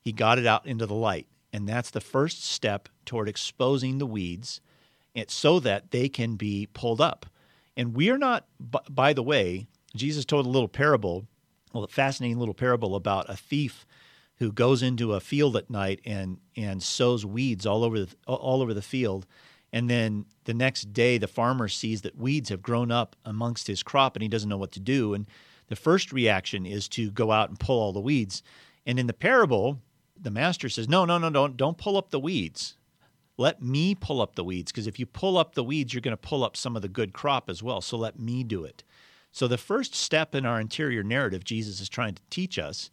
He 0.00 0.12
got 0.12 0.38
it 0.38 0.46
out 0.46 0.66
into 0.66 0.86
the 0.86 0.94
light. 0.94 1.26
And 1.52 1.68
that's 1.68 1.90
the 1.90 2.00
first 2.00 2.44
step 2.44 2.88
toward 3.04 3.28
exposing 3.28 3.98
the 3.98 4.06
weeds 4.06 4.60
so 5.26 5.58
that 5.60 5.90
they 5.90 6.08
can 6.08 6.36
be 6.36 6.68
pulled 6.72 7.00
up. 7.00 7.26
And 7.76 7.96
we 7.96 8.10
are 8.10 8.18
not, 8.18 8.46
by 8.88 9.12
the 9.12 9.22
way, 9.22 9.66
Jesus 9.96 10.24
told 10.24 10.46
a 10.46 10.50
little 10.50 10.68
parable, 10.68 11.26
well, 11.72 11.82
a 11.82 11.88
fascinating 11.88 12.38
little 12.38 12.54
parable 12.54 12.94
about 12.94 13.28
a 13.28 13.36
thief 13.36 13.84
who 14.40 14.50
goes 14.50 14.82
into 14.82 15.12
a 15.12 15.20
field 15.20 15.54
at 15.54 15.70
night 15.70 16.00
and, 16.04 16.38
and 16.56 16.82
sows 16.82 17.24
weeds 17.24 17.66
all 17.66 17.84
over, 17.84 18.00
the, 18.00 18.14
all 18.26 18.62
over 18.62 18.74
the 18.74 18.82
field. 18.82 19.26
And 19.72 19.88
then 19.88 20.24
the 20.44 20.54
next 20.54 20.92
day, 20.94 21.18
the 21.18 21.28
farmer 21.28 21.68
sees 21.68 22.00
that 22.02 22.16
weeds 22.16 22.48
have 22.48 22.62
grown 22.62 22.90
up 22.90 23.14
amongst 23.24 23.66
his 23.66 23.82
crop 23.82 24.16
and 24.16 24.22
he 24.22 24.28
doesn't 24.28 24.48
know 24.48 24.56
what 24.56 24.72
to 24.72 24.80
do. 24.80 25.12
And 25.12 25.26
the 25.68 25.76
first 25.76 26.10
reaction 26.10 26.64
is 26.64 26.88
to 26.88 27.10
go 27.10 27.30
out 27.30 27.50
and 27.50 27.60
pull 27.60 27.78
all 27.78 27.92
the 27.92 28.00
weeds. 28.00 28.42
And 28.86 28.98
in 28.98 29.06
the 29.06 29.12
parable, 29.12 29.78
the 30.18 30.30
master 30.30 30.70
says, 30.70 30.88
No, 30.88 31.04
no, 31.04 31.18
no, 31.18 31.28
don't, 31.28 31.56
don't 31.56 31.78
pull 31.78 31.98
up 31.98 32.10
the 32.10 32.18
weeds. 32.18 32.76
Let 33.36 33.62
me 33.62 33.94
pull 33.94 34.20
up 34.20 34.34
the 34.34 34.44
weeds, 34.44 34.72
because 34.72 34.86
if 34.86 34.98
you 34.98 35.06
pull 35.06 35.38
up 35.38 35.54
the 35.54 35.64
weeds, 35.64 35.94
you're 35.94 36.02
going 36.02 36.12
to 36.12 36.16
pull 36.16 36.44
up 36.44 36.56
some 36.56 36.76
of 36.76 36.82
the 36.82 36.88
good 36.88 37.12
crop 37.12 37.48
as 37.48 37.62
well. 37.62 37.80
So 37.80 37.96
let 37.96 38.18
me 38.18 38.42
do 38.42 38.64
it. 38.64 38.84
So 39.32 39.46
the 39.46 39.56
first 39.56 39.94
step 39.94 40.34
in 40.34 40.44
our 40.44 40.60
interior 40.60 41.02
narrative 41.02 41.44
Jesus 41.44 41.80
is 41.80 41.88
trying 41.88 42.14
to 42.14 42.22
teach 42.30 42.58
us 42.58 42.90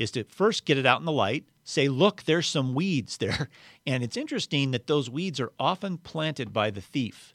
is 0.00 0.10
to 0.12 0.24
first 0.24 0.64
get 0.64 0.78
it 0.78 0.86
out 0.86 0.98
in 0.98 1.04
the 1.04 1.12
light, 1.12 1.44
say, 1.62 1.86
look, 1.88 2.24
there's 2.24 2.48
some 2.48 2.74
weeds 2.74 3.18
there. 3.18 3.48
And 3.86 4.02
it's 4.04 4.16
interesting 4.16 4.70
that 4.72 4.86
those 4.86 5.10
weeds 5.10 5.40
are 5.40 5.52
often 5.58 5.98
planted 5.98 6.52
by 6.52 6.70
the 6.70 6.80
thief. 6.80 7.34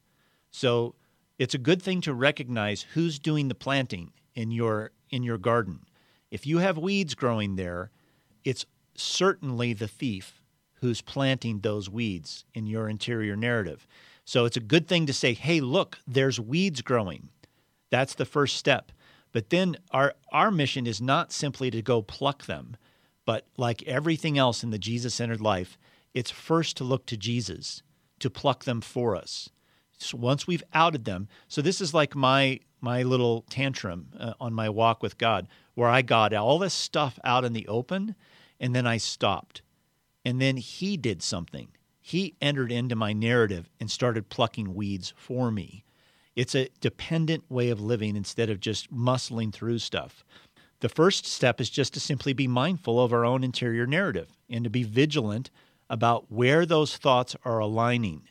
So 0.51 0.95
It's 1.37 1.53
a 1.53 1.59
good 1.59 1.81
thing 1.81 2.01
to 2.01 2.13
recognize 2.13 2.83
who's 2.93 3.19
doing 3.19 3.49
the 3.49 3.55
planting 3.55 4.13
in 4.35 4.51
your 4.51 4.91
in 5.09 5.23
your 5.23 5.37
garden. 5.37 5.81
If 6.31 6.47
you 6.47 6.59
have 6.59 6.77
weeds 6.77 7.13
growing 7.15 7.55
there, 7.55 7.91
it's 8.45 8.65
certainly 8.95 9.73
the 9.73 9.87
thief 9.87 10.41
who's 10.81 11.01
planting 11.01 11.59
those 11.59 11.89
weeds 11.89 12.45
in 12.53 12.67
your 12.67 12.89
interior 12.89 13.35
narrative. 13.35 13.87
So 14.23 14.45
it's 14.45 14.57
a 14.57 14.71
good 14.73 14.87
thing 14.87 15.05
to 15.07 15.13
say, 15.13 15.33
"Hey, 15.33 15.59
look, 15.61 15.99
there's 16.07 16.39
weeds 16.39 16.81
growing." 16.81 17.29
That's 17.91 18.15
the 18.15 18.25
first 18.25 18.55
step. 18.57 18.91
But 19.35 19.49
then 19.49 19.75
our 19.91 20.13
our 20.31 20.49
mission 20.49 20.87
is 20.87 21.01
not 21.01 21.33
simply 21.33 21.69
to 21.71 21.81
go 21.81 22.01
pluck 22.01 22.45
them, 22.45 22.77
but 23.25 23.45
like 23.57 23.83
everything 23.83 24.37
else 24.37 24.63
in 24.63 24.69
the 24.69 24.79
Jesus-centered 24.79 25.41
life, 25.41 25.77
it's 26.13 26.31
first 26.31 26.77
to 26.77 26.85
look 26.85 27.05
to 27.07 27.17
Jesus 27.17 27.83
to 28.19 28.29
pluck 28.29 28.63
them 28.63 28.79
for 28.79 29.13
us. 29.13 29.49
So 29.97 30.15
once 30.15 30.47
we've 30.47 30.63
outed 30.73 31.03
them, 31.03 31.27
so 31.49 31.61
this 31.61 31.81
is 31.81 31.93
like 31.93 32.15
my 32.15 32.61
my 32.79 33.03
little 33.03 33.41
tantrum 33.49 34.07
uh, 34.17 34.35
on 34.39 34.53
my 34.53 34.69
walk 34.69 35.03
with 35.03 35.17
God, 35.17 35.49
where 35.73 35.89
I 35.89 36.01
got 36.01 36.33
all 36.33 36.57
this 36.57 36.73
stuff 36.73 37.19
out 37.25 37.43
in 37.43 37.51
the 37.51 37.67
open, 37.67 38.15
and 38.57 38.73
then 38.73 38.87
I 38.87 38.95
stopped, 38.95 39.61
and 40.23 40.39
then 40.39 40.55
He 40.55 40.95
did 40.95 41.21
something. 41.21 41.67
He 41.99 42.35
entered 42.41 42.71
into 42.71 42.95
my 42.95 43.11
narrative 43.11 43.69
and 43.81 43.91
started 43.91 44.29
plucking 44.29 44.75
weeds 44.75 45.13
for 45.17 45.51
me. 45.51 45.84
It's 46.35 46.55
a 46.55 46.69
dependent 46.81 47.49
way 47.49 47.69
of 47.69 47.79
living 47.79 48.15
instead 48.15 48.49
of 48.49 48.59
just 48.59 48.93
muscling 48.93 49.53
through 49.53 49.79
stuff. 49.79 50.25
The 50.81 50.89
first 50.89 51.25
step 51.25 51.61
is 51.61 51.69
just 51.69 51.93
to 51.93 51.99
simply 51.99 52.33
be 52.33 52.47
mindful 52.47 53.01
of 53.01 53.13
our 53.13 53.25
own 53.25 53.43
interior 53.43 53.87
narrative 53.87 54.37
and 54.49 54.63
to 54.63 54.69
be 54.69 54.83
vigilant 54.83 55.49
about 55.89 56.31
where 56.31 56.65
those 56.65 56.97
thoughts 56.97 57.35
are 57.45 57.59
aligning. 57.59 58.23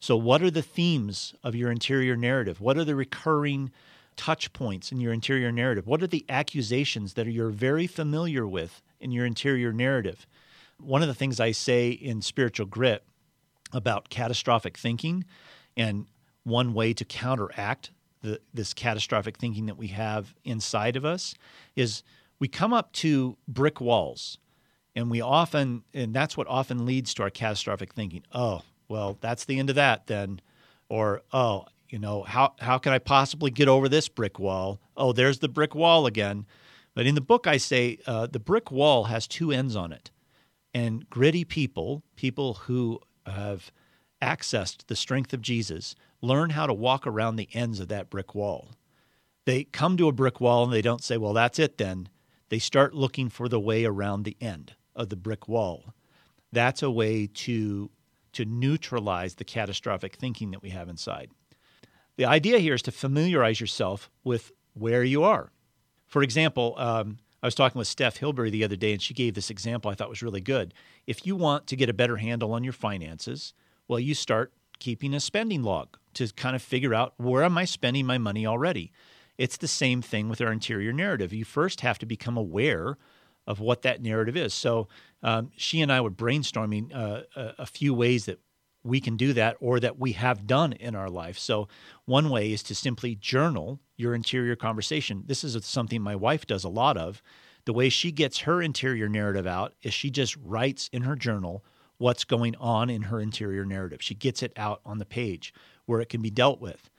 So, 0.00 0.16
what 0.16 0.42
are 0.42 0.50
the 0.50 0.62
themes 0.62 1.34
of 1.42 1.56
your 1.56 1.72
interior 1.72 2.16
narrative? 2.16 2.60
What 2.60 2.78
are 2.78 2.84
the 2.84 2.94
recurring 2.94 3.72
touch 4.16 4.52
points 4.52 4.92
in 4.92 5.00
your 5.00 5.12
interior 5.12 5.50
narrative? 5.50 5.86
What 5.86 6.02
are 6.02 6.06
the 6.06 6.24
accusations 6.28 7.14
that 7.14 7.26
you're 7.26 7.50
very 7.50 7.86
familiar 7.86 8.46
with 8.46 8.80
in 9.00 9.10
your 9.10 9.26
interior 9.26 9.72
narrative? 9.72 10.26
One 10.80 11.02
of 11.02 11.08
the 11.08 11.14
things 11.14 11.40
I 11.40 11.50
say 11.50 11.90
in 11.90 12.22
Spiritual 12.22 12.66
Grit 12.66 13.02
about 13.72 14.08
catastrophic 14.08 14.78
thinking 14.78 15.24
and 15.76 16.06
one 16.44 16.74
way 16.74 16.92
to 16.92 17.04
counteract 17.04 17.90
the, 18.22 18.40
this 18.52 18.74
catastrophic 18.74 19.38
thinking 19.38 19.66
that 19.66 19.76
we 19.76 19.88
have 19.88 20.34
inside 20.44 20.96
of 20.96 21.04
us 21.04 21.34
is 21.76 22.02
we 22.38 22.48
come 22.48 22.72
up 22.72 22.92
to 22.92 23.36
brick 23.46 23.80
walls 23.80 24.38
and 24.94 25.10
we 25.10 25.20
often 25.20 25.82
and 25.94 26.14
that's 26.14 26.36
what 26.36 26.46
often 26.48 26.84
leads 26.84 27.14
to 27.14 27.22
our 27.22 27.30
catastrophic 27.30 27.94
thinking. 27.94 28.22
Oh 28.32 28.62
well 28.88 29.16
that's 29.20 29.44
the 29.44 29.58
end 29.58 29.70
of 29.70 29.76
that 29.76 30.06
then. 30.06 30.40
Or 30.88 31.22
oh 31.32 31.66
you 31.88 31.98
know 31.98 32.22
how 32.22 32.54
how 32.58 32.78
can 32.78 32.92
i 32.92 32.98
possibly 32.98 33.50
get 33.50 33.68
over 33.68 33.88
this 33.88 34.08
brick 34.08 34.38
wall? 34.38 34.80
Oh 34.96 35.12
there's 35.12 35.38
the 35.38 35.48
brick 35.48 35.74
wall 35.74 36.06
again. 36.06 36.46
But 36.94 37.06
in 37.06 37.14
the 37.14 37.20
book 37.20 37.46
i 37.46 37.56
say 37.56 37.98
uh, 38.06 38.26
the 38.26 38.40
brick 38.40 38.70
wall 38.70 39.04
has 39.04 39.26
two 39.26 39.52
ends 39.52 39.76
on 39.76 39.92
it. 39.92 40.10
And 40.74 41.08
gritty 41.08 41.44
people 41.44 42.02
people 42.16 42.54
who 42.54 43.00
have 43.26 43.70
accessed 44.20 44.86
the 44.86 44.96
strength 44.96 45.32
of 45.32 45.42
jesus 45.42 45.94
learn 46.20 46.50
how 46.50 46.66
to 46.66 46.74
walk 46.74 47.06
around 47.06 47.36
the 47.36 47.48
ends 47.52 47.80
of 47.80 47.88
that 47.88 48.10
brick 48.10 48.34
wall 48.34 48.72
they 49.44 49.64
come 49.64 49.96
to 49.96 50.08
a 50.08 50.12
brick 50.12 50.40
wall 50.40 50.64
and 50.64 50.72
they 50.72 50.82
don't 50.82 51.04
say 51.04 51.16
well 51.16 51.32
that's 51.32 51.58
it 51.58 51.78
then 51.78 52.08
they 52.48 52.58
start 52.58 52.94
looking 52.94 53.28
for 53.28 53.48
the 53.48 53.60
way 53.60 53.84
around 53.84 54.22
the 54.22 54.36
end 54.40 54.74
of 54.96 55.08
the 55.08 55.16
brick 55.16 55.48
wall. 55.48 55.94
That's 56.52 56.82
a 56.82 56.90
way 56.90 57.26
to, 57.26 57.90
to 58.32 58.44
neutralize 58.44 59.34
the 59.34 59.44
catastrophic 59.44 60.16
thinking 60.16 60.50
that 60.52 60.62
we 60.62 60.70
have 60.70 60.88
inside. 60.88 61.30
The 62.16 62.24
idea 62.24 62.58
here 62.58 62.74
is 62.74 62.82
to 62.82 62.90
familiarize 62.90 63.60
yourself 63.60 64.10
with 64.24 64.50
where 64.74 65.04
you 65.04 65.22
are. 65.22 65.52
For 66.06 66.22
example, 66.22 66.74
um, 66.78 67.18
I 67.42 67.46
was 67.46 67.54
talking 67.54 67.78
with 67.78 67.86
Steph 67.86 68.16
Hilbury 68.16 68.50
the 68.50 68.64
other 68.64 68.76
day, 68.76 68.92
and 68.92 69.00
she 69.00 69.14
gave 69.14 69.34
this 69.34 69.50
example 69.50 69.90
I 69.90 69.94
thought 69.94 70.08
was 70.08 70.22
really 70.22 70.40
good. 70.40 70.74
If 71.06 71.26
you 71.26 71.36
want 71.36 71.66
to 71.68 71.76
get 71.76 71.90
a 71.90 71.94
better 71.94 72.16
handle 72.16 72.52
on 72.52 72.64
your 72.64 72.72
finances, 72.72 73.52
well, 73.88 73.98
you 73.98 74.14
start 74.14 74.52
keeping 74.78 75.14
a 75.14 75.20
spending 75.20 75.62
log 75.62 75.96
to 76.14 76.28
kind 76.28 76.54
of 76.54 76.62
figure 76.62 76.94
out 76.94 77.14
where 77.16 77.42
am 77.42 77.58
I 77.58 77.64
spending 77.64 78.06
my 78.06 78.18
money 78.18 78.46
already. 78.46 78.92
It's 79.36 79.56
the 79.56 79.68
same 79.68 80.02
thing 80.02 80.28
with 80.28 80.40
our 80.40 80.52
interior 80.52 80.92
narrative. 80.92 81.32
You 81.32 81.44
first 81.44 81.80
have 81.80 81.98
to 82.00 82.06
become 82.06 82.36
aware 82.36 82.98
of 83.46 83.60
what 83.60 83.82
that 83.82 84.02
narrative 84.02 84.36
is. 84.36 84.52
So 84.52 84.88
um, 85.22 85.50
she 85.56 85.80
and 85.80 85.90
I 85.90 86.00
were 86.00 86.10
brainstorming 86.10 86.94
uh, 86.94 87.22
a, 87.34 87.54
a 87.60 87.66
few 87.66 87.94
ways 87.94 88.26
that 88.26 88.40
we 88.84 89.00
can 89.00 89.16
do 89.16 89.32
that 89.32 89.56
or 89.60 89.80
that 89.80 89.98
we 89.98 90.12
have 90.12 90.46
done 90.46 90.72
in 90.72 90.94
our 90.94 91.10
life. 91.10 91.38
So, 91.38 91.68
one 92.04 92.30
way 92.30 92.52
is 92.52 92.62
to 92.64 92.74
simply 92.74 93.16
journal 93.16 93.80
your 93.96 94.14
interior 94.14 94.56
conversation. 94.56 95.24
This 95.26 95.44
is 95.44 95.62
something 95.66 96.00
my 96.00 96.16
wife 96.16 96.46
does 96.46 96.64
a 96.64 96.68
lot 96.68 96.96
of. 96.96 97.22
The 97.64 97.72
way 97.72 97.88
she 97.88 98.12
gets 98.12 98.40
her 98.40 98.62
interior 98.62 99.08
narrative 99.08 99.46
out 99.46 99.74
is 99.82 99.92
she 99.92 100.10
just 100.10 100.36
writes 100.36 100.88
in 100.92 101.02
her 101.02 101.16
journal 101.16 101.64
what's 101.98 102.24
going 102.24 102.56
on 102.56 102.90
in 102.90 103.02
her 103.02 103.20
interior 103.20 103.64
narrative. 103.64 104.02
She 104.02 104.14
gets 104.14 104.42
it 104.42 104.52
out 104.56 104.80
on 104.84 104.98
the 104.98 105.04
page 105.04 105.52
where 105.86 106.00
it 106.00 106.08
can 106.08 106.22
be 106.22 106.30
dealt 106.30 106.60
with. 106.60 106.90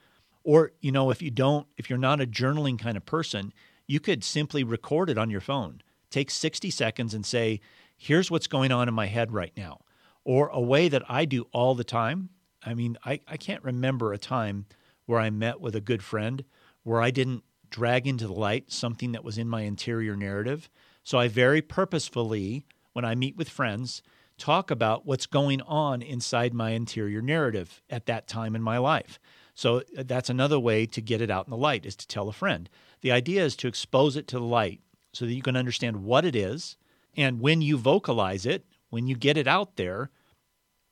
Or, 0.44 0.72
you 0.80 0.92
know, 0.92 1.10
if 1.10 1.20
you 1.20 1.30
don't, 1.30 1.66
if 1.76 1.90
you're 1.90 1.98
not 1.98 2.20
a 2.20 2.26
journaling 2.26 2.78
kind 2.78 2.96
of 2.96 3.04
person, 3.04 3.52
you 3.86 4.00
could 4.00 4.22
simply 4.22 4.62
record 4.62 5.10
it 5.10 5.18
on 5.18 5.30
your 5.30 5.40
phone 5.40 5.82
take 6.10 6.30
60 6.30 6.70
seconds 6.70 7.14
and 7.14 7.24
say, 7.24 7.60
here's 7.96 8.30
what's 8.30 8.46
going 8.46 8.72
on 8.72 8.88
in 8.88 8.94
my 8.94 9.06
head 9.06 9.32
right 9.32 9.52
now. 9.56 9.80
Or 10.24 10.48
a 10.48 10.60
way 10.60 10.88
that 10.88 11.08
I 11.08 11.24
do 11.24 11.46
all 11.52 11.74
the 11.74 11.84
time. 11.84 12.30
I 12.62 12.74
mean, 12.74 12.98
I, 13.04 13.20
I 13.26 13.36
can't 13.36 13.64
remember 13.64 14.12
a 14.12 14.18
time 14.18 14.66
where 15.06 15.20
I 15.20 15.30
met 15.30 15.60
with 15.60 15.74
a 15.74 15.80
good 15.80 16.02
friend 16.02 16.44
where 16.82 17.00
I 17.00 17.10
didn't 17.10 17.44
drag 17.70 18.06
into 18.06 18.26
the 18.26 18.32
light 18.32 18.70
something 18.72 19.12
that 19.12 19.24
was 19.24 19.38
in 19.38 19.48
my 19.48 19.62
interior 19.62 20.16
narrative. 20.16 20.68
So 21.04 21.18
I 21.18 21.28
very 21.28 21.62
purposefully, 21.62 22.64
when 22.92 23.04
I 23.04 23.14
meet 23.14 23.36
with 23.36 23.48
friends, 23.48 24.02
talk 24.40 24.70
about 24.70 25.06
what's 25.06 25.26
going 25.26 25.60
on 25.62 26.02
inside 26.02 26.54
my 26.54 26.70
interior 26.70 27.22
narrative 27.22 27.82
at 27.90 28.06
that 28.06 28.26
time 28.26 28.56
in 28.56 28.62
my 28.62 28.78
life. 28.78 29.20
So 29.54 29.82
uh, 29.96 30.04
that's 30.06 30.30
another 30.30 30.58
way 30.58 30.86
to 30.86 31.00
get 31.00 31.20
it 31.20 31.30
out 31.30 31.46
in 31.46 31.50
the 31.50 31.56
light 31.56 31.84
is 31.84 31.94
to 31.96 32.08
tell 32.08 32.28
a 32.28 32.32
friend. 32.32 32.68
The 33.02 33.12
idea 33.12 33.44
is 33.44 33.54
to 33.56 33.68
expose 33.68 34.16
it 34.16 34.26
to 34.28 34.38
the 34.38 34.44
light 34.44 34.80
so 35.12 35.26
that 35.26 35.34
you 35.34 35.42
can 35.42 35.56
understand 35.56 36.02
what 36.02 36.24
it 36.24 36.34
is. 36.34 36.76
And 37.16 37.40
when 37.40 37.60
you 37.60 37.76
vocalize 37.76 38.46
it, 38.46 38.64
when 38.88 39.06
you 39.06 39.14
get 39.14 39.36
it 39.36 39.46
out 39.46 39.76
there, 39.76 40.10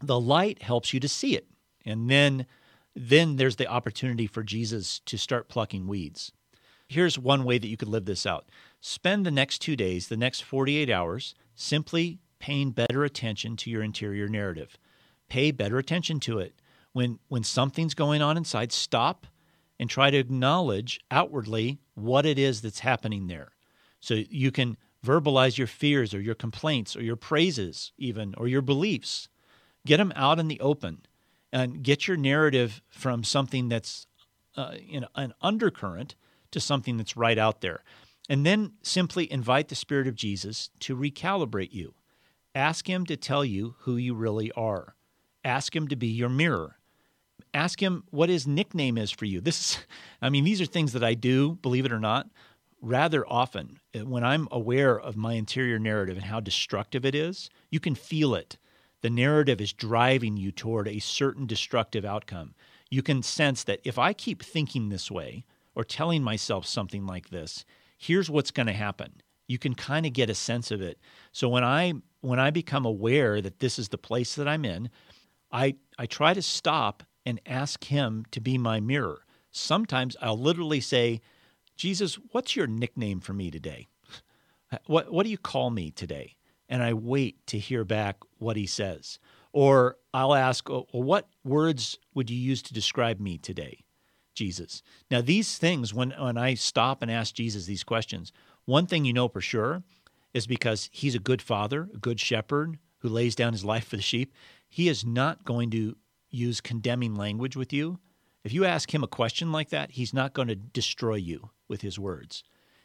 the 0.00 0.20
light 0.20 0.62
helps 0.62 0.92
you 0.92 1.00
to 1.00 1.08
see 1.08 1.34
it. 1.36 1.46
And 1.84 2.10
then 2.10 2.46
then 2.94 3.36
there's 3.36 3.56
the 3.56 3.68
opportunity 3.68 4.26
for 4.26 4.42
Jesus 4.42 5.00
to 5.06 5.16
start 5.16 5.48
plucking 5.48 5.86
weeds. 5.86 6.32
Here's 6.88 7.16
one 7.16 7.44
way 7.44 7.58
that 7.58 7.68
you 7.68 7.76
could 7.76 7.88
live 7.88 8.06
this 8.06 8.26
out. 8.26 8.48
Spend 8.80 9.24
the 9.24 9.30
next 9.30 9.60
2 9.60 9.76
days, 9.76 10.08
the 10.08 10.16
next 10.16 10.40
48 10.40 10.90
hours 10.90 11.34
simply 11.54 12.18
paying 12.38 12.70
better 12.70 13.04
attention 13.04 13.56
to 13.56 13.70
your 13.70 13.82
interior 13.82 14.28
narrative. 14.28 14.78
Pay 15.28 15.50
better 15.50 15.78
attention 15.78 16.20
to 16.20 16.38
it. 16.38 16.54
When 16.92 17.18
when 17.28 17.44
something's 17.44 17.94
going 17.94 18.22
on 18.22 18.36
inside, 18.36 18.72
stop 18.72 19.26
and 19.78 19.88
try 19.88 20.10
to 20.10 20.16
acknowledge 20.16 21.00
outwardly 21.10 21.78
what 21.94 22.26
it 22.26 22.38
is 22.38 22.60
that's 22.60 22.80
happening 22.80 23.26
there. 23.26 23.52
So 24.00 24.14
you 24.14 24.50
can 24.50 24.76
verbalize 25.04 25.58
your 25.58 25.66
fears 25.66 26.14
or 26.14 26.20
your 26.20 26.34
complaints 26.34 26.96
or 26.96 27.02
your 27.02 27.16
praises, 27.16 27.92
even, 27.98 28.34
or 28.36 28.48
your 28.48 28.62
beliefs. 28.62 29.28
Get 29.86 29.98
them 29.98 30.12
out 30.16 30.38
in 30.38 30.48
the 30.48 30.60
open 30.60 31.06
and 31.52 31.82
get 31.82 32.08
your 32.08 32.16
narrative 32.16 32.82
from 32.88 33.24
something 33.24 33.68
that's 33.68 34.06
uh, 34.56 34.74
in 34.88 35.06
an 35.14 35.32
undercurrent 35.40 36.14
to 36.50 36.60
something 36.60 36.96
that's 36.96 37.16
right 37.16 37.38
out 37.38 37.60
there. 37.60 37.82
And 38.28 38.44
then 38.44 38.72
simply 38.82 39.30
invite 39.32 39.68
the 39.68 39.74
Spirit 39.74 40.06
of 40.06 40.14
Jesus 40.14 40.70
to 40.80 40.96
recalibrate 40.96 41.72
you. 41.72 41.94
Ask 42.58 42.90
Him 42.90 43.06
to 43.06 43.16
tell 43.16 43.44
you 43.44 43.76
who 43.80 43.96
you 43.96 44.14
really 44.14 44.50
are. 44.52 44.96
Ask 45.44 45.76
Him 45.76 45.86
to 45.88 45.96
be 45.96 46.08
your 46.08 46.28
mirror. 46.28 46.76
Ask 47.54 47.80
Him 47.80 48.02
what 48.10 48.28
His 48.28 48.48
nickname 48.48 48.98
is 48.98 49.12
for 49.12 49.26
you. 49.26 49.40
This 49.40 49.60
is, 49.60 49.78
I 50.22 50.28
mean, 50.28 50.42
these 50.42 50.60
are 50.60 50.66
things 50.66 50.92
that 50.92 51.04
I 51.04 51.14
do, 51.14 51.54
believe 51.62 51.86
it 51.86 51.92
or 51.92 52.00
not 52.00 52.28
rather 52.80 53.24
often, 53.28 53.78
uh, 53.94 54.04
when 54.06 54.24
I'm 54.24 54.48
aware 54.50 54.98
of 54.98 55.16
my 55.16 55.34
interior 55.34 55.78
narrative 55.78 56.16
and 56.16 56.26
how 56.26 56.40
destructive 56.40 57.04
it 57.04 57.14
is, 57.14 57.50
you 57.70 57.80
can 57.80 57.94
feel 57.94 58.34
it. 58.34 58.58
The 59.00 59.10
narrative 59.10 59.60
is 59.60 59.72
driving 59.72 60.36
you 60.36 60.50
toward 60.50 60.88
a 60.88 60.98
certain 60.98 61.46
destructive 61.46 62.04
outcome. 62.04 62.54
You 62.90 63.02
can 63.02 63.22
sense 63.22 63.64
that 63.64 63.80
if 63.84 63.98
I 63.98 64.12
keep 64.12 64.42
thinking 64.42 64.88
this 64.88 65.10
way 65.10 65.44
or 65.74 65.84
telling 65.84 66.22
myself 66.22 66.66
something 66.66 67.06
like 67.06 67.30
this, 67.30 67.64
here's 67.96 68.30
what's 68.30 68.50
going 68.50 68.66
to 68.66 68.72
happen. 68.72 69.22
You 69.48 69.58
can 69.58 69.74
kind 69.74 70.06
of 70.06 70.12
get 70.12 70.30
a 70.30 70.34
sense 70.34 70.70
of 70.70 70.80
it. 70.80 70.98
So 71.32 71.48
when 71.48 71.64
I 71.64 71.94
when 72.20 72.38
I 72.38 72.50
become 72.50 72.84
aware 72.84 73.40
that 73.40 73.58
this 73.58 73.78
is 73.78 73.88
the 73.88 73.98
place 73.98 74.36
that 74.36 74.46
I'm 74.46 74.64
in, 74.64 74.90
I 75.50 75.74
I 75.98 76.06
try 76.06 76.34
to 76.34 76.42
stop 76.42 77.02
and 77.26 77.40
ask 77.44 77.84
him 77.84 78.24
to 78.30 78.40
be 78.40 78.56
my 78.56 78.78
mirror. 78.80 79.24
Sometimes 79.50 80.16
I'll 80.22 80.38
literally 80.38 80.80
say, 80.80 81.20
Jesus, 81.76 82.18
what's 82.32 82.56
your 82.56 82.66
nickname 82.66 83.20
for 83.20 83.32
me 83.32 83.50
today? 83.50 83.88
What, 84.86 85.10
what 85.10 85.24
do 85.24 85.30
you 85.30 85.38
call 85.38 85.70
me 85.70 85.90
today? 85.90 86.36
And 86.68 86.82
I 86.82 86.92
wait 86.92 87.46
to 87.46 87.58
hear 87.58 87.84
back 87.84 88.16
what 88.36 88.56
he 88.58 88.66
says. 88.66 89.18
Or 89.52 89.96
I'll 90.12 90.34
ask, 90.34 90.68
oh, 90.68 90.86
well, 90.92 91.02
what 91.02 91.28
words 91.42 91.98
would 92.12 92.28
you 92.28 92.36
use 92.36 92.60
to 92.64 92.74
describe 92.74 93.18
me 93.18 93.38
today? 93.38 93.84
Jesus. 94.34 94.82
Now, 95.10 95.22
these 95.22 95.56
things, 95.56 95.94
when, 95.94 96.10
when 96.10 96.36
I 96.36 96.52
stop 96.52 97.00
and 97.00 97.10
ask 97.10 97.34
Jesus 97.34 97.64
these 97.64 97.82
questions, 97.82 98.30
one 98.68 98.86
thing 98.86 99.06
you 99.06 99.14
know 99.14 99.28
for 99.28 99.40
sure 99.40 99.82
is 100.34 100.46
because 100.46 100.90
he's 100.92 101.14
a 101.14 101.18
good 101.18 101.40
father, 101.40 101.88
a 101.94 101.96
good 101.96 102.20
shepherd 102.20 102.78
who 102.98 103.08
lays 103.08 103.34
down 103.34 103.54
his 103.54 103.64
life 103.64 103.86
for 103.86 103.96
the 103.96 104.02
sheep. 104.02 104.34
He 104.68 104.90
is 104.90 105.06
not 105.06 105.46
going 105.46 105.70
to 105.70 105.96
use 106.28 106.60
condemning 106.60 107.14
language 107.14 107.56
with 107.56 107.72
you. 107.72 107.98
If 108.44 108.52
you 108.52 108.66
ask 108.66 108.92
him 108.92 109.02
a 109.02 109.08
question 109.08 109.52
like 109.52 109.70
that, 109.70 109.92
he's 109.92 110.12
not 110.12 110.34
going 110.34 110.48
to 110.48 110.54
destroy 110.54 111.14
you 111.14 111.48
with 111.66 111.80
his 111.80 111.98
words. 111.98 112.44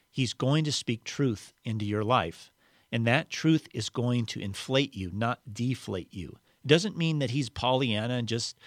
He's 0.09 0.33
going 0.33 0.63
to 0.63 0.71
speak 0.71 1.03
truth 1.03 1.53
into 1.65 1.83
your 1.83 2.05
life, 2.05 2.49
and 2.89 3.05
that 3.05 3.29
truth 3.29 3.67
is 3.73 3.89
going 3.89 4.25
to 4.27 4.39
inflate 4.39 4.95
you, 4.95 5.11
not 5.11 5.41
deflate 5.51 6.13
you. 6.13 6.37
It 6.63 6.67
doesn't 6.67 6.97
mean 6.97 7.19
that 7.19 7.31
he's 7.31 7.49
Pollyanna 7.49 8.13
and 8.13 8.27
just 8.29 8.57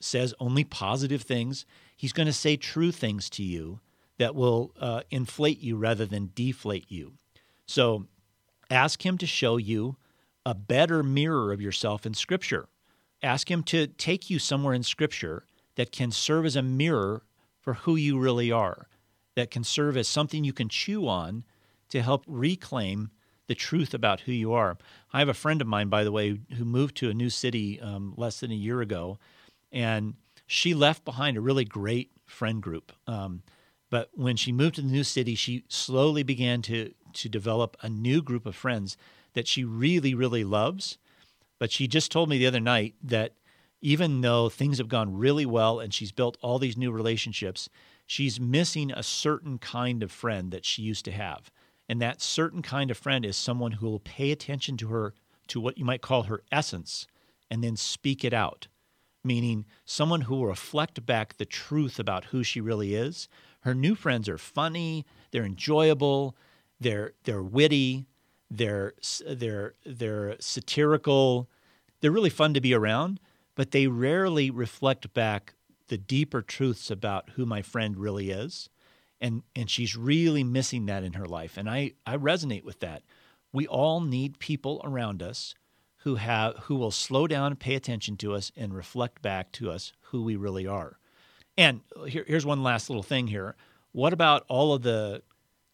says 0.00 0.34
only 0.38 0.64
positive 0.64 1.22
things. 1.22 1.64
He's 1.96 2.12
going 2.12 2.26
to 2.26 2.32
say 2.34 2.58
true 2.58 2.92
things 2.92 3.30
to 3.30 3.42
you 3.42 3.80
that 4.18 4.34
will 4.34 4.74
uh, 4.80 5.02
inflate 5.10 5.60
you 5.60 5.76
rather 5.76 6.06
than 6.06 6.30
deflate 6.34 6.90
you. 6.90 7.14
So 7.66 8.06
ask 8.70 9.04
him 9.04 9.18
to 9.18 9.26
show 9.26 9.56
you 9.56 9.96
a 10.44 10.54
better 10.54 11.02
mirror 11.02 11.52
of 11.52 11.60
yourself 11.60 12.06
in 12.06 12.14
Scripture. 12.14 12.68
Ask 13.22 13.50
him 13.50 13.62
to 13.64 13.86
take 13.86 14.30
you 14.30 14.38
somewhere 14.38 14.74
in 14.74 14.82
Scripture 14.82 15.44
that 15.76 15.92
can 15.92 16.10
serve 16.10 16.46
as 16.46 16.56
a 16.56 16.62
mirror 16.62 17.22
for 17.60 17.74
who 17.74 17.96
you 17.96 18.18
really 18.18 18.50
are, 18.50 18.88
that 19.34 19.50
can 19.50 19.64
serve 19.64 19.96
as 19.96 20.08
something 20.08 20.44
you 20.44 20.52
can 20.52 20.68
chew 20.68 21.06
on 21.06 21.44
to 21.90 22.02
help 22.02 22.24
reclaim 22.26 23.10
the 23.46 23.54
truth 23.54 23.94
about 23.94 24.20
who 24.20 24.32
you 24.32 24.52
are. 24.52 24.76
I 25.12 25.20
have 25.20 25.28
a 25.28 25.34
friend 25.34 25.60
of 25.60 25.66
mine, 25.66 25.88
by 25.88 26.04
the 26.04 26.12
way, 26.12 26.40
who 26.56 26.64
moved 26.64 26.96
to 26.96 27.10
a 27.10 27.14
new 27.14 27.30
city 27.30 27.80
um, 27.80 28.14
less 28.16 28.40
than 28.40 28.50
a 28.50 28.54
year 28.54 28.80
ago, 28.80 29.18
and 29.72 30.14
she 30.46 30.74
left 30.74 31.04
behind 31.04 31.36
a 31.36 31.42
really 31.42 31.64
great 31.64 32.10
friend 32.26 32.62
group. 32.62 32.92
Um, 33.06 33.42
but 33.90 34.10
when 34.14 34.36
she 34.36 34.52
moved 34.52 34.76
to 34.76 34.82
the 34.82 34.88
new 34.88 35.04
city, 35.04 35.34
she 35.34 35.64
slowly 35.68 36.22
began 36.22 36.62
to 36.62 36.92
to 37.14 37.28
develop 37.28 37.76
a 37.80 37.88
new 37.88 38.22
group 38.22 38.44
of 38.46 38.54
friends 38.54 38.96
that 39.32 39.48
she 39.48 39.64
really, 39.64 40.14
really 40.14 40.44
loves. 40.44 40.98
But 41.58 41.72
she 41.72 41.88
just 41.88 42.12
told 42.12 42.28
me 42.28 42.38
the 42.38 42.46
other 42.46 42.60
night 42.60 42.94
that 43.02 43.32
even 43.80 44.20
though 44.20 44.48
things 44.48 44.78
have 44.78 44.88
gone 44.88 45.16
really 45.16 45.46
well 45.46 45.80
and 45.80 45.92
she's 45.94 46.12
built 46.12 46.36
all 46.40 46.58
these 46.58 46.76
new 46.76 46.90
relationships, 46.90 47.68
she's 48.06 48.40
missing 48.40 48.90
a 48.90 49.02
certain 49.02 49.58
kind 49.58 50.02
of 50.02 50.10
friend 50.10 50.50
that 50.50 50.64
she 50.64 50.82
used 50.82 51.04
to 51.04 51.12
have. 51.12 51.50
And 51.88 52.02
that 52.02 52.20
certain 52.20 52.62
kind 52.62 52.90
of 52.90 52.98
friend 52.98 53.24
is 53.24 53.36
someone 53.36 53.72
who 53.72 53.86
will 53.86 54.00
pay 54.00 54.30
attention 54.30 54.76
to 54.78 54.88
her, 54.88 55.14
to 55.48 55.60
what 55.60 55.78
you 55.78 55.84
might 55.84 56.02
call 56.02 56.24
her 56.24 56.42
essence, 56.52 57.06
and 57.50 57.64
then 57.64 57.76
speak 57.76 58.24
it 58.24 58.34
out. 58.34 58.68
Meaning, 59.24 59.64
someone 59.84 60.22
who 60.22 60.36
will 60.36 60.46
reflect 60.46 61.04
back 61.06 61.36
the 61.36 61.46
truth 61.46 61.98
about 61.98 62.26
who 62.26 62.42
she 62.42 62.60
really 62.60 62.94
is. 62.94 63.28
Her 63.60 63.74
new 63.74 63.94
friends 63.94 64.28
are 64.28 64.38
funny, 64.38 65.04
they're 65.30 65.44
enjoyable, 65.44 66.36
they're 66.80 67.12
they're 67.24 67.42
witty, 67.42 68.06
they're 68.50 68.94
they're 69.26 69.74
they're 69.84 70.36
satirical. 70.40 71.48
They're 72.00 72.12
really 72.12 72.30
fun 72.30 72.54
to 72.54 72.60
be 72.60 72.74
around, 72.74 73.18
but 73.56 73.72
they 73.72 73.88
rarely 73.88 74.50
reflect 74.50 75.12
back 75.12 75.54
the 75.88 75.98
deeper 75.98 76.42
truths 76.42 76.90
about 76.90 77.30
who 77.30 77.44
my 77.44 77.62
friend 77.62 77.96
really 77.96 78.30
is. 78.30 78.70
And 79.20 79.42
and 79.56 79.68
she's 79.68 79.96
really 79.96 80.44
missing 80.44 80.86
that 80.86 81.02
in 81.02 81.14
her 81.14 81.26
life. 81.26 81.56
And 81.56 81.68
I, 81.68 81.92
I 82.06 82.16
resonate 82.16 82.62
with 82.62 82.80
that. 82.80 83.02
We 83.52 83.66
all 83.66 84.00
need 84.00 84.38
people 84.38 84.80
around 84.84 85.22
us 85.22 85.54
who 86.02 86.14
have 86.16 86.56
who 86.64 86.76
will 86.76 86.92
slow 86.92 87.26
down 87.26 87.52
and 87.52 87.58
pay 87.58 87.74
attention 87.74 88.16
to 88.18 88.34
us 88.34 88.52
and 88.56 88.72
reflect 88.72 89.20
back 89.20 89.50
to 89.52 89.70
us 89.70 89.92
who 90.02 90.22
we 90.22 90.36
really 90.36 90.66
are. 90.66 90.98
And 91.58 91.82
here, 92.06 92.24
here's 92.26 92.46
one 92.46 92.62
last 92.62 92.88
little 92.88 93.02
thing 93.02 93.26
here. 93.26 93.54
What 93.92 94.14
about 94.14 94.46
all 94.48 94.72
of 94.72 94.82
the 94.82 95.22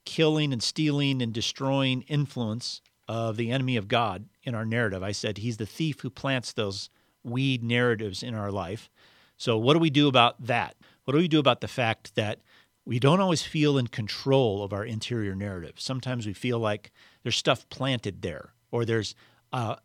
killing 0.04 0.52
and 0.52 0.62
stealing 0.62 1.22
and 1.22 1.32
destroying 1.32 2.02
influence 2.02 2.80
of 3.08 3.36
the 3.36 3.50
enemy 3.50 3.76
of 3.76 3.88
God 3.88 4.26
in 4.42 4.54
our 4.54 4.64
narrative. 4.64 5.02
I 5.02 5.12
said 5.12 5.38
he's 5.38 5.56
the 5.56 5.66
thief 5.66 6.00
who 6.00 6.10
plants 6.10 6.52
those 6.52 6.88
weed 7.22 7.62
narratives 7.62 8.22
in 8.22 8.34
our 8.34 8.50
life. 8.50 8.90
So, 9.36 9.58
what 9.58 9.74
do 9.74 9.78
we 9.78 9.90
do 9.90 10.08
about 10.08 10.46
that? 10.46 10.76
What 11.04 11.12
do 11.12 11.18
we 11.18 11.28
do 11.28 11.38
about 11.38 11.60
the 11.60 11.68
fact 11.68 12.14
that 12.14 12.40
we 12.86 12.98
don't 12.98 13.20
always 13.20 13.42
feel 13.42 13.78
in 13.78 13.88
control 13.88 14.62
of 14.62 14.72
our 14.72 14.84
interior 14.84 15.34
narrative? 15.34 15.74
Sometimes 15.76 16.26
we 16.26 16.32
feel 16.32 16.58
like 16.58 16.92
there's 17.22 17.36
stuff 17.36 17.68
planted 17.68 18.22
there, 18.22 18.52
or 18.70 18.84
there's 18.84 19.14
uh, 19.52 19.76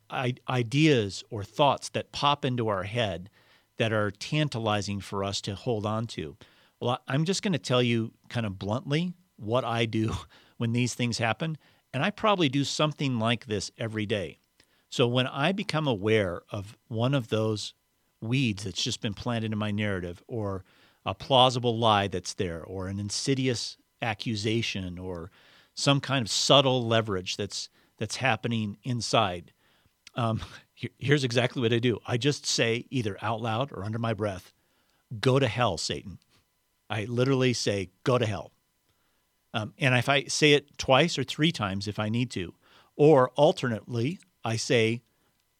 ideas 0.49 1.23
or 1.29 1.43
thoughts 1.43 1.89
that 1.89 2.11
pop 2.11 2.45
into 2.45 2.67
our 2.67 2.83
head 2.83 3.29
that 3.79 3.93
are 3.93 4.11
tantalizing 4.11 4.99
for 4.99 5.23
us 5.23 5.41
to 5.41 5.55
hold 5.55 5.85
on 5.85 6.05
to. 6.05 6.37
Well, 6.79 6.99
I'm 7.07 7.25
just 7.25 7.41
going 7.41 7.53
to 7.53 7.59
tell 7.59 7.81
you 7.81 8.11
kind 8.27 8.45
of 8.45 8.59
bluntly 8.59 9.13
what 9.37 9.63
I 9.63 9.85
do 9.85 10.13
when 10.57 10.73
these 10.73 10.93
things 10.93 11.17
happen. 11.17 11.57
And 11.93 12.03
I 12.03 12.11
probably 12.11 12.49
do 12.49 12.63
something 12.63 13.17
like 13.17 13.45
this 13.45 13.71
every 13.77 14.05
day. 14.05 14.37
So 14.89 15.07
when 15.07 15.27
I 15.27 15.53
become 15.53 15.87
aware 15.87 16.41
of 16.51 16.77
one 16.87 17.13
of 17.15 17.29
those 17.29 17.73
weeds 18.21 18.65
that's 18.65 18.83
just 18.83 19.01
been 19.01 19.13
planted 19.13 19.53
in 19.53 19.57
my 19.57 19.71
narrative, 19.71 20.21
or 20.27 20.65
a 21.05 21.15
plausible 21.15 21.77
lie 21.77 22.07
that's 22.07 22.33
there, 22.33 22.63
or 22.63 22.87
an 22.87 22.99
insidious 22.99 23.77
accusation, 24.01 24.99
or 24.99 25.31
some 25.73 26.01
kind 26.01 26.21
of 26.25 26.29
subtle 26.29 26.85
leverage 26.85 27.37
that's 27.37 27.69
that's 27.97 28.17
happening 28.17 28.77
inside. 28.83 29.53
Um, 30.15 30.41
here's 30.97 31.23
exactly 31.23 31.61
what 31.61 31.73
I 31.73 31.79
do. 31.79 31.99
I 32.07 32.17
just 32.17 32.45
say 32.45 32.85
either 32.89 33.17
out 33.21 33.41
loud 33.41 33.71
or 33.71 33.83
under 33.83 33.99
my 33.99 34.13
breath, 34.13 34.53
"Go 35.19 35.39
to 35.39 35.47
hell, 35.47 35.77
Satan." 35.77 36.19
I 36.89 37.05
literally 37.05 37.53
say, 37.53 37.89
"Go 38.03 38.17
to 38.17 38.25
hell." 38.25 38.51
Um, 39.53 39.73
and 39.77 39.95
if 39.95 40.09
I 40.09 40.25
say 40.25 40.53
it 40.53 40.77
twice 40.77 41.17
or 41.17 41.23
three 41.23 41.51
times 41.51 41.87
if 41.87 41.99
I 41.99 42.09
need 42.09 42.29
to, 42.31 42.53
or 42.95 43.29
alternately, 43.35 44.19
I 44.43 44.57
say, 44.57 45.01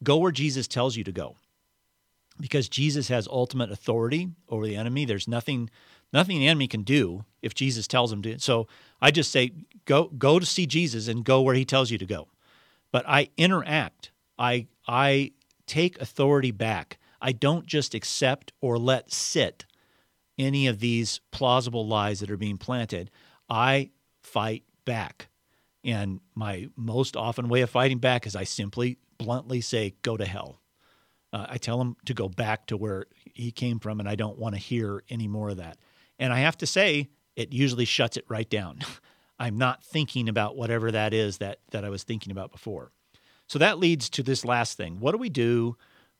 go 0.03 0.17
where 0.17 0.31
Jesus 0.31 0.67
tells 0.67 0.95
you 0.95 1.03
to 1.03 1.11
go. 1.11 1.37
Because 2.39 2.69
Jesus 2.69 3.09
has 3.09 3.27
ultimate 3.27 3.71
authority 3.71 4.29
over 4.47 4.65
the 4.65 4.75
enemy. 4.75 5.05
There's 5.05 5.27
nothing 5.27 5.69
nothing 6.13 6.39
the 6.39 6.47
enemy 6.47 6.67
can 6.67 6.83
do 6.83 7.25
if 7.41 7.53
Jesus 7.53 7.87
tells 7.87 8.11
him 8.11 8.21
to. 8.23 8.39
So 8.39 8.67
I 9.01 9.11
just 9.11 9.31
say, 9.31 9.51
go 9.85 10.05
go 10.07 10.39
to 10.39 10.45
see 10.45 10.65
Jesus 10.65 11.07
and 11.07 11.25
go 11.25 11.41
where 11.41 11.55
he 11.55 11.65
tells 11.65 11.91
you 11.91 11.97
to 11.97 12.05
go. 12.05 12.27
But 12.91 13.07
I 13.07 13.29
interact. 13.37 14.11
I 14.39 14.67
I 14.87 15.33
take 15.67 16.01
authority 16.01 16.51
back. 16.51 16.97
I 17.21 17.33
don't 17.33 17.67
just 17.67 17.93
accept 17.93 18.53
or 18.61 18.79
let 18.79 19.11
sit 19.11 19.65
any 20.37 20.67
of 20.67 20.79
these 20.79 21.19
plausible 21.31 21.85
lies 21.85 22.21
that 22.21 22.31
are 22.31 22.37
being 22.37 22.57
planted. 22.57 23.11
I 23.49 23.91
fight 24.23 24.63
back. 24.85 25.27
And 25.83 26.21
my 26.33 26.69
most 26.75 27.15
often 27.15 27.49
way 27.49 27.61
of 27.61 27.69
fighting 27.69 27.99
back 27.99 28.25
is 28.25 28.35
I 28.35 28.45
simply 28.45 28.97
bluntly 29.17 29.61
say, 29.61 29.95
go 30.01 30.17
to 30.17 30.25
hell. 30.25 30.61
Uh, 31.31 31.45
I 31.49 31.57
tell 31.57 31.79
him 31.79 31.95
to 32.05 32.13
go 32.13 32.27
back 32.27 32.67
to 32.67 32.77
where 32.77 33.05
he 33.33 33.51
came 33.51 33.79
from, 33.79 33.99
and 33.99 34.09
I 34.09 34.15
don't 34.15 34.39
want 34.39 34.55
to 34.55 34.61
hear 34.61 35.03
any 35.09 35.27
more 35.27 35.49
of 35.49 35.57
that. 35.57 35.77
And 36.17 36.33
I 36.33 36.39
have 36.39 36.57
to 36.57 36.65
say, 36.65 37.09
it 37.35 37.53
usually 37.53 37.85
shuts 37.85 38.17
it 38.17 38.25
right 38.27 38.49
down. 38.49 38.79
I'm 39.39 39.57
not 39.57 39.83
thinking 39.83 40.27
about 40.27 40.57
whatever 40.57 40.91
that 40.91 41.13
is 41.13 41.37
that, 41.37 41.59
that 41.71 41.85
I 41.85 41.89
was 41.89 42.03
thinking 42.03 42.31
about 42.31 42.51
before. 42.51 42.91
So 43.49 43.57
that 43.59 43.79
leads 43.79 44.09
to 44.11 44.23
this 44.23 44.45
last 44.45 44.77
thing. 44.77 44.99
What 44.99 45.11
do 45.11 45.17
we 45.17 45.29
do 45.29 45.75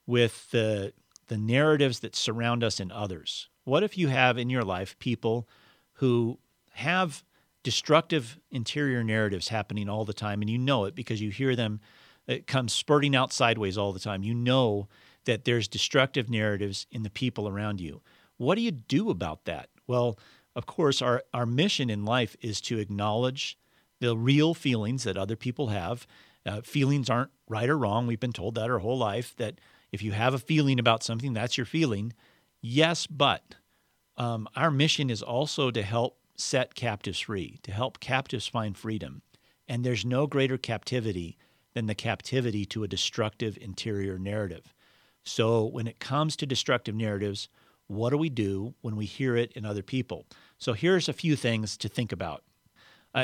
with 0.08 0.50
the, 0.50 0.94
the 1.28 1.38
narratives 1.38 2.00
that 2.00 2.16
surround 2.16 2.64
us 2.64 2.80
and 2.80 2.92
others? 2.92 3.50
What 3.66 3.84
if 3.84 3.98
you 3.98 4.08
have 4.08 4.40
in 4.40 4.50
your 4.50 4.64
life 4.64 4.98
people 4.98 5.48
who 5.94 6.40
have 6.72 7.24
destructive 7.62 8.40
interior 8.50 9.04
narratives 9.04 9.50
happening 9.50 9.88
all 9.88 10.06
the 10.06 10.14
time, 10.14 10.42
and 10.42 10.50
you 10.50 10.58
know 10.58 10.86
it 10.86 10.96
because 10.96 11.22
you 11.22 11.30
hear 11.30 11.56
them. 11.56 11.80
Uh, 12.28 12.34
it 12.34 12.48
comes 12.48 12.74
spurting 12.74 13.16
out 13.16 13.32
sideways 13.32 13.78
all 13.78 13.94
the 13.94 14.00
time. 14.00 14.24
You 14.24 14.34
know 14.34 14.88
that 15.26 15.46
there's 15.46 15.68
destructive 15.68 16.30
narratives 16.30 16.88
in 16.92 17.04
the 17.04 17.10
people 17.12 17.48
around 17.48 17.80
you. 17.80 18.02
What 18.38 18.56
do 18.56 18.62
you 18.62 18.72
do 18.72 19.12
about 19.12 19.46
that? 19.46 19.70
Well, 19.86 20.18
of 20.56 20.66
course, 20.66 21.02
our, 21.02 21.24
our 21.34 21.46
mission 21.46 21.92
in 21.92 22.06
life 22.06 22.36
is 22.42 22.60
to 22.62 22.80
acknowledge 22.80 23.58
the 24.00 24.18
real 24.18 24.54
feelings 24.54 25.04
that 25.04 25.18
other 25.18 25.36
people 25.36 25.68
have. 25.68 26.08
Uh, 26.46 26.62
feelings 26.62 27.10
aren't 27.10 27.32
right 27.48 27.70
or 27.70 27.78
wrong. 27.78 28.08
We've 28.08 28.20
been 28.20 28.34
told 28.34 28.56
that 28.56 28.70
our 28.70 28.80
whole 28.80 28.98
life 28.98 29.36
that 29.38 29.60
if 29.92 30.02
you 30.02 30.12
have 30.12 30.34
a 30.34 30.40
feeling 30.40 30.80
about 30.80 31.04
something, 31.04 31.34
that's 31.34 31.58
your 31.58 31.66
feeling. 31.66 32.14
Yes, 32.62 33.08
but 33.08 33.56
um, 34.18 34.48
our 34.56 34.72
mission 34.72 35.10
is 35.10 35.22
also 35.22 35.72
to 35.72 35.82
help 35.82 36.18
set 36.36 36.76
captives 36.76 37.20
free, 37.20 37.60
to 37.64 37.72
help 37.72 38.00
captives 38.00 38.48
find 38.48 38.78
freedom. 38.78 39.22
And 39.68 39.84
there's 39.84 40.06
no 40.06 40.28
greater 40.28 40.58
captivity 40.58 41.38
than 41.74 41.86
the 41.86 41.96
captivity 41.96 42.66
to 42.66 42.84
a 42.84 42.88
destructive 42.88 43.58
interior 43.62 44.18
narrative. 44.18 44.74
So, 45.24 45.66
when 45.66 45.88
it 45.88 46.00
comes 46.00 46.36
to 46.38 46.46
destructive 46.46 46.96
narratives, 46.96 47.50
what 47.88 48.10
do 48.10 48.18
we 48.18 48.30
do 48.30 48.74
when 48.82 48.96
we 48.96 49.06
hear 49.06 49.36
it 49.36 49.52
in 49.54 49.66
other 49.66 49.84
people? 49.84 50.26
So, 50.58 50.74
here's 50.74 51.08
a 51.08 51.14
few 51.14 51.36
things 51.36 51.78
to 51.78 51.90
think 51.90 52.12
about. 52.12 52.44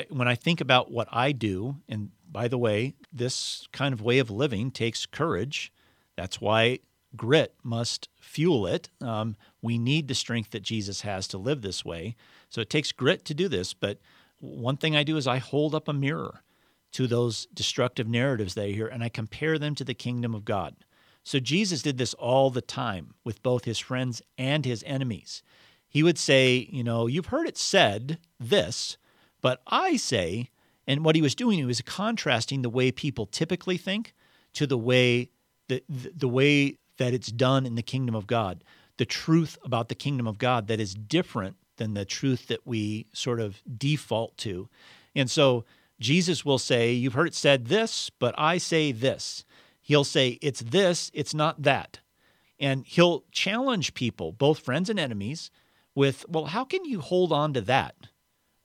When 0.09 0.27
I 0.27 0.35
think 0.35 0.61
about 0.61 0.91
what 0.91 1.07
I 1.11 1.31
do, 1.31 1.77
and 1.87 2.11
by 2.29 2.47
the 2.47 2.57
way, 2.57 2.95
this 3.13 3.67
kind 3.71 3.93
of 3.93 4.01
way 4.01 4.19
of 4.19 4.29
living 4.29 4.71
takes 4.71 5.05
courage. 5.05 5.71
That's 6.15 6.41
why 6.41 6.79
grit 7.15 7.53
must 7.63 8.09
fuel 8.19 8.67
it. 8.67 8.89
Um, 9.01 9.35
we 9.61 9.77
need 9.77 10.07
the 10.07 10.15
strength 10.15 10.51
that 10.51 10.63
Jesus 10.63 11.01
has 11.01 11.27
to 11.29 11.37
live 11.37 11.61
this 11.61 11.85
way. 11.85 12.15
So 12.49 12.61
it 12.61 12.69
takes 12.69 12.91
grit 12.91 13.23
to 13.25 13.33
do 13.33 13.47
this. 13.47 13.73
But 13.73 13.99
one 14.39 14.77
thing 14.77 14.95
I 14.95 15.03
do 15.03 15.17
is 15.17 15.27
I 15.27 15.37
hold 15.37 15.73
up 15.73 15.87
a 15.87 15.93
mirror 15.93 16.43
to 16.93 17.07
those 17.07 17.45
destructive 17.53 18.07
narratives 18.07 18.53
that 18.55 18.65
I 18.65 18.71
hear 18.71 18.87
and 18.87 19.03
I 19.03 19.09
compare 19.09 19.57
them 19.57 19.75
to 19.75 19.83
the 19.83 19.93
kingdom 19.93 20.33
of 20.33 20.45
God. 20.45 20.75
So 21.23 21.39
Jesus 21.39 21.81
did 21.81 21.97
this 21.97 22.13
all 22.13 22.49
the 22.49 22.61
time 22.61 23.15
with 23.23 23.41
both 23.41 23.65
his 23.65 23.79
friends 23.79 24.21
and 24.37 24.63
his 24.63 24.83
enemies. 24.85 25.41
He 25.87 26.03
would 26.03 26.17
say, 26.17 26.67
You 26.71 26.83
know, 26.83 27.07
you've 27.07 27.27
heard 27.27 27.47
it 27.47 27.57
said 27.57 28.19
this, 28.39 28.97
but 29.45 29.61
I 29.67 29.97
say, 29.97 30.49
and 30.87 31.05
what 31.05 31.15
he 31.15 31.21
was 31.21 31.35
doing, 31.35 31.59
he 31.59 31.65
was 31.65 31.79
contrasting 31.81 32.63
the 32.63 32.67
way 32.77 32.91
people 32.91 33.27
typically 33.27 33.77
think 33.77 34.15
to 34.53 34.65
the 34.65 34.75
way 34.75 35.29
the, 35.67 35.83
the 35.87 36.27
way 36.27 36.79
that 36.97 37.13
it's 37.13 37.31
done 37.31 37.67
in 37.67 37.75
the 37.75 37.83
kingdom 37.83 38.15
of 38.15 38.25
God, 38.25 38.63
the 38.97 39.05
truth 39.05 39.59
about 39.63 39.87
the 39.87 39.93
kingdom 39.93 40.25
of 40.25 40.39
God 40.39 40.65
that 40.65 40.79
is 40.79 40.95
different 40.95 41.57
than 41.77 41.93
the 41.93 42.05
truth 42.05 42.47
that 42.47 42.65
we 42.65 43.05
sort 43.13 43.39
of 43.39 43.61
default 43.77 44.35
to. 44.37 44.67
And 45.13 45.29
so 45.29 45.63
Jesus 45.99 46.43
will 46.43 46.57
say, 46.57 46.93
You've 46.93 47.13
heard 47.13 47.27
it 47.27 47.35
said 47.35 47.67
this, 47.67 48.09
but 48.09 48.33
I 48.39 48.57
say 48.57 48.91
this. 48.91 49.45
He'll 49.79 50.03
say, 50.03 50.39
It's 50.41 50.61
this, 50.61 51.11
it's 51.13 51.35
not 51.35 51.61
that. 51.61 51.99
And 52.59 52.83
he'll 52.83 53.25
challenge 53.31 53.93
people, 53.93 54.31
both 54.31 54.57
friends 54.57 54.89
and 54.89 54.99
enemies, 54.99 55.51
with, 55.93 56.25
Well, 56.27 56.45
how 56.45 56.65
can 56.65 56.83
you 56.83 56.99
hold 56.99 57.31
on 57.31 57.53
to 57.53 57.61
that? 57.61 58.07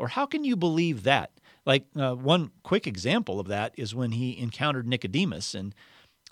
Or 0.01 0.09
how 0.09 0.25
can 0.25 0.45
you 0.45 0.57
believe 0.57 1.03
that? 1.03 1.31
Like 1.67 1.85
uh, 1.95 2.15
one 2.15 2.51
quick 2.63 2.87
example 2.87 3.39
of 3.39 3.49
that 3.49 3.75
is 3.77 3.95
when 3.95 4.13
he 4.13 4.39
encountered 4.39 4.89
Nicodemus. 4.89 5.55
And 5.55 5.75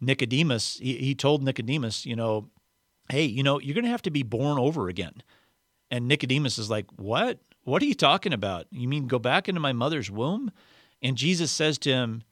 Nicodemus, 0.00 0.78
he, 0.78 0.94
he 0.96 1.14
told 1.14 1.42
Nicodemus, 1.42 2.06
you 2.06 2.16
know, 2.16 2.48
hey, 3.10 3.24
you 3.24 3.42
know, 3.42 3.60
you're 3.60 3.74
going 3.74 3.84
to 3.84 3.90
have 3.90 4.02
to 4.02 4.10
be 4.10 4.22
born 4.22 4.58
over 4.58 4.88
again. 4.88 5.22
And 5.90 6.08
Nicodemus 6.08 6.58
is 6.58 6.70
like, 6.70 6.86
what? 6.96 7.40
What 7.64 7.82
are 7.82 7.86
you 7.86 7.94
talking 7.94 8.32
about? 8.32 8.66
You 8.70 8.88
mean 8.88 9.06
go 9.06 9.18
back 9.18 9.48
into 9.48 9.60
my 9.60 9.74
mother's 9.74 10.10
womb? 10.10 10.50
And 11.02 11.16
Jesus 11.16 11.52
says 11.52 11.76
to 11.80 11.90
him, 11.90 12.22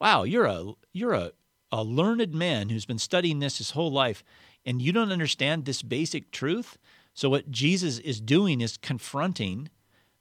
wow, 0.00 0.22
you're 0.22 0.46
a, 0.46 0.72
you're 0.94 1.12
a, 1.12 1.32
a 1.70 1.82
learned 1.82 2.34
man 2.34 2.70
who's 2.70 2.86
been 2.86 2.98
studying 2.98 3.40
this 3.40 3.58
his 3.58 3.72
whole 3.72 3.92
life, 3.92 4.24
and 4.64 4.80
you 4.80 4.92
don't 4.92 5.12
understand 5.12 5.64
this 5.64 5.82
basic 5.82 6.30
truth? 6.30 6.78
So, 7.12 7.28
what 7.28 7.50
Jesus 7.50 7.98
is 7.98 8.20
doing 8.20 8.60
is 8.60 8.76
confronting 8.76 9.68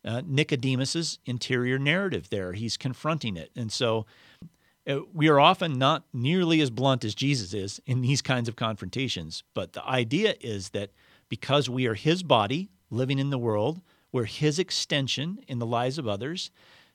uh, 0.05 0.21
Nicodemus's 0.25 1.19
interior 1.25 1.79
narrative 1.79 2.29
there. 2.29 2.53
He's 2.53 2.77
confronting 2.77 3.37
it. 3.37 3.51
And 3.55 3.71
so, 3.71 4.05
uh, 4.87 4.99
we 5.13 5.27
are 5.27 5.39
often 5.39 5.79
not 5.79 6.05
nearly 6.13 6.61
as 6.61 6.69
blunt 6.69 7.03
as 7.03 7.15
Jesus 7.15 7.53
is 7.53 7.81
in 7.85 8.01
these 8.01 8.21
kinds 8.21 8.47
of 8.47 8.55
confrontations. 8.55 9.43
But 9.53 9.73
the 9.73 9.83
idea 9.83 10.35
is 10.39 10.69
that 10.69 10.91
because 11.27 11.69
we 11.69 11.87
are 11.87 11.95
his 11.95 12.21
body 12.21 12.69
living 12.91 13.17
in 13.17 13.31
the 13.31 13.39
world, 13.39 13.81
we're 14.11 14.25
his 14.25 14.59
extension 14.59 15.39
in 15.47 15.59
the 15.59 15.65
lives 15.65 15.97
of 15.97 16.07
others, 16.07 16.51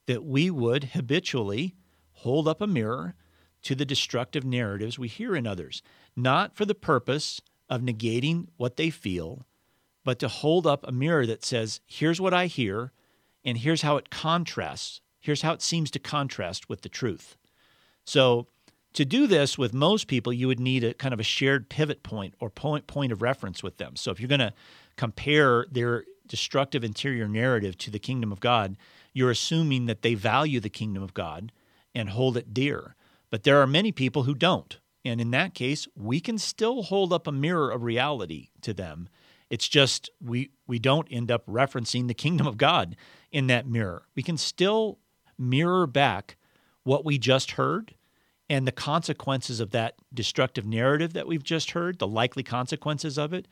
that 0.06 0.24
we 0.24 0.50
would 0.50 0.84
habitually 0.84 1.74
hold 2.12 2.46
up 2.46 2.60
a 2.60 2.66
mirror 2.66 3.14
to 3.62 3.74
the 3.74 3.84
destructive 3.84 4.44
narratives 4.44 4.98
we 4.98 5.08
hear 5.08 5.34
in 5.34 5.46
others, 5.46 5.82
not 6.16 6.54
for 6.54 6.64
the 6.64 6.74
purpose 6.74 7.40
of 7.68 7.82
negating 7.82 8.46
what 8.56 8.76
they 8.76 8.88
feel, 8.88 9.46
but 10.04 10.18
to 10.18 10.28
hold 10.28 10.66
up 10.66 10.86
a 10.86 10.92
mirror 10.92 11.26
that 11.26 11.44
says, 11.44 11.80
here's 11.86 12.20
what 12.20 12.32
I 12.32 12.46
hear, 12.46 12.92
and 13.44 13.58
here's 13.58 13.82
how 13.82 13.96
it 13.96 14.10
contrasts. 14.10 15.00
Here's 15.20 15.42
how 15.42 15.52
it 15.52 15.62
seems 15.62 15.90
to 15.92 15.98
contrast 15.98 16.68
with 16.68 16.82
the 16.82 16.88
truth. 16.88 17.36
So, 18.04 18.46
to 18.94 19.04
do 19.04 19.28
this 19.28 19.56
with 19.56 19.72
most 19.72 20.08
people, 20.08 20.32
you 20.32 20.48
would 20.48 20.58
need 20.58 20.82
a 20.82 20.94
kind 20.94 21.14
of 21.14 21.20
a 21.20 21.24
shared 21.24 21.68
pivot 21.68 22.02
point 22.02 22.34
or 22.40 22.50
point, 22.50 22.88
point 22.88 23.12
of 23.12 23.22
reference 23.22 23.62
with 23.62 23.76
them. 23.76 23.94
So, 23.94 24.10
if 24.10 24.18
you're 24.18 24.28
going 24.28 24.40
to 24.40 24.52
compare 24.96 25.66
their 25.70 26.04
destructive 26.26 26.82
interior 26.82 27.28
narrative 27.28 27.76
to 27.78 27.90
the 27.90 27.98
kingdom 27.98 28.32
of 28.32 28.40
God, 28.40 28.76
you're 29.12 29.30
assuming 29.30 29.86
that 29.86 30.02
they 30.02 30.14
value 30.14 30.60
the 30.60 30.68
kingdom 30.68 31.02
of 31.02 31.14
God 31.14 31.52
and 31.94 32.10
hold 32.10 32.36
it 32.36 32.54
dear. 32.54 32.96
But 33.30 33.44
there 33.44 33.60
are 33.60 33.66
many 33.66 33.92
people 33.92 34.24
who 34.24 34.34
don't. 34.34 34.78
And 35.04 35.20
in 35.20 35.30
that 35.30 35.54
case, 35.54 35.88
we 35.96 36.20
can 36.20 36.38
still 36.38 36.82
hold 36.82 37.12
up 37.12 37.26
a 37.26 37.32
mirror 37.32 37.70
of 37.70 37.82
reality 37.82 38.48
to 38.62 38.74
them. 38.74 39.08
It's 39.48 39.68
just 39.68 40.10
we 40.24 40.50
we 40.66 40.78
don't 40.78 41.08
end 41.10 41.30
up 41.30 41.44
referencing 41.46 42.06
the 42.06 42.14
kingdom 42.14 42.46
of 42.46 42.56
God 42.56 42.96
in 43.32 43.46
that 43.48 43.66
mirror. 43.66 44.06
We 44.14 44.22
can 44.22 44.36
still 44.36 44.98
mirror 45.38 45.86
back 45.86 46.36
what 46.84 47.04
we 47.04 47.18
just 47.18 47.52
heard 47.52 47.94
and 48.48 48.66
the 48.66 48.72
consequences 48.72 49.60
of 49.60 49.70
that 49.70 49.94
destructive 50.12 50.66
narrative 50.66 51.12
that 51.12 51.26
we've 51.26 51.44
just 51.44 51.70
heard, 51.70 51.98
the 51.98 52.06
likely 52.06 52.42
consequences 52.42 53.16
of 53.16 53.32
it, 53.32 53.46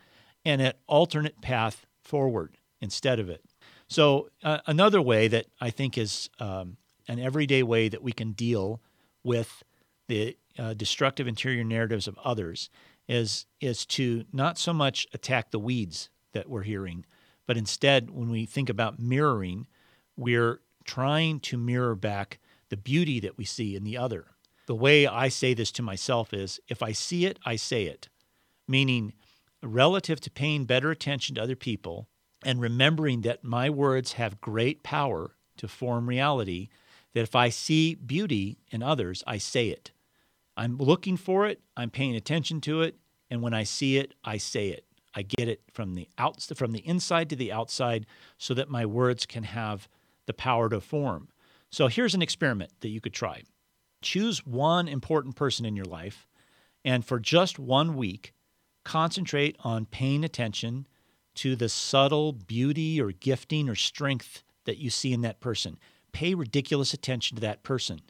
and 0.45 0.61
an 0.61 0.72
alternate 0.87 1.41
path 1.41 1.87
forward 2.03 2.57
instead 2.81 3.20
of 3.20 3.29
it. 3.29 3.45
So, 3.87 4.29
uh, 4.43 4.59
another 4.66 5.01
way 5.01 5.29
that 5.29 5.47
I 5.61 5.70
think 5.70 5.97
is 5.97 6.29
um, 6.41 6.76
an 7.07 7.18
everyday 7.18 7.62
way 7.62 7.89
that 7.89 8.03
we 8.03 8.12
can 8.12 8.33
deal 8.33 8.81
with 9.24 9.62
the 10.09 10.37
uh, 10.59 10.74
destructive 10.74 11.26
interior 11.26 11.64
narratives 11.64 12.09
of 12.09 12.18
others 12.24 12.68
is 13.09 13.47
is 13.61 13.87
to 13.87 14.24
not 14.33 14.59
so 14.59 14.72
much 14.72 15.07
attack 15.14 15.51
the 15.51 15.59
weeds 15.59 16.11
that 16.33 16.49
we're 16.49 16.62
hearing, 16.62 17.07
but 17.49 17.57
instead, 17.57 18.11
when 18.11 18.28
we 18.28 18.44
think 18.44 18.68
about 18.68 19.01
mirroring, 19.01 19.66
we're 20.18 20.61
trying 20.84 21.40
to 21.40 21.57
mirror 21.57 21.94
back 21.94 22.38
the 22.68 22.76
beauty 22.76 23.18
that 23.20 23.38
we 23.38 23.44
see 23.46 23.74
in 23.74 23.84
the 23.84 23.96
other. 23.96 24.26
The 24.66 24.74
way 24.74 25.07
I 25.07 25.28
say 25.28 25.55
this 25.55 25.72
to 25.72 25.82
myself 25.82 26.34
is 26.34 26.61
if 26.68 26.82
I 26.82 26.92
see 26.92 27.24
it, 27.24 27.38
I 27.46 27.57
say 27.57 27.84
it, 27.84 28.11
meaning 28.68 29.14
relative 29.62 30.20
to 30.20 30.30
paying 30.30 30.66
better 30.66 30.90
attention 30.90 31.36
to 31.36 31.42
other 31.42 31.57
people 31.57 32.07
and 32.44 32.61
remembering 32.61 33.22
that 33.22 33.42
my 33.42 33.70
words 33.70 34.12
have 34.12 34.42
great 34.42 34.82
power 34.82 35.30
to 35.57 35.66
form 35.68 36.07
reality, 36.07 36.68
that 37.14 37.22
if 37.22 37.34
I 37.34 37.49
see 37.49 37.94
beauty 37.94 38.59
in 38.70 38.82
others, 38.82 39.24
I 39.26 39.38
say 39.38 39.68
it. 39.68 39.90
I'm 40.55 40.76
looking 40.76 41.16
for 41.16 41.46
it, 41.46 41.62
I'm 41.78 41.88
paying 41.88 42.14
attention 42.14 42.61
to 42.62 42.82
it, 42.82 42.96
and 43.30 43.40
when 43.40 43.55
I 43.55 43.62
see 43.62 43.96
it, 43.96 44.12
I 44.22 44.36
say 44.36 44.68
it. 44.68 44.84
I 45.14 45.22
get 45.22 45.48
it 45.48 45.62
from 45.72 45.94
the 45.94 46.09
from 46.54 46.72
the 46.72 46.86
inside 46.86 47.30
to 47.30 47.36
the 47.36 47.52
outside 47.52 48.06
so 48.36 48.54
that 48.54 48.68
my 48.68 48.86
words 48.86 49.26
can 49.26 49.44
have 49.44 49.88
the 50.26 50.34
power 50.34 50.68
to 50.68 50.80
form. 50.80 51.28
So 51.70 51.88
here's 51.88 52.14
an 52.14 52.22
experiment 52.22 52.72
that 52.80 52.88
you 52.88 53.00
could 53.00 53.14
try. 53.14 53.42
Choose 54.02 54.46
one 54.46 54.88
important 54.88 55.36
person 55.36 55.64
in 55.66 55.76
your 55.76 55.86
life 55.86 56.26
and 56.84 57.04
for 57.04 57.18
just 57.18 57.59
one 57.59 57.96
week 57.96 58.32
concentrate 58.84 59.56
on 59.61 59.86
paying 59.86 60.24
attention 60.24 60.86
to 61.34 61.54
the 61.56 61.68
subtle 61.68 62.32
beauty 62.32 63.00
or 63.00 63.12
gifting 63.12 63.68
or 63.68 63.74
strength 63.74 64.42
that 64.64 64.78
you 64.78 64.90
see 64.90 65.12
in 65.12 65.20
that 65.22 65.40
person. 65.40 65.78
Pay 66.12 66.34
ridiculous 66.34 66.94
attention 66.94 67.36
to 67.36 67.40
that 67.42 67.62
person, 67.62 68.00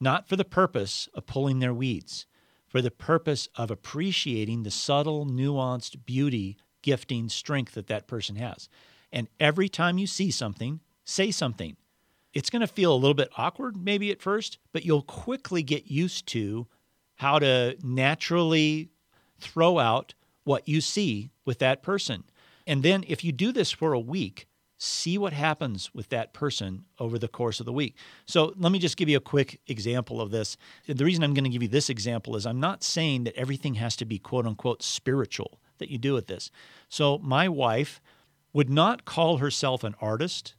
not 0.00 0.28
for 0.28 0.36
the 0.36 0.44
purpose 0.44 1.08
of 1.14 1.26
pulling 1.26 1.58
their 1.58 1.74
weeds, 1.74 2.26
for 2.72 2.80
the 2.80 2.90
purpose 2.90 3.50
of 3.54 3.70
appreciating 3.70 4.62
the 4.62 4.70
subtle, 4.70 5.26
nuanced 5.26 6.06
beauty, 6.06 6.56
gifting, 6.80 7.28
strength 7.28 7.74
that 7.74 7.86
that 7.86 8.06
person 8.06 8.36
has. 8.36 8.66
And 9.12 9.28
every 9.38 9.68
time 9.68 9.98
you 9.98 10.06
see 10.06 10.30
something, 10.30 10.80
say 11.04 11.30
something. 11.30 11.76
It's 12.32 12.48
going 12.48 12.60
to 12.60 12.66
feel 12.66 12.94
a 12.94 12.96
little 12.96 13.12
bit 13.12 13.28
awkward 13.36 13.76
maybe 13.76 14.10
at 14.10 14.22
first, 14.22 14.56
but 14.72 14.86
you'll 14.86 15.02
quickly 15.02 15.62
get 15.62 15.90
used 15.90 16.26
to 16.28 16.66
how 17.16 17.38
to 17.40 17.76
naturally 17.82 18.88
throw 19.38 19.78
out 19.78 20.14
what 20.44 20.66
you 20.66 20.80
see 20.80 21.30
with 21.44 21.58
that 21.58 21.82
person. 21.82 22.24
And 22.66 22.82
then 22.82 23.04
if 23.06 23.22
you 23.22 23.32
do 23.32 23.52
this 23.52 23.70
for 23.70 23.92
a 23.92 24.00
week, 24.00 24.46
see 24.82 25.16
what 25.16 25.32
happens 25.32 25.94
with 25.94 26.08
that 26.08 26.32
person 26.32 26.84
over 26.98 27.18
the 27.18 27.28
course 27.28 27.60
of 27.60 27.66
the 27.66 27.72
week. 27.72 27.96
So 28.26 28.52
let 28.56 28.72
me 28.72 28.78
just 28.78 28.96
give 28.96 29.08
you 29.08 29.16
a 29.16 29.20
quick 29.20 29.60
example 29.68 30.20
of 30.20 30.30
this. 30.30 30.56
The 30.86 31.04
reason 31.04 31.22
I'm 31.22 31.34
going 31.34 31.44
to 31.44 31.50
give 31.50 31.62
you 31.62 31.68
this 31.68 31.88
example 31.88 32.34
is 32.34 32.46
I'm 32.46 32.60
not 32.60 32.82
saying 32.82 33.24
that 33.24 33.36
everything 33.36 33.74
has 33.74 33.94
to 33.96 34.04
be 34.04 34.18
quote 34.18 34.46
unquote 34.46 34.82
spiritual 34.82 35.60
that 35.78 35.90
you 35.90 35.98
do 35.98 36.14
with 36.14 36.26
this. 36.26 36.50
So 36.88 37.18
my 37.18 37.48
wife 37.48 38.00
would 38.52 38.68
not 38.68 39.04
call 39.04 39.38
herself 39.38 39.84
an 39.84 39.94
artist, 40.00 40.54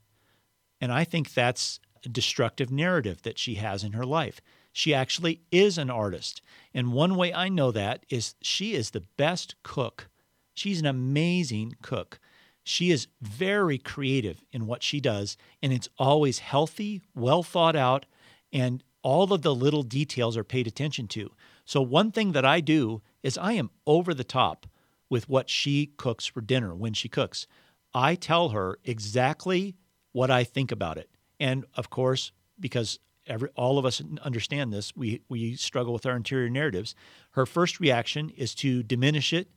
and 0.80 0.92
I 0.92 1.04
think 1.04 1.34
that's 1.34 1.80
a 2.06 2.10
destructive 2.10 2.72
narrative 2.72 3.22
that 3.24 3.38
she 3.38 3.56
has 3.56 3.84
in 3.84 3.94
her 3.94 4.06
life. 4.06 4.42
She 4.72 4.94
actually 4.94 5.42
is 5.52 5.78
an 5.78 5.90
artist. 5.90 6.42
And 6.74 6.94
one 6.94 7.16
way 7.16 7.34
I 7.34 7.50
know 7.50 7.72
that 7.72 8.06
is 8.10 8.36
she 8.42 8.74
is 8.74 8.92
the 8.92 9.04
best 9.18 9.56
cook. 9.64 10.10
She's 10.54 10.80
an 10.80 10.86
amazing 10.86 11.76
cook. 11.82 12.20
She 12.64 12.92
is 12.92 13.08
very 13.22 13.78
creative 13.78 14.44
in 14.52 14.66
what 14.66 14.84
she 14.84 15.00
does, 15.00 15.38
and 15.62 15.74
it's 15.74 15.90
always 15.98 16.40
healthy, 16.40 17.02
well 17.14 17.44
thought 17.44 17.76
out, 17.76 18.06
and 18.52 18.84
all 19.02 19.34
of 19.34 19.42
the 19.42 19.54
little 19.54 19.84
details 19.84 20.38
are 20.38 20.44
paid 20.44 20.66
attention 20.68 21.08
to. 21.10 21.32
So, 21.66 21.82
one 21.82 22.12
thing 22.12 22.32
that 22.32 22.46
I 22.46 22.62
do 22.62 23.02
is 23.22 23.38
I 23.38 23.54
am 23.54 23.70
over 23.86 24.14
the 24.14 24.24
top 24.24 24.66
with 25.10 25.28
what 25.30 25.50
she 25.50 25.88
cooks 25.98 26.26
for 26.26 26.42
dinner 26.42 26.74
when 26.74 26.94
she 26.94 27.10
cooks. 27.10 27.48
I 27.94 28.16
tell 28.16 28.50
her 28.50 28.80
exactly 28.84 29.76
what 30.12 30.32
I 30.32 30.44
think 30.44 30.72
about 30.72 30.98
it. 30.98 31.10
And 31.40 31.66
of 31.76 31.90
course, 31.90 32.32
because 32.60 33.00
every, 33.28 33.50
all 33.56 33.78
of 33.78 33.86
us 33.86 34.02
understand 34.22 34.74
this. 34.74 34.96
We, 34.96 35.22
we 35.30 35.56
struggle 35.56 35.94
with 35.94 36.06
our 36.06 36.16
interior 36.16 36.50
narratives. 36.50 36.96
Her 37.32 37.46
first 37.46 37.80
reaction 37.80 38.30
is 38.32 38.56
to 38.56 38.84
diminish 38.84 39.34
it, 39.34 39.50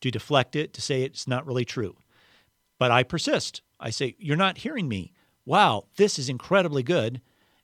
to 0.00 0.10
deflect 0.10 0.56
it, 0.56 0.72
to 0.74 0.82
say 0.82 1.02
it's 1.02 1.26
not 1.26 1.46
really 1.46 1.64
true. 1.64 1.96
But 2.78 2.90
I 2.90 3.02
persist. 3.02 3.62
I 3.80 3.90
say, 3.90 4.16
You're 4.18 4.36
not 4.36 4.58
hearing 4.58 4.88
me. 4.88 5.12
Wow, 5.46 5.84
this 5.96 6.18
is 6.18 6.28
incredibly 6.28 6.82
good. 6.82 7.20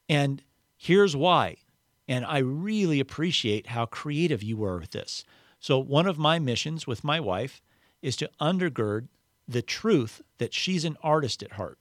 And 0.08 0.42
here's 0.76 1.16
why. 1.16 1.56
And 2.08 2.24
I 2.24 2.38
really 2.38 3.00
appreciate 3.00 3.68
how 3.68 3.86
creative 3.86 4.42
you 4.42 4.56
were 4.56 4.78
with 4.78 4.90
this. 4.90 5.24
So, 5.60 5.78
one 5.78 6.06
of 6.06 6.18
my 6.18 6.38
missions 6.38 6.86
with 6.86 7.04
my 7.04 7.20
wife 7.20 7.62
is 8.02 8.16
to 8.16 8.30
undergird 8.40 9.08
the 9.46 9.62
truth 9.62 10.22
that 10.38 10.54
she's 10.54 10.84
an 10.84 10.96
artist 11.02 11.42
at 11.42 11.52
heart. 11.52 11.78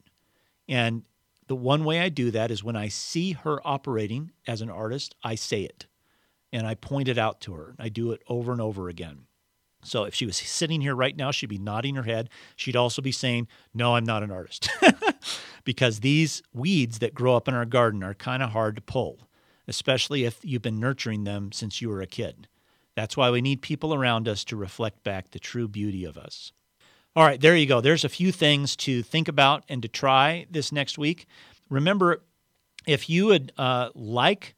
And 0.67 1.03
the 1.47 1.55
one 1.55 1.83
way 1.83 1.99
I 1.99 2.09
do 2.09 2.29
that 2.31 2.51
is 2.51 2.63
when 2.63 2.75
I 2.75 2.89
see 2.89 3.31
her 3.31 3.59
operating 3.65 4.31
as 4.47 4.61
an 4.61 4.69
artist, 4.69 5.15
I 5.23 5.35
say 5.35 5.63
it 5.63 5.87
and 6.51 6.65
I 6.67 6.75
point 6.75 7.07
it 7.07 7.17
out 7.17 7.41
to 7.41 7.53
her. 7.53 7.75
I 7.79 7.89
do 7.89 8.11
it 8.11 8.21
over 8.27 8.51
and 8.51 8.61
over 8.61 8.89
again. 8.89 9.25
So 9.83 10.03
if 10.03 10.13
she 10.13 10.25
was 10.25 10.37
sitting 10.37 10.81
here 10.81 10.95
right 10.95 11.15
now, 11.15 11.31
she'd 11.31 11.47
be 11.47 11.57
nodding 11.57 11.95
her 11.95 12.03
head. 12.03 12.29
She'd 12.55 12.75
also 12.75 13.01
be 13.01 13.11
saying, 13.11 13.47
No, 13.73 13.95
I'm 13.95 14.03
not 14.03 14.23
an 14.23 14.31
artist. 14.31 14.69
because 15.63 15.99
these 15.99 16.41
weeds 16.53 16.99
that 16.99 17.13
grow 17.13 17.35
up 17.35 17.47
in 17.47 17.53
our 17.53 17.65
garden 17.65 18.03
are 18.03 18.13
kind 18.13 18.43
of 18.43 18.51
hard 18.51 18.75
to 18.75 18.81
pull, 18.81 19.29
especially 19.67 20.25
if 20.25 20.39
you've 20.43 20.61
been 20.61 20.79
nurturing 20.79 21.23
them 21.23 21.51
since 21.51 21.81
you 21.81 21.89
were 21.89 22.01
a 22.01 22.07
kid. 22.07 22.47
That's 22.95 23.15
why 23.15 23.29
we 23.31 23.41
need 23.41 23.61
people 23.61 23.93
around 23.93 24.27
us 24.27 24.43
to 24.45 24.57
reflect 24.57 25.03
back 25.03 25.31
the 25.31 25.39
true 25.39 25.67
beauty 25.67 26.03
of 26.03 26.17
us. 26.17 26.51
All 27.15 27.23
right, 27.23 27.39
there 27.39 27.55
you 27.55 27.65
go. 27.65 27.81
There's 27.81 28.05
a 28.05 28.09
few 28.09 28.31
things 28.31 28.75
to 28.77 29.01
think 29.03 29.27
about 29.27 29.63
and 29.69 29.81
to 29.81 29.87
try 29.87 30.45
this 30.49 30.71
next 30.71 30.97
week. 30.97 31.25
Remember, 31.69 32.21
if 32.85 33.09
you 33.09 33.27
would 33.27 33.51
uh, 33.57 33.89
like 33.95 34.55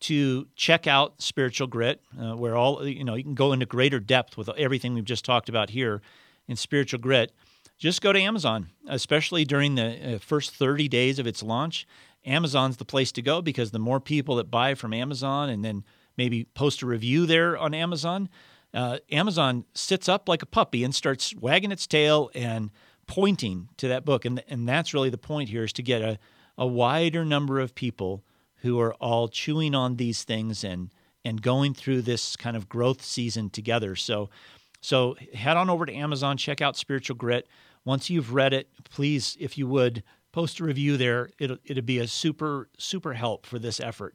to 0.00 0.46
check 0.56 0.86
out 0.86 1.20
Spiritual 1.22 1.66
Grit, 1.66 2.00
uh, 2.20 2.34
where 2.36 2.56
all 2.56 2.86
you 2.86 3.04
know 3.04 3.14
you 3.14 3.24
can 3.24 3.34
go 3.34 3.52
into 3.52 3.66
greater 3.66 4.00
depth 4.00 4.36
with 4.36 4.48
everything 4.50 4.94
we've 4.94 5.04
just 5.04 5.24
talked 5.24 5.48
about 5.48 5.70
here 5.70 6.02
in 6.48 6.56
Spiritual 6.56 7.00
Grit. 7.00 7.32
Just 7.78 8.00
go 8.00 8.12
to 8.12 8.20
Amazon, 8.20 8.70
especially 8.88 9.44
during 9.44 9.74
the 9.74 10.14
uh, 10.14 10.18
first 10.18 10.54
30 10.54 10.88
days 10.88 11.18
of 11.18 11.26
its 11.26 11.42
launch. 11.42 11.86
Amazon's 12.24 12.78
the 12.78 12.84
place 12.84 13.12
to 13.12 13.22
go 13.22 13.40
because 13.40 13.70
the 13.70 13.78
more 13.78 14.00
people 14.00 14.36
that 14.36 14.50
buy 14.50 14.74
from 14.74 14.92
Amazon 14.92 15.48
and 15.48 15.64
then 15.64 15.84
maybe 16.16 16.44
post 16.54 16.82
a 16.82 16.86
review 16.86 17.26
there 17.26 17.56
on 17.56 17.74
Amazon, 17.74 18.28
uh, 18.74 18.98
Amazon 19.12 19.64
sits 19.74 20.08
up 20.08 20.28
like 20.28 20.42
a 20.42 20.46
puppy 20.46 20.82
and 20.84 20.94
starts 20.94 21.34
wagging 21.36 21.70
its 21.70 21.86
tail 21.86 22.30
and 22.34 22.70
pointing 23.06 23.68
to 23.76 23.88
that 23.88 24.04
book. 24.04 24.24
And, 24.24 24.42
and 24.48 24.68
that's 24.68 24.92
really 24.92 25.10
the 25.10 25.18
point 25.18 25.50
here 25.50 25.64
is 25.64 25.72
to 25.74 25.82
get 25.82 26.02
a, 26.02 26.18
a 26.58 26.66
wider 26.66 27.24
number 27.24 27.60
of 27.60 27.74
people 27.74 28.24
who 28.58 28.80
are 28.80 28.94
all 28.94 29.28
chewing 29.28 29.74
on 29.74 29.96
these 29.96 30.24
things 30.24 30.64
and 30.64 30.90
and 31.24 31.42
going 31.42 31.74
through 31.74 32.02
this 32.02 32.36
kind 32.36 32.56
of 32.56 32.68
growth 32.68 33.02
season 33.02 33.50
together. 33.50 33.96
So 33.96 34.30
so 34.80 35.16
head 35.34 35.56
on 35.56 35.68
over 35.68 35.86
to 35.86 35.92
Amazon, 35.92 36.36
check 36.36 36.60
out 36.60 36.76
Spiritual 36.76 37.16
Grit. 37.16 37.48
Once 37.84 38.10
you've 38.10 38.32
read 38.32 38.52
it, 38.52 38.68
please, 38.90 39.36
if 39.40 39.58
you 39.58 39.66
would, 39.66 40.02
post 40.32 40.60
a 40.60 40.64
review 40.64 40.96
there. 40.96 41.30
It'll 41.38 41.58
it'll 41.64 41.82
be 41.82 41.98
a 41.98 42.06
super 42.06 42.68
super 42.78 43.14
help 43.14 43.46
for 43.46 43.58
this 43.58 43.80
effort. 43.80 44.14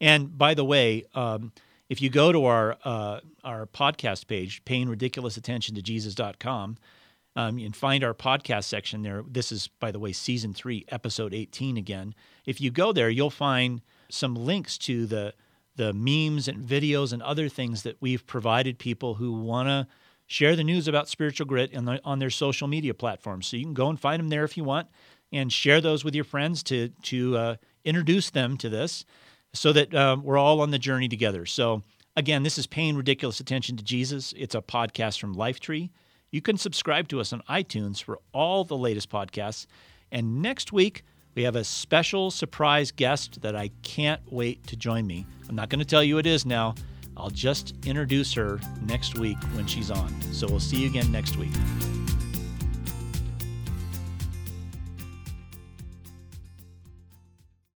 And 0.00 0.36
by 0.36 0.54
the 0.54 0.64
way, 0.64 1.04
um, 1.14 1.52
if 1.88 2.02
you 2.02 2.10
go 2.10 2.32
to 2.32 2.44
our 2.44 2.76
uh, 2.84 3.20
our 3.42 3.66
podcast 3.66 4.26
page, 4.26 4.64
paying 4.64 4.88
ridiculous 4.88 5.36
attention 5.36 5.74
to 5.74 5.82
Jesus.com, 5.82 6.76
um, 7.36 7.58
and 7.58 7.74
find 7.74 8.04
our 8.04 8.14
podcast 8.14 8.64
section 8.64 9.02
there. 9.02 9.24
This 9.28 9.50
is, 9.50 9.68
by 9.80 9.90
the 9.90 9.98
way, 9.98 10.12
season 10.12 10.54
three, 10.54 10.84
episode 10.88 11.34
18 11.34 11.76
again. 11.76 12.14
If 12.46 12.60
you 12.60 12.70
go 12.70 12.92
there, 12.92 13.10
you'll 13.10 13.30
find 13.30 13.82
some 14.08 14.34
links 14.34 14.78
to 14.78 15.06
the 15.06 15.34
the 15.76 15.92
memes 15.92 16.46
and 16.46 16.64
videos 16.64 17.12
and 17.12 17.20
other 17.22 17.48
things 17.48 17.82
that 17.82 17.96
we've 18.00 18.24
provided 18.28 18.78
people 18.78 19.14
who 19.14 19.32
want 19.32 19.68
to 19.68 19.88
share 20.24 20.54
the 20.54 20.62
news 20.62 20.86
about 20.86 21.08
spiritual 21.08 21.46
grit 21.46 21.72
the, 21.72 22.00
on 22.04 22.20
their 22.20 22.30
social 22.30 22.68
media 22.68 22.94
platforms. 22.94 23.48
So 23.48 23.56
you 23.56 23.64
can 23.64 23.74
go 23.74 23.88
and 23.88 23.98
find 23.98 24.20
them 24.20 24.28
there 24.28 24.44
if 24.44 24.56
you 24.56 24.62
want, 24.62 24.88
and 25.32 25.52
share 25.52 25.80
those 25.80 26.04
with 26.04 26.14
your 26.14 26.24
friends 26.24 26.62
to 26.64 26.90
to 27.02 27.36
uh, 27.36 27.56
introduce 27.84 28.30
them 28.30 28.56
to 28.58 28.68
this, 28.68 29.04
so 29.52 29.72
that 29.72 29.94
um, 29.94 30.22
we're 30.22 30.38
all 30.38 30.60
on 30.60 30.70
the 30.70 30.78
journey 30.78 31.08
together. 31.08 31.44
So 31.46 31.82
again, 32.16 32.44
this 32.44 32.58
is 32.58 32.66
paying 32.66 32.96
ridiculous 32.96 33.40
attention 33.40 33.76
to 33.76 33.84
Jesus. 33.84 34.32
It's 34.36 34.54
a 34.54 34.62
podcast 34.62 35.18
from 35.18 35.34
Lifetree. 35.34 35.90
You 36.34 36.42
can 36.42 36.56
subscribe 36.56 37.06
to 37.10 37.20
us 37.20 37.32
on 37.32 37.42
iTunes 37.48 38.02
for 38.02 38.18
all 38.32 38.64
the 38.64 38.76
latest 38.76 39.08
podcasts. 39.08 39.66
And 40.10 40.42
next 40.42 40.72
week, 40.72 41.04
we 41.36 41.44
have 41.44 41.54
a 41.54 41.62
special 41.62 42.32
surprise 42.32 42.90
guest 42.90 43.42
that 43.42 43.54
I 43.54 43.70
can't 43.82 44.20
wait 44.32 44.66
to 44.66 44.74
join 44.74 45.06
me. 45.06 45.26
I'm 45.48 45.54
not 45.54 45.68
going 45.68 45.78
to 45.78 45.84
tell 45.84 46.02
you 46.02 46.18
it 46.18 46.26
is 46.26 46.44
now. 46.44 46.74
I'll 47.16 47.30
just 47.30 47.74
introduce 47.86 48.34
her 48.34 48.58
next 48.82 49.16
week 49.16 49.40
when 49.54 49.68
she's 49.68 49.92
on. 49.92 50.12
So 50.32 50.48
we'll 50.48 50.58
see 50.58 50.78
you 50.78 50.88
again 50.88 51.12
next 51.12 51.36
week. 51.36 51.52